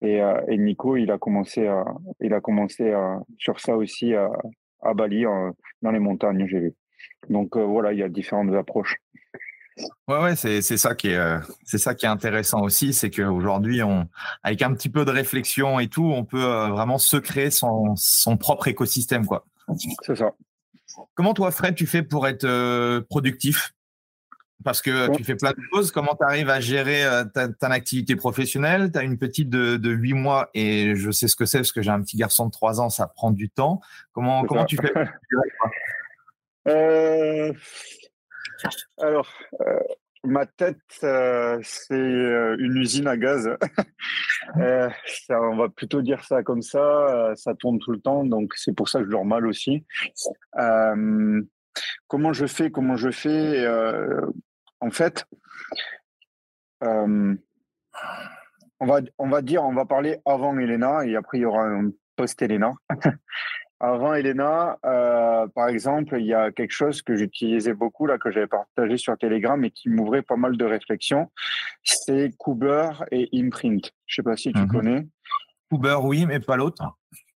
Et, 0.01 0.21
euh, 0.21 0.39
et 0.47 0.57
Nico, 0.57 0.95
il 0.95 1.11
a 1.11 1.17
commencé 1.17 1.67
à, 1.67 1.83
il 2.21 2.33
a 2.33 2.39
commencé 2.39 2.91
à, 2.91 3.19
sur 3.37 3.59
ça 3.59 3.75
aussi 3.75 4.13
à, 4.13 4.29
à 4.81 4.93
Bali, 4.93 5.25
dans 5.81 5.91
les 5.91 5.99
montagnes, 5.99 6.47
j'ai 6.47 6.59
vu. 6.59 6.73
Donc 7.29 7.57
euh, 7.57 7.63
voilà, 7.63 7.91
il 7.91 7.99
y 7.99 8.03
a 8.03 8.09
différentes 8.09 8.53
approches. 8.53 8.97
Ouais, 10.07 10.19
ouais, 10.19 10.35
c'est 10.35 10.61
ça 10.61 10.95
qui 10.95 11.09
est 11.09 11.39
c'est 11.63 11.77
ça 11.77 11.93
qui 11.93 12.07
est 12.07 12.09
intéressant 12.09 12.63
aussi, 12.63 12.93
c'est 12.93 13.11
qu'aujourd'hui, 13.11 13.83
on 13.83 14.07
avec 14.41 14.63
un 14.63 14.73
petit 14.73 14.89
peu 14.89 15.05
de 15.05 15.11
réflexion 15.11 15.79
et 15.79 15.87
tout, 15.87 16.05
on 16.05 16.25
peut 16.25 16.41
vraiment 16.69 16.97
se 16.97 17.17
créer 17.17 17.51
son, 17.51 17.95
son 17.95 18.37
propre 18.37 18.67
écosystème, 18.69 19.27
quoi. 19.27 19.45
C'est 20.01 20.15
ça. 20.15 20.33
Comment 21.15 21.33
toi, 21.33 21.51
Fred, 21.51 21.75
tu 21.75 21.85
fais 21.85 22.03
pour 22.03 22.27
être 22.27 22.45
euh, 22.45 23.01
productif? 23.01 23.73
Parce 24.63 24.81
que 24.81 25.15
tu 25.15 25.23
fais 25.23 25.35
plein 25.35 25.51
de 25.51 25.61
choses. 25.71 25.91
Comment 25.91 26.15
tu 26.15 26.25
arrives 26.25 26.49
à 26.49 26.59
gérer 26.59 27.05
euh, 27.05 27.23
ta, 27.25 27.67
activité 27.67 28.15
professionnelle? 28.15 28.91
Tu 28.91 28.97
as 28.97 29.03
une 29.03 29.17
petite 29.17 29.49
de, 29.49 29.77
de 29.77 29.91
8 29.91 30.13
mois 30.13 30.49
et 30.53 30.95
je 30.95 31.11
sais 31.11 31.27
ce 31.27 31.35
que 31.35 31.45
c'est 31.45 31.59
parce 31.59 31.71
que 31.71 31.81
j'ai 31.81 31.91
un 31.91 32.01
petit 32.01 32.17
garçon 32.17 32.47
de 32.47 32.51
3 32.51 32.81
ans, 32.81 32.89
ça 32.89 33.07
prend 33.07 33.31
du 33.31 33.49
temps. 33.49 33.81
Comment, 34.13 34.45
comment 34.45 34.65
tu 34.65 34.77
fais 34.77 34.91
euh, 36.67 37.53
Alors, 38.97 39.31
ma 40.27 40.45
tête, 40.45 40.77
c'est 40.89 41.95
une 41.95 42.77
usine 42.77 43.07
à 43.07 43.17
gaz. 43.17 43.49
on 45.29 45.55
va 45.55 45.69
plutôt 45.69 46.01
dire 46.01 46.23
ça 46.23 46.43
comme 46.43 46.61
ça. 46.61 47.33
ça 47.35 47.53
tourne 47.55 47.79
tout 47.79 47.91
le 47.91 47.99
temps, 47.99 48.23
donc 48.23 48.53
c'est 48.55 48.73
pour 48.73 48.89
ça 48.89 48.99
que 48.99 49.05
je 49.05 49.11
dors 49.11 49.25
mal 49.25 49.47
aussi. 49.47 49.85
comment 52.07 52.33
je 52.33 52.45
fais 52.45 52.71
Comment 52.71 52.95
je 52.95 53.11
fais 53.11 53.65
en 54.79 54.91
fait, 54.91 55.25
euh, 56.83 57.35
on, 58.79 58.85
va, 58.85 59.41
dire, 59.41 59.63
on 59.63 59.73
va 59.73 59.85
parler 59.85 60.19
avant 60.25 60.57
Elena 60.57 61.05
et 61.05 61.15
après 61.15 61.39
il 61.39 61.41
y 61.41 61.45
aura 61.45 61.63
un 61.63 61.91
post-Elena. 62.15 62.73
avant 63.79 64.13
Elena, 64.13 64.79
euh, 64.85 65.47
par 65.47 65.67
exemple, 65.69 66.17
il 66.19 66.25
y 66.25 66.33
a 66.33 66.51
quelque 66.51 66.71
chose 66.71 67.01
que 67.01 67.15
j'utilisais 67.15 67.73
beaucoup, 67.73 68.07
là, 68.07 68.17
que 68.17 68.31
j'avais 68.31 68.47
partagé 68.47 68.97
sur 68.97 69.17
Telegram 69.17 69.63
et 69.63 69.71
qui 69.71 69.89
m'ouvrait 69.89 70.23
pas 70.23 70.35
mal 70.35 70.57
de 70.57 70.65
réflexions. 70.65 71.31
C'est 71.83 72.31
Cooper 72.37 72.89
et 73.11 73.29
Imprint. 73.33 73.91
Je 74.07 74.15
sais 74.15 74.23
pas 74.23 74.35
si 74.35 74.51
tu 74.51 74.61
mhm. 74.61 74.67
connais. 74.67 75.07
Cooper, 75.69 75.97
oui, 76.03 76.25
mais 76.25 76.39
pas 76.39 76.55
l'autre. 76.55 76.83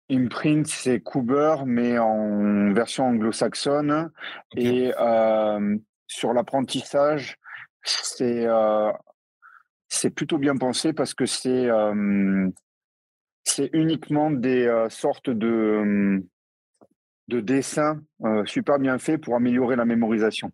Imprint, 0.10 0.66
c'est 0.66 1.00
Cooper, 1.00 1.58
mais 1.66 2.00
en 2.00 2.74
version 2.74 3.06
anglo-saxonne. 3.06 4.12
Et 4.56 4.92
euh, 5.00 5.78
sur 6.08 6.34
l'apprentissage, 6.34 7.38
c'est 7.84 8.46
euh, 8.48 8.92
c'est 9.90 10.10
plutôt 10.10 10.38
bien 10.38 10.56
pensé 10.56 10.94
parce 10.94 11.14
que 11.14 11.26
c'est 11.26 11.70
c'est 13.56 13.70
uniquement 13.74 14.32
des 14.32 14.66
euh, 14.66 14.90
sortes 14.90 15.30
de 15.30 16.24
de 17.28 17.40
dessins 17.40 18.02
super 18.46 18.78
bien 18.78 18.98
faits 18.98 19.22
pour 19.22 19.36
améliorer 19.36 19.78
la 19.78 19.86
mémorisation. 19.86 20.52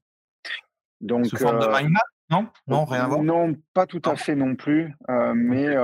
Donc 1.01 1.25
sous 1.25 1.37
forme 1.37 1.59
de 1.59 1.67
mind 1.67 1.89
map, 1.89 1.99
non? 2.29 2.47
Non, 2.67 2.85
rien 2.85 3.05
à 3.05 3.07
voir. 3.07 3.23
Non, 3.23 3.55
pas 3.73 3.87
tout 3.87 4.01
à 4.05 4.15
fait 4.15 4.35
non 4.35 4.55
plus, 4.55 4.93
mais 5.33 5.75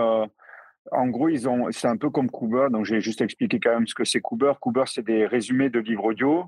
en 0.92 1.08
gros, 1.08 1.30
ils 1.30 1.48
ont, 1.48 1.72
c'est 1.72 1.88
un 1.88 1.98
peu 1.98 2.10
comme 2.10 2.30
Cooper. 2.30 2.68
Donc, 2.72 2.86
j'ai 2.86 3.02
juste 3.02 3.22
expliqué 3.22 3.60
quand 3.60 3.72
même 3.72 3.88
ce 3.88 3.96
que 3.96 4.06
c'est 4.06 4.22
Cooper. 4.22 4.54
Cooper, 4.60 4.84
c'est 4.86 5.06
des 5.06 5.26
résumés 5.26 5.70
de 5.70 5.80
livres 5.80 6.06
audio. 6.06 6.46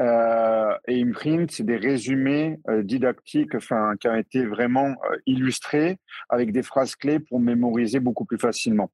Euh, 0.00 0.76
et 0.86 1.02
Imprint, 1.02 1.50
c'est 1.50 1.64
des 1.64 1.76
résumés 1.76 2.60
euh, 2.68 2.82
didactiques 2.82 3.54
enfin, 3.54 3.94
qui 3.98 4.08
ont 4.08 4.14
été 4.14 4.44
vraiment 4.44 4.88
euh, 4.88 5.16
illustrés 5.24 5.98
avec 6.28 6.52
des 6.52 6.62
phrases 6.62 6.96
clés 6.96 7.18
pour 7.18 7.40
mémoriser 7.40 7.98
beaucoup 7.98 8.26
plus 8.26 8.38
facilement. 8.38 8.90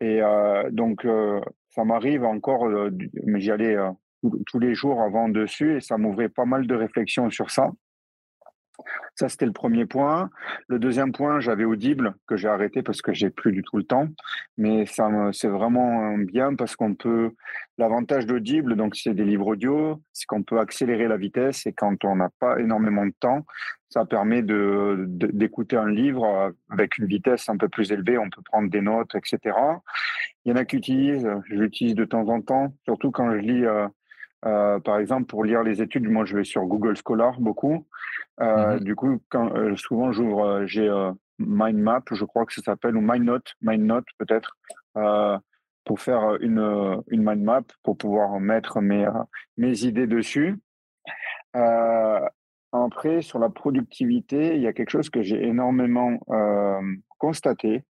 Et 0.00 0.20
donc, 0.70 1.06
ça 1.70 1.84
m'arrive 1.84 2.24
encore, 2.24 2.68
mais 3.24 3.40
j'y 3.40 3.50
allais 3.50 3.76
tous 4.46 4.58
les 4.58 4.74
jours 4.74 5.02
avant 5.02 5.28
dessus 5.28 5.76
et 5.76 5.80
ça 5.80 5.98
m'ouvrait 5.98 6.28
pas 6.28 6.44
mal 6.44 6.66
de 6.66 6.74
réflexions 6.74 7.30
sur 7.30 7.50
ça. 7.50 7.70
Ça, 9.14 9.28
c'était 9.28 9.46
le 9.46 9.52
premier 9.52 9.86
point. 9.86 10.30
Le 10.68 10.78
deuxième 10.78 11.12
point, 11.12 11.40
j'avais 11.40 11.64
Audible 11.64 12.14
que 12.26 12.36
j'ai 12.36 12.48
arrêté 12.48 12.82
parce 12.82 13.00
que 13.02 13.12
j'ai 13.12 13.30
plus 13.30 13.52
du 13.52 13.62
tout 13.62 13.76
le 13.76 13.84
temps. 13.84 14.08
Mais 14.58 14.86
ça, 14.86 15.08
c'est 15.32 15.48
vraiment 15.48 16.18
bien 16.18 16.54
parce 16.54 16.76
qu'on 16.76 16.94
peut. 16.94 17.32
L'avantage 17.78 18.26
d'Audible, 18.26 18.76
donc 18.76 18.94
c'est 18.94 19.14
des 19.14 19.24
livres 19.24 19.48
audio, 19.48 20.00
c'est 20.12 20.26
qu'on 20.26 20.44
peut 20.44 20.60
accélérer 20.60 21.08
la 21.08 21.16
vitesse 21.16 21.66
et 21.66 21.72
quand 21.72 22.04
on 22.04 22.16
n'a 22.16 22.30
pas 22.38 22.60
énormément 22.60 23.04
de 23.04 23.14
temps, 23.18 23.44
ça 23.88 24.04
permet 24.04 24.42
de, 24.42 25.06
d'écouter 25.08 25.76
un 25.76 25.90
livre 25.90 26.52
avec 26.70 26.98
une 26.98 27.06
vitesse 27.06 27.48
un 27.48 27.56
peu 27.56 27.68
plus 27.68 27.90
élevée. 27.92 28.18
On 28.18 28.30
peut 28.30 28.42
prendre 28.42 28.70
des 28.70 28.80
notes, 28.80 29.14
etc. 29.14 29.56
Il 30.44 30.50
y 30.50 30.52
en 30.52 30.56
a 30.56 30.64
qui 30.64 30.76
utilisent, 30.76 31.28
je 31.48 31.54
l'utilise 31.54 31.94
de 31.94 32.04
temps 32.04 32.28
en 32.28 32.40
temps, 32.40 32.74
surtout 32.84 33.10
quand 33.10 33.32
je 33.32 33.38
lis. 33.38 33.64
Euh, 33.64 33.88
euh, 34.44 34.78
par 34.80 34.98
exemple, 34.98 35.26
pour 35.26 35.44
lire 35.44 35.62
les 35.62 35.80
études, 35.80 36.08
moi, 36.08 36.24
je 36.24 36.36
vais 36.36 36.44
sur 36.44 36.64
Google 36.66 36.96
Scholar 36.96 37.40
beaucoup. 37.40 37.86
Euh, 38.40 38.76
mmh 38.76 38.80
du 38.80 38.94
coup, 38.96 39.20
quand, 39.28 39.54
euh, 39.54 39.76
souvent, 39.76 40.12
j'ouvre, 40.12 40.66
j'ai 40.66 40.90
MindMap, 41.38 42.12
je 42.12 42.24
crois 42.24 42.44
que 42.44 42.52
ça 42.52 42.62
s'appelle, 42.62 42.96
ou 42.96 43.00
MindNote, 43.00 43.54
MindNote 43.62 44.06
peut-être, 44.18 44.56
pour 45.84 46.00
faire 46.00 46.36
une, 46.40 47.02
une 47.08 47.22
mind 47.22 47.42
map, 47.42 47.62
pour 47.82 47.96
pouvoir 47.98 48.40
mettre 48.40 48.80
mes, 48.80 49.06
mes 49.58 49.84
idées 49.84 50.06
dessus. 50.06 50.58
après, 52.72 53.22
sur 53.22 53.38
la 53.38 53.50
productivité, 53.50 54.56
il 54.56 54.62
y 54.62 54.66
a 54.66 54.72
quelque 54.72 54.90
chose 54.90 55.10
que 55.10 55.22
j'ai 55.22 55.42
énormément 55.46 56.18
constaté. 57.18 57.84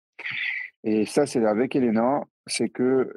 Et 0.83 1.05
ça, 1.05 1.25
c'est 1.25 1.45
avec 1.45 1.75
Elena, 1.75 2.23
c'est 2.47 2.69
que 2.69 3.13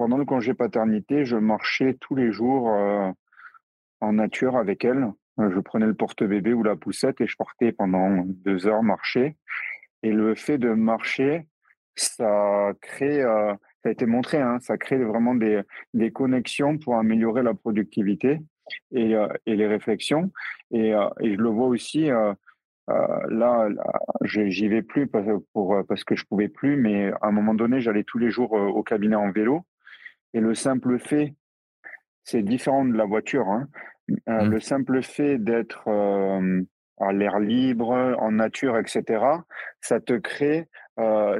pendant 0.00 0.16
le 0.16 0.24
congé 0.24 0.54
paternité, 0.54 1.26
je 1.26 1.36
marchais 1.36 1.92
tous 2.00 2.14
les 2.14 2.32
jours 2.32 2.70
euh, 2.70 3.10
en 4.00 4.14
nature 4.14 4.56
avec 4.56 4.82
elle. 4.82 5.12
Euh, 5.38 5.50
je 5.54 5.60
prenais 5.60 5.84
le 5.84 5.92
porte-bébé 5.92 6.54
ou 6.54 6.62
la 6.62 6.74
poussette 6.74 7.20
et 7.20 7.26
je 7.26 7.36
partais 7.36 7.70
pendant 7.70 8.24
deux 8.24 8.66
heures 8.66 8.82
marcher. 8.82 9.36
Et 10.02 10.10
le 10.10 10.34
fait 10.34 10.56
de 10.56 10.70
marcher, 10.70 11.46
ça 11.96 12.72
euh, 13.02 13.54
a 13.84 13.90
été 13.90 14.06
montré, 14.06 14.40
hein, 14.40 14.58
ça 14.60 14.78
crée 14.78 14.96
vraiment 15.04 15.34
des, 15.34 15.62
connexions 16.14 16.78
pour 16.78 16.96
améliorer 16.96 17.42
la 17.42 17.52
productivité 17.52 18.40
et, 18.92 19.14
les 19.44 19.66
réflexions. 19.66 20.32
Et, 20.70 20.92
et, 21.20 21.34
je 21.34 21.38
le 21.38 21.50
vois 21.50 21.66
aussi. 21.66 22.06
là, 22.06 22.36
là 23.28 23.68
j'y 24.22 24.66
vais 24.68 24.80
plus 24.80 25.08
parce, 25.08 25.26
pour, 25.52 25.76
parce 25.86 26.04
que 26.04 26.16
je 26.16 26.24
pouvais 26.24 26.48
plus, 26.48 26.76
mais 26.78 27.12
à 27.20 27.26
un 27.26 27.32
moment 27.32 27.52
donné, 27.52 27.82
j'allais 27.82 28.04
tous 28.04 28.16
les 28.16 28.30
jours 28.30 28.52
au 28.52 28.82
cabinet 28.82 29.16
en 29.16 29.30
vélo 29.30 29.66
et 30.34 30.40
le 30.40 30.54
simple 30.54 30.98
fait, 30.98 31.34
c'est 32.24 32.42
différent 32.42 32.84
de 32.84 32.96
la 32.96 33.04
voiture, 33.04 33.48
hein. 33.48 33.68
euh, 34.28 34.44
mmh. 34.44 34.50
le 34.50 34.60
simple 34.60 35.02
fait 35.02 35.38
d'être 35.38 35.88
euh, 35.88 36.62
à 36.98 37.12
l'air 37.12 37.40
libre, 37.40 37.90
en 38.18 38.32
nature, 38.32 38.78
etc., 38.78 39.24
ça 39.80 40.00
te 40.00 40.12
crée 40.12 40.68
euh, 40.98 41.38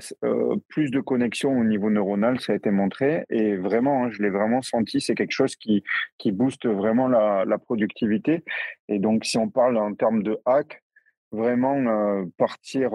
plus 0.68 0.91
de 0.91 1.01
connexions 1.01 1.59
au 1.59 1.64
niveau 1.64 1.91
neuronal, 1.91 2.41
ça 2.41 2.53
a 2.53 2.57
été 2.57 2.70
montré. 2.70 3.26
Et 3.28 3.57
vraiment, 3.57 4.05
hein, 4.05 4.11
je 4.11 4.22
l'ai 4.22 4.30
vraiment 4.30 4.62
senti, 4.62 5.01
c'est 5.01 5.14
quelque 5.14 5.32
chose 5.32 5.55
qui, 5.57 5.84
qui 6.16 6.32
booste 6.32 6.66
vraiment 6.66 7.09
la, 7.09 7.45
la, 7.45 7.59
productivité. 7.59 8.43
Et 8.88 8.99
donc, 8.99 9.26
si 9.26 9.36
on 9.36 9.51
parle 9.51 9.76
en 9.76 9.95
termes 9.95 10.22
de 10.22 10.38
hack, 10.47 10.82
vraiment 11.30 12.24
partir 12.38 12.91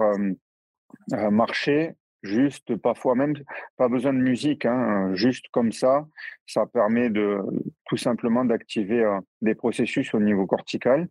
marcher, 1.30 1.94
juste 2.22 2.76
parfois 2.76 3.14
même 3.14 3.34
pas 3.76 3.88
besoin 3.88 4.12
de 4.12 4.18
musique, 4.18 4.64
hein, 4.66 5.14
juste 5.14 5.46
comme 5.52 5.72
ça, 5.72 6.06
ça 6.46 6.66
permet 6.66 7.10
de 7.10 7.38
tout 7.86 7.96
simplement 7.96 8.44
d'activer 8.44 9.02
euh, 9.02 9.20
des 9.42 9.54
processus 9.54 10.14
au 10.14 10.20
niveau 10.20 10.46
cortical. 10.46 11.08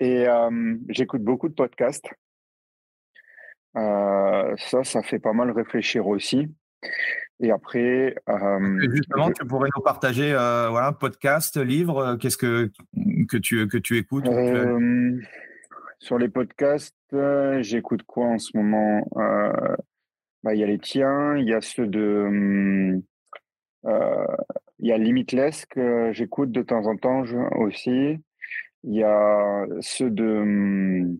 Et 0.00 0.26
j'écoute 0.90 1.22
beaucoup 1.22 1.48
de 1.48 1.54
podcasts. 1.54 2.08
Euh, 3.76 4.54
ça, 4.56 4.84
ça 4.84 5.02
fait 5.02 5.18
pas 5.18 5.32
mal 5.32 5.50
réfléchir 5.50 6.06
aussi. 6.06 6.48
Et 7.40 7.50
après, 7.50 8.16
justement, 8.90 9.30
tu 9.30 9.46
pourrais 9.46 9.68
nous 9.76 9.82
partager, 9.82 10.32
euh, 10.32 10.68
voilà, 10.70 10.92
podcast, 10.92 11.56
livre. 11.56 12.16
Qu'est-ce 12.20 12.36
que 12.36 12.70
que 13.28 13.36
tu 13.36 13.68
que 13.68 13.78
tu 13.78 13.96
écoutes 13.96 14.26
Sur 16.00 16.18
les 16.18 16.28
podcasts, 16.28 16.94
j'écoute 17.60 18.02
quoi 18.04 18.26
en 18.26 18.38
ce 18.38 18.56
moment? 18.56 19.08
Bah, 20.42 20.54
il 20.54 20.60
y 20.60 20.64
a 20.64 20.66
les 20.66 20.78
tiens, 20.78 21.36
il 21.36 21.46
y 21.46 21.54
a 21.54 21.60
ceux 21.60 21.86
de. 21.86 22.24
Hum, 22.26 23.02
euh, 23.86 24.26
il 24.78 24.88
y 24.88 24.92
a 24.92 24.98
Limitless 24.98 25.66
que 25.66 26.12
j'écoute 26.12 26.52
de 26.52 26.62
temps 26.62 26.86
en 26.86 26.96
temps 26.96 27.24
aussi. 27.56 28.18
Il 28.84 28.94
y 28.94 29.02
a 29.02 29.66
ceux 29.80 30.10
de 30.10 30.24
hum, 30.24 31.18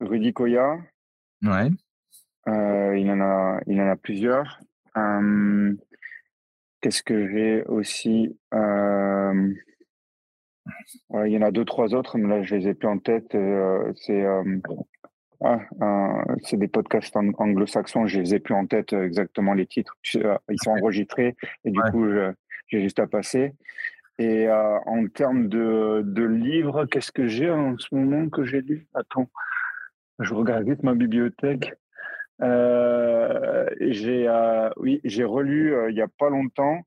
Rudy 0.00 0.32
Koya. 0.32 0.76
Ouais. 1.42 1.70
Euh, 2.48 2.98
il, 2.98 3.10
en 3.10 3.20
a, 3.20 3.60
il 3.66 3.80
en 3.80 3.88
a 3.88 3.96
plusieurs. 3.96 4.60
Qu'est-ce 6.80 7.02
que 7.02 7.28
j'ai 7.28 7.62
aussi 7.64 8.36
Il 8.52 9.54
y 11.10 11.38
en 11.38 11.42
a 11.42 11.50
deux, 11.50 11.64
trois 11.64 11.94
autres, 11.94 12.18
mais 12.18 12.28
là, 12.28 12.42
je 12.42 12.56
les 12.56 12.68
ai 12.68 12.74
plus 12.74 12.88
en 12.88 12.98
tête. 12.98 13.34
Euh, 13.34 13.92
c'est 13.96 14.24
ah, 15.42 16.22
c'est 16.42 16.58
des 16.58 16.68
podcasts 16.68 17.16
anglo-saxons, 17.16 18.06
je 18.06 18.20
les 18.20 18.34
ai 18.34 18.40
plus 18.40 18.54
en 18.54 18.66
tête 18.66 18.92
euh, 18.92 19.06
exactement 19.06 19.54
les 19.54 19.66
titres. 19.66 19.96
Euh, 20.16 20.36
ils 20.50 20.60
sont 20.62 20.72
enregistrés 20.72 21.34
et 21.64 21.70
du 21.70 21.80
coup, 21.90 22.06
j'ai 22.66 22.82
juste 22.82 22.98
à 22.98 23.06
passer. 23.06 23.54
Et 24.18 24.48
euh, 24.48 24.78
en 24.84 25.06
termes 25.06 25.48
de, 25.48 26.02
de 26.04 26.24
livres, 26.24 26.84
qu'est-ce 26.84 27.10
que 27.10 27.26
j'ai 27.26 27.50
en 27.50 27.78
ce 27.78 27.94
moment 27.94 28.28
que 28.28 28.44
j'ai 28.44 28.60
lu? 28.60 28.86
Attends, 28.92 29.30
je 30.18 30.34
regarde 30.34 30.64
vite 30.68 30.82
ma 30.82 30.94
bibliothèque. 30.94 31.72
j'ai 32.40 34.28
oui, 34.76 35.00
j'ai 35.04 35.24
relu 35.24 35.74
il 35.88 35.96
y 35.96 36.02
a 36.02 36.08
pas 36.18 36.28
longtemps 36.28 36.80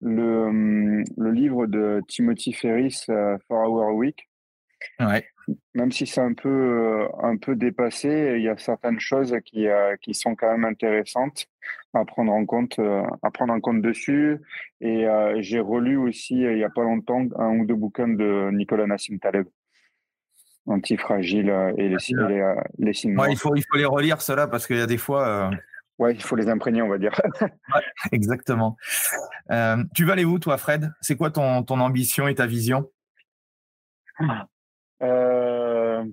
le, 0.00 1.04
le 1.16 1.30
livre 1.30 1.66
de 1.66 2.02
Timothy 2.08 2.52
Ferris, 2.52 3.04
For 3.06 3.70
Our 3.70 3.94
Week. 3.94 4.29
Même 5.74 5.90
si 5.90 6.06
c'est 6.06 6.20
un 6.20 6.32
peu, 6.32 7.08
un 7.22 7.36
peu 7.36 7.56
dépassé, 7.56 8.34
il 8.36 8.42
y 8.42 8.48
a 8.48 8.56
certaines 8.56 9.00
choses 9.00 9.36
qui, 9.44 9.66
qui 10.00 10.14
sont 10.14 10.34
quand 10.36 10.50
même 10.50 10.64
intéressantes 10.64 11.46
à 11.92 12.04
prendre 12.04 12.32
en 12.32 12.46
compte, 12.46 12.78
à 12.78 13.30
prendre 13.32 13.52
en 13.52 13.60
compte 13.60 13.82
dessus. 13.82 14.38
Et 14.80 15.06
j'ai 15.40 15.60
relu 15.60 15.96
aussi 15.96 16.40
il 16.40 16.54
n'y 16.54 16.64
a 16.64 16.70
pas 16.70 16.84
longtemps 16.84 17.26
un 17.36 17.58
ou 17.58 17.66
deux 17.66 17.74
bouquins 17.74 18.08
de 18.08 18.50
Nicolas 18.52 18.86
Nassim 18.86 19.18
Taleb 19.18 19.46
antifragile 20.66 21.52
et 21.78 21.88
les, 21.88 21.96
les, 22.28 22.54
les 22.78 22.92
signes. 22.92 23.16
il, 23.28 23.36
faut, 23.36 23.56
il 23.56 23.64
faut 23.68 23.76
les 23.76 23.86
relire, 23.86 24.22
cela, 24.22 24.46
parce 24.46 24.66
qu'il 24.66 24.76
y 24.76 24.82
a 24.82 24.86
des 24.86 24.98
fois. 24.98 25.50
Ouais, 26.00 26.14
il 26.14 26.22
faut 26.22 26.34
les 26.34 26.48
imprégner, 26.48 26.80
on 26.80 26.88
va 26.88 26.96
dire. 26.96 27.12
exactement. 28.12 28.78
Euh, 29.50 29.84
tu 29.94 30.06
vas 30.06 30.14
aller 30.14 30.24
où, 30.24 30.38
toi, 30.38 30.56
Fred? 30.56 30.90
C'est 31.02 31.14
quoi 31.14 31.30
ton, 31.30 31.62
ton 31.62 31.78
ambition 31.78 32.26
et 32.26 32.34
ta 32.34 32.46
vision? 32.46 32.90
Euh, 35.02 36.04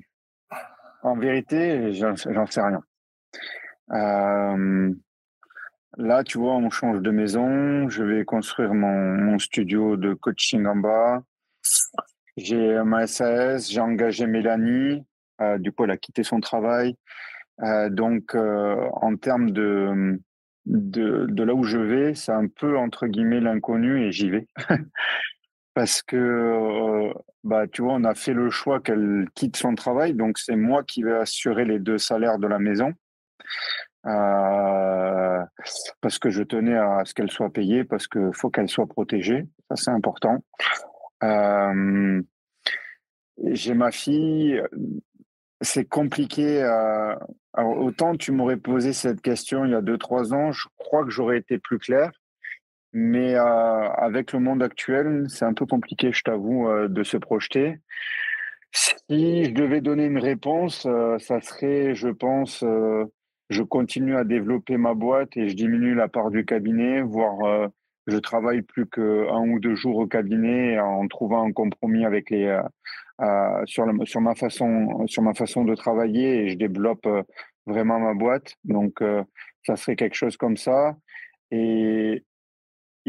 En 1.03 1.17
vérité, 1.17 1.93
j'en 1.93 2.15
sais 2.15 2.61
rien. 2.61 2.81
Euh, 3.91 4.93
là, 5.97 6.23
tu 6.23 6.38
vois, 6.38 6.55
on 6.55 6.69
change 6.69 7.01
de 7.01 7.11
maison. 7.11 7.89
Je 7.89 8.03
vais 8.03 8.25
construire 8.25 8.73
mon, 8.73 9.39
studio 9.39 9.97
de 9.97 10.13
coaching 10.13 10.65
en 10.65 10.75
bas. 10.75 11.21
J'ai 12.38 12.81
ma 12.83 13.07
SAS, 13.07 13.69
j'ai 13.69 13.81
engagé 13.81 14.27
Mélanie. 14.27 15.05
du 15.59 15.71
coup, 15.71 15.83
elle 15.83 15.91
a 15.91 15.97
quitté 15.97 16.23
son 16.23 16.39
travail. 16.39 16.95
Euh, 17.63 17.89
donc, 17.89 18.35
euh, 18.35 18.88
en 18.93 19.15
termes 19.15 19.51
de, 19.51 20.19
de, 20.65 21.43
là 21.43 21.53
où 21.53 21.63
je 21.63 21.77
vais, 21.77 22.13
c'est 22.13 22.31
un 22.31 22.47
peu 22.47 22.77
entre 22.77 23.07
guillemets 23.07 23.39
l'inconnu 23.39 24.03
et 24.03 24.11
j'y 24.11 24.29
vais. 24.29 24.47
Parce 25.78 26.01
que, 26.01 26.15
euh, 26.15 27.13
bah, 27.43 27.67
tu 27.67 27.84
vois, 27.84 27.93
on 27.93 28.03
a 28.03 28.15
fait 28.15 28.34
le 28.34 28.49
choix 28.49 28.80
qu'elle 28.80 29.28
quitte 29.36 29.57
son 29.57 29.75
travail, 29.75 30.15
donc 30.15 30.39
c'est 30.39 30.55
moi 30.55 30.82
qui 30.84 31.03
vais 31.03 31.13
assurer 31.13 31.65
les 31.65 31.78
deux 31.78 31.99
salaires 31.99 32.39
de 32.39 32.47
la 32.47 32.57
maison. 32.57 32.93
Euh, 34.07 35.39
parce 36.01 36.17
que 36.17 36.32
je 36.32 36.41
tenais 36.41 36.75
à 36.75 37.03
ce 37.05 37.13
qu'elle 37.13 37.30
soit 37.30 37.51
payée, 37.51 37.84
parce 37.84 38.07
qu'il 38.07 38.32
faut 38.34 38.49
qu'elle 38.49 38.69
soit 38.69 38.88
protégée, 38.88 39.45
ça 39.69 39.75
c'est 39.75 39.91
important. 39.91 40.43
Euh, 41.23 42.23
j'ai 43.43 43.75
ma 43.75 43.91
fille, 43.91 44.59
c'est 45.61 45.86
compliqué. 45.86 46.67
Autant 47.55 48.15
tu 48.17 48.32
m'aurais 48.32 48.57
posé 48.57 48.93
cette 48.93 49.21
question 49.21 49.63
il 49.63 49.73
y 49.73 49.75
a 49.75 49.82
deux, 49.82 49.99
trois 49.99 50.34
ans, 50.34 50.51
je 50.51 50.65
crois 50.75 51.03
que 51.03 51.11
j'aurais 51.11 51.38
été 51.38 51.59
plus 51.59 51.78
clair. 51.78 52.09
Mais 52.93 53.35
euh, 53.35 53.41
avec 53.41 54.33
le 54.33 54.39
monde 54.39 54.63
actuel, 54.63 55.25
c'est 55.29 55.45
un 55.45 55.53
peu 55.53 55.65
compliqué, 55.65 56.11
je 56.11 56.23
t'avoue, 56.23 56.67
euh, 56.67 56.88
de 56.88 57.03
se 57.03 57.17
projeter. 57.17 57.79
Si 58.71 59.45
je 59.45 59.51
devais 59.51 59.81
donner 59.81 60.05
une 60.05 60.19
réponse, 60.19 60.88
ça 61.19 61.41
serait, 61.41 61.95
je 61.95 62.09
pense, 62.09 62.63
je 63.49 63.63
continue 63.63 64.17
à 64.17 64.23
développer 64.25 64.77
ma 64.77 64.93
boîte 64.93 65.38
et 65.38 65.47
je 65.47 65.55
diminue 65.55 65.95
la 65.95 66.09
part 66.09 66.29
du 66.31 66.45
cabinet, 66.45 67.01
voire 67.01 67.69
je 68.07 68.17
travaille 68.17 68.61
plus 68.61 68.85
qu'un 68.85 69.49
ou 69.49 69.59
deux 69.59 69.75
jours 69.75 69.97
au 69.97 70.05
cabinet 70.05 70.79
en 70.79 71.07
trouvant 71.07 71.47
un 71.47 71.53
compromis 71.53 72.05
avec 72.05 72.29
les 72.29 72.59
euh, 73.19 73.65
sur, 73.65 73.85
sur, 74.03 74.21
ma 74.21 74.35
façon, 74.35 75.07
sur 75.07 75.23
ma 75.23 75.33
façon 75.33 75.65
de 75.65 75.73
travailler 75.73 76.43
et 76.43 76.49
je 76.49 76.55
développe 76.55 77.05
euh, 77.07 77.23
vraiment 77.65 77.99
ma 77.99 78.13
boîte. 78.13 78.55
Donc, 78.63 79.01
euh, 79.01 79.23
ça 79.65 79.75
serait 79.75 79.95
quelque 79.95 80.13
chose 80.13 80.38
comme 80.38 80.55
ça. 80.55 80.95
Et 81.49 82.23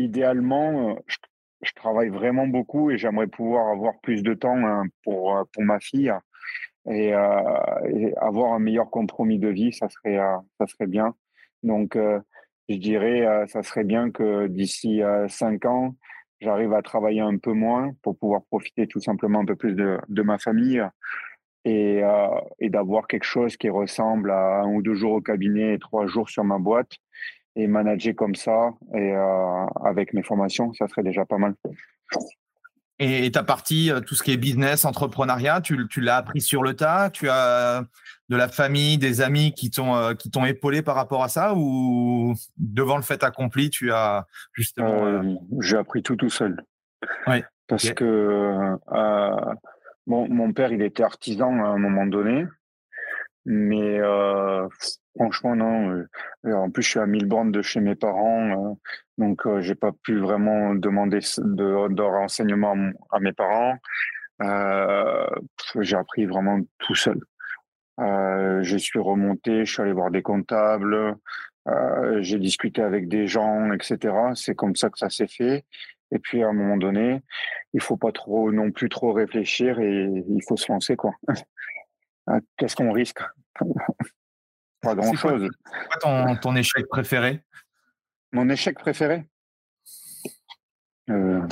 idéalement, 0.02 0.98
je, 1.06 1.16
je 1.62 1.72
travaille 1.74 2.08
vraiment 2.08 2.46
beaucoup 2.46 2.90
et 2.90 2.98
j'aimerais 2.98 3.26
pouvoir 3.26 3.68
avoir 3.68 3.98
plus 4.00 4.22
de 4.22 4.34
temps 4.34 4.56
hein, 4.56 4.84
pour, 5.04 5.36
pour 5.52 5.62
ma 5.62 5.80
fille 5.80 6.12
et, 6.90 7.08
et, 7.08 8.16
avoir 8.16 8.52
un 8.54 8.58
meilleur 8.58 8.90
compromis 8.90 9.38
de 9.38 9.48
vie, 9.48 9.72
ça 9.72 9.88
serait, 9.88 10.18
ça 10.58 10.66
serait 10.66 10.86
bien. 10.86 11.14
Donc, 11.62 11.98
je 12.68 12.76
dirais, 12.76 13.46
ça 13.48 13.62
serait 13.62 13.84
bien 13.84 14.10
que 14.10 14.46
d'ici 14.46 15.02
cinq 15.28 15.66
ans, 15.66 15.94
j'arrive 16.40 16.72
à 16.72 16.82
travailler 16.82 17.20
un 17.20 17.36
peu 17.36 17.52
moins 17.52 17.92
pour 18.02 18.16
pouvoir 18.16 18.42
profiter 18.44 18.86
tout 18.86 19.00
simplement 19.00 19.40
un 19.40 19.44
peu 19.44 19.56
plus 19.56 19.74
de, 19.74 19.98
de 20.08 20.22
ma 20.22 20.38
famille 20.38 20.82
et, 21.64 22.02
euh, 22.02 22.28
et 22.58 22.70
d'avoir 22.70 23.06
quelque 23.06 23.24
chose 23.24 23.56
qui 23.56 23.68
ressemble 23.68 24.30
à 24.30 24.60
un 24.60 24.74
ou 24.74 24.82
deux 24.82 24.94
jours 24.94 25.12
au 25.12 25.20
cabinet 25.20 25.74
et 25.74 25.78
trois 25.78 26.06
jours 26.06 26.28
sur 26.28 26.44
ma 26.44 26.58
boîte 26.58 26.92
et 27.58 27.66
manager 27.66 28.14
comme 28.14 28.36
ça 28.36 28.70
et 28.94 29.12
euh, 29.12 29.66
avec 29.84 30.14
mes 30.14 30.22
formations, 30.22 30.72
ça 30.74 30.86
serait 30.88 31.02
déjà 31.02 31.24
pas 31.24 31.38
mal. 31.38 31.54
Et 33.00 33.30
ta 33.30 33.44
partie, 33.44 33.92
euh, 33.92 34.00
tout 34.00 34.14
ce 34.14 34.22
qui 34.22 34.32
est 34.32 34.36
business, 34.36 34.84
entrepreneuriat, 34.84 35.60
tu, 35.60 35.86
tu 35.88 36.00
l'as 36.00 36.16
appris 36.16 36.40
sur 36.40 36.62
le 36.62 36.74
tas? 36.74 37.10
Tu 37.10 37.28
as 37.28 37.84
de 38.28 38.36
la 38.36 38.48
famille, 38.48 38.98
des 38.98 39.20
amis 39.20 39.52
qui 39.52 39.70
t'ont 39.70 39.94
euh, 39.94 40.14
qui 40.14 40.30
t'ont 40.30 40.44
épaulé 40.44 40.82
par 40.82 40.96
rapport 40.96 41.22
à 41.22 41.28
ça? 41.28 41.54
Ou 41.54 42.34
devant 42.56 42.96
le 42.96 43.02
fait 43.02 43.22
accompli, 43.22 43.70
tu 43.70 43.92
as 43.92 44.26
justement 44.52 45.06
euh, 45.06 45.22
J'ai 45.60 45.76
appris 45.76 46.02
tout 46.02 46.16
tout 46.16 46.30
seul. 46.30 46.64
Oui. 47.28 47.42
Parce 47.68 47.90
que 47.90 48.76
bon, 50.06 50.28
mon 50.28 50.52
père, 50.52 50.72
il 50.72 50.82
était 50.82 51.02
artisan 51.02 51.52
à 51.62 51.68
un 51.68 51.78
moment 51.78 52.06
donné, 52.06 52.46
mais 53.48 53.98
franchement 55.16 55.56
non. 55.56 56.04
en 56.44 56.70
plus, 56.70 56.82
je 56.82 56.90
suis 56.90 57.00
à 57.00 57.06
1000 57.06 57.26
bornes 57.26 57.50
de 57.50 57.62
chez 57.62 57.80
mes 57.80 57.94
parents. 57.94 58.78
Donc, 59.18 59.46
euh, 59.46 59.60
j'ai 59.60 59.74
pas 59.74 59.90
pu 60.04 60.18
vraiment 60.18 60.74
demander 60.74 61.18
de, 61.38 62.02
renseignements 62.02 62.76
à 63.10 63.18
mes 63.18 63.32
parents. 63.32 63.76
Euh, 64.42 65.26
j'ai 65.80 65.96
appris 65.96 66.26
vraiment 66.26 66.60
tout 66.78 66.94
seul. 66.94 67.20
Euh, 67.98 68.62
je 68.62 68.76
suis 68.76 69.00
remonté, 69.00 69.64
je 69.64 69.72
suis 69.72 69.82
allé 69.82 69.92
voir 69.92 70.12
des 70.12 70.22
comptables, 70.22 71.16
euh, 71.66 72.22
j'ai 72.22 72.38
discuté 72.38 72.80
avec 72.80 73.08
des 73.08 73.26
gens, 73.26 73.72
etc. 73.72 74.14
C'est 74.34 74.54
comme 74.54 74.76
ça 74.76 74.88
que 74.88 74.98
ça 74.98 75.10
s'est 75.10 75.26
fait. 75.26 75.64
Et 76.12 76.20
puis 76.20 76.42
à 76.44 76.48
un 76.48 76.52
moment 76.52 76.76
donné, 76.76 77.20
il 77.74 77.82
faut 77.82 77.96
pas 77.96 78.12
trop 78.12 78.52
non 78.52 78.70
plus 78.70 78.88
trop 78.88 79.12
réfléchir 79.12 79.80
et 79.80 80.04
il 80.28 80.42
faut 80.46 80.56
se 80.56 80.70
lancer 80.70 80.96
quoi. 80.96 81.12
Euh, 82.28 82.40
qu'est-ce 82.56 82.76
qu'on 82.76 82.92
risque? 82.92 83.20
Pas 84.80 84.94
grand 84.94 85.14
chose. 85.14 85.48
C'est 85.50 85.88
quoi 85.88 85.96
ton, 86.00 86.36
ton 86.36 86.56
échec 86.56 86.86
préféré? 86.88 87.42
Mon 88.32 88.48
échec 88.48 88.78
préféré? 88.78 89.26
Euh. 91.10 91.46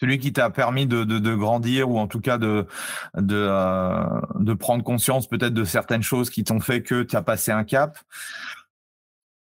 Celui 0.00 0.18
qui 0.20 0.32
t'a 0.32 0.50
permis 0.50 0.86
de, 0.86 1.02
de, 1.02 1.34
grandir 1.34 1.90
ou 1.90 1.98
en 1.98 2.06
tout 2.06 2.20
cas 2.20 2.38
de, 2.38 2.66
de, 3.16 3.34
euh, 3.34 4.20
de 4.36 4.54
prendre 4.54 4.84
conscience 4.84 5.26
peut-être 5.26 5.54
de 5.54 5.64
certaines 5.64 6.02
choses 6.02 6.30
qui 6.30 6.44
t'ont 6.44 6.60
fait 6.60 6.82
que 6.82 7.02
tu 7.02 7.16
as 7.16 7.22
passé 7.22 7.50
un 7.50 7.64
cap? 7.64 7.98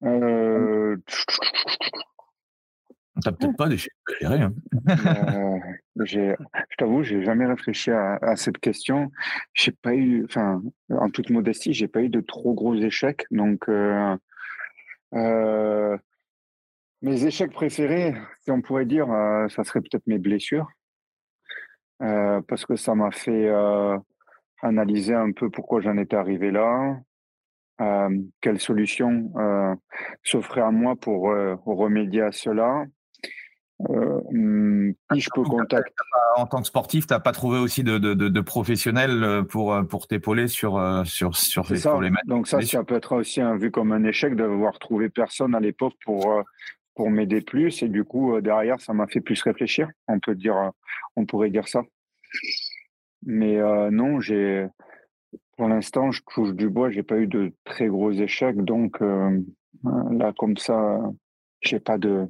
Euh... 0.03 0.95
T'as 3.23 3.31
peut-être 3.31 3.55
pas 3.55 3.69
d'échec 3.69 3.93
préféré. 4.05 4.41
Hein. 4.41 4.53
euh, 4.89 5.59
je 6.03 6.35
t'avoue, 6.77 7.03
j'ai 7.03 7.23
jamais 7.23 7.45
réfléchi 7.45 7.91
à, 7.91 8.15
à 8.21 8.35
cette 8.35 8.57
question. 8.57 9.11
J'ai 9.53 9.71
pas 9.71 9.95
eu, 9.95 10.25
enfin, 10.25 10.61
en 10.89 11.09
toute 11.09 11.29
modestie, 11.29 11.73
j'ai 11.73 11.87
pas 11.87 12.01
eu 12.01 12.09
de 12.09 12.21
trop 12.21 12.53
gros 12.53 12.75
échecs, 12.75 13.25
donc 13.31 13.69
euh, 13.69 14.15
euh, 15.13 15.97
mes 17.01 17.25
échecs 17.25 17.53
préférés, 17.53 18.15
si 18.41 18.51
on 18.51 18.61
pourrait 18.61 18.85
dire, 18.85 19.09
euh, 19.11 19.47
ça 19.49 19.63
serait 19.63 19.81
peut-être 19.81 20.07
mes 20.07 20.17
blessures. 20.17 20.67
Euh, 22.01 22.41
parce 22.47 22.65
que 22.65 22.75
ça 22.75 22.93
m'a 22.93 23.11
fait 23.11 23.49
analyser 24.61 25.13
un 25.13 25.31
peu 25.31 25.49
pourquoi 25.49 25.79
j'en 25.79 25.97
étais 25.97 26.17
arrivé 26.17 26.51
là, 26.51 26.99
quelle 28.41 28.59
solution 28.59 29.31
s'offrait 30.23 30.61
à 30.61 30.71
moi 30.71 30.95
pour 30.97 31.23
remédier 31.65 32.21
à 32.21 32.31
cela, 32.33 32.85
euh, 33.81 34.21
hmm, 34.31 34.93
qui 35.11 35.19
je 35.19 35.29
peux 35.35 35.43
contacter 35.43 35.91
En 36.37 36.45
tant 36.47 36.61
que 36.61 36.67
sportif, 36.67 37.07
tu 37.07 37.13
n'as 37.13 37.19
pas 37.19 37.33
trouvé 37.33 37.59
aussi 37.59 37.83
de, 37.83 37.97
de, 37.97 38.13
de, 38.13 38.41
professionnels 38.41 39.21
euh, 39.21 39.43
pour, 39.43 39.73
euh, 39.73 39.83
pour 39.83 40.07
t'épauler 40.07 40.47
sur, 40.47 40.81
sur, 41.05 41.35
sur 41.35 41.67
ces 41.67 41.81
problématiques 41.81 42.29
Donc 42.29 42.47
ça, 42.47 42.61
ça 42.61 42.83
peut 42.85 42.95
être 42.95 43.13
aussi 43.13 43.41
un, 43.41 43.57
vu 43.57 43.71
comme 43.71 43.91
un 43.91 44.05
échec 44.05 44.35
d'avoir 44.35 44.79
trouvé 44.79 45.09
personne 45.09 45.55
à 45.55 45.59
l'époque 45.59 45.93
pour, 46.05 46.41
pour 46.95 47.09
m'aider 47.09 47.41
plus. 47.41 47.83
Et 47.83 47.89
du 47.89 48.05
coup, 48.05 48.39
derrière, 48.39 48.79
ça 48.79 48.93
m'a 48.93 49.07
fait 49.07 49.21
plus 49.21 49.41
réfléchir. 49.41 49.89
On 50.07 50.19
peut 50.19 50.35
dire, 50.35 50.71
on 51.17 51.25
pourrait 51.25 51.49
dire 51.49 51.67
ça. 51.67 51.83
Mais 53.25 53.57
non, 53.91 54.21
j'ai, 54.21 54.67
pour 55.57 55.67
l'instant, 55.67 56.11
je 56.11 56.21
touche 56.33 56.53
du 56.53 56.69
bois. 56.69 56.91
J'ai 56.91 57.03
pas 57.03 57.17
eu 57.17 57.27
de 57.27 57.51
très 57.65 57.87
gros 57.87 58.13
échecs. 58.13 58.63
Donc 58.63 59.01
là, 59.01 60.31
comme 60.37 60.55
ça, 60.55 61.01
j'ai 61.61 61.81
pas 61.81 61.97
de, 61.97 62.29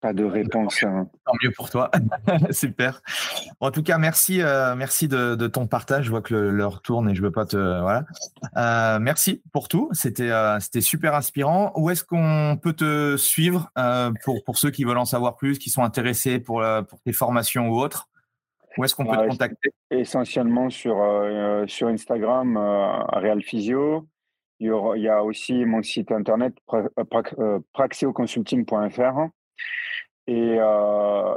pas 0.00 0.12
de 0.12 0.24
réponse. 0.24 0.82
Hein. 0.82 1.08
Tant 1.24 1.32
mieux 1.42 1.50
pour 1.50 1.70
toi. 1.70 1.90
Super. 2.50 3.02
En 3.60 3.70
tout 3.70 3.82
cas, 3.82 3.98
merci, 3.98 4.40
euh, 4.42 4.74
merci 4.76 5.08
de, 5.08 5.46
ton 5.48 5.66
partage. 5.66 6.04
Je 6.04 6.10
vois 6.10 6.22
que 6.22 6.34
l'heure 6.34 6.82
tourne 6.82 7.10
et 7.10 7.14
je 7.14 7.22
veux 7.22 7.32
pas 7.32 7.46
te 7.46 7.56
voilà. 7.56 8.04
Euh, 8.56 8.98
merci 9.00 9.42
pour 9.52 9.68
tout. 9.68 9.88
C'était 9.92 10.30
euh, 10.30 10.60
c'était 10.60 10.80
super 10.80 11.14
inspirant. 11.14 11.72
Où 11.76 11.90
est-ce 11.90 12.04
qu'on 12.04 12.58
peut 12.62 12.72
te 12.72 13.16
suivre 13.16 13.70
pour 14.24 14.44
pour 14.44 14.58
ceux 14.58 14.70
qui 14.70 14.84
veulent 14.84 14.98
en 14.98 15.04
savoir 15.04 15.36
plus, 15.36 15.58
qui 15.58 15.70
sont 15.70 15.82
intéressés 15.82 16.38
pour 16.38 16.64
pour 16.88 17.00
tes 17.00 17.12
formations 17.12 17.68
ou 17.68 17.80
autres? 17.80 18.08
Où 18.76 18.84
est-ce 18.84 18.94
qu'on 18.94 19.06
peut 19.06 19.16
te 19.16 19.28
contacter? 19.28 19.70
Essentiellement 19.90 20.70
sur, 20.70 20.98
sur 21.66 21.88
Instagram, 21.88 22.56
Real 23.12 23.42
Physio. 23.42 24.06
Il 24.60 24.68
y, 24.96 25.08
a 25.08 25.22
aussi 25.22 25.64
mon 25.64 25.82
site 25.82 26.10
internet 26.10 26.52
praxeoconsulting.fr 27.72 29.28
et, 30.26 30.58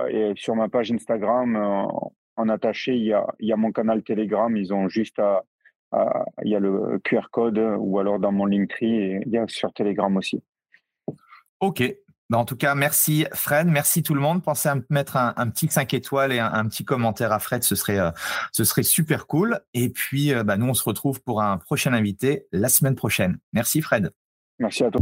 et, 0.09 0.33
sur 0.35 0.55
ma 0.55 0.69
page 0.69 0.91
Instagram, 0.91 1.89
en 2.35 2.49
attaché, 2.49 2.93
il 2.93 3.03
y, 3.03 3.13
a, 3.13 3.25
il 3.39 3.47
y 3.47 3.53
a 3.53 3.57
mon 3.57 3.71
canal 3.71 4.03
Telegram. 4.03 4.55
Ils 4.55 4.73
ont 4.73 4.89
juste 4.89 5.19
à, 5.19 5.43
il 6.43 6.51
y 6.51 6.55
a 6.55 6.59
le 6.59 6.99
QR 7.03 7.29
code 7.31 7.61
ou 7.77 7.99
alors 7.99 8.19
dans 8.19 8.31
mon 8.31 8.45
Linktree 8.45 8.95
et 8.95 9.19
il 9.25 9.31
y 9.31 9.37
a 9.37 9.47
sur 9.47 9.73
Telegram 9.73 10.15
aussi. 10.17 10.41
Ok. 11.59 11.83
Bah, 12.29 12.37
en 12.37 12.45
tout 12.45 12.55
cas, 12.55 12.75
merci 12.75 13.25
Fred, 13.33 13.67
merci 13.67 14.03
tout 14.03 14.13
le 14.13 14.21
monde. 14.21 14.41
Pensez 14.41 14.69
à 14.69 14.77
mettre 14.89 15.17
un, 15.17 15.49
petit 15.49 15.67
5 15.67 15.93
étoiles 15.93 16.31
et 16.31 16.39
un, 16.39 16.65
petit 16.67 16.85
commentaire 16.85 17.33
à 17.33 17.39
Fred, 17.39 17.61
ce 17.63 17.75
serait, 17.75 17.99
euh, 17.99 18.11
ce 18.53 18.63
serait 18.63 18.83
super 18.83 19.27
cool. 19.27 19.59
Et 19.73 19.89
puis, 19.89 20.33
euh, 20.33 20.45
bah, 20.45 20.55
nous, 20.55 20.67
on 20.67 20.73
se 20.73 20.83
retrouve 20.83 21.21
pour 21.21 21.41
un 21.41 21.57
prochain 21.57 21.91
invité 21.91 22.47
la 22.53 22.69
semaine 22.69 22.95
prochaine. 22.95 23.37
Merci 23.51 23.81
Fred. 23.81 24.11
Merci 24.59 24.85
à 24.85 24.91
toi. 24.91 25.01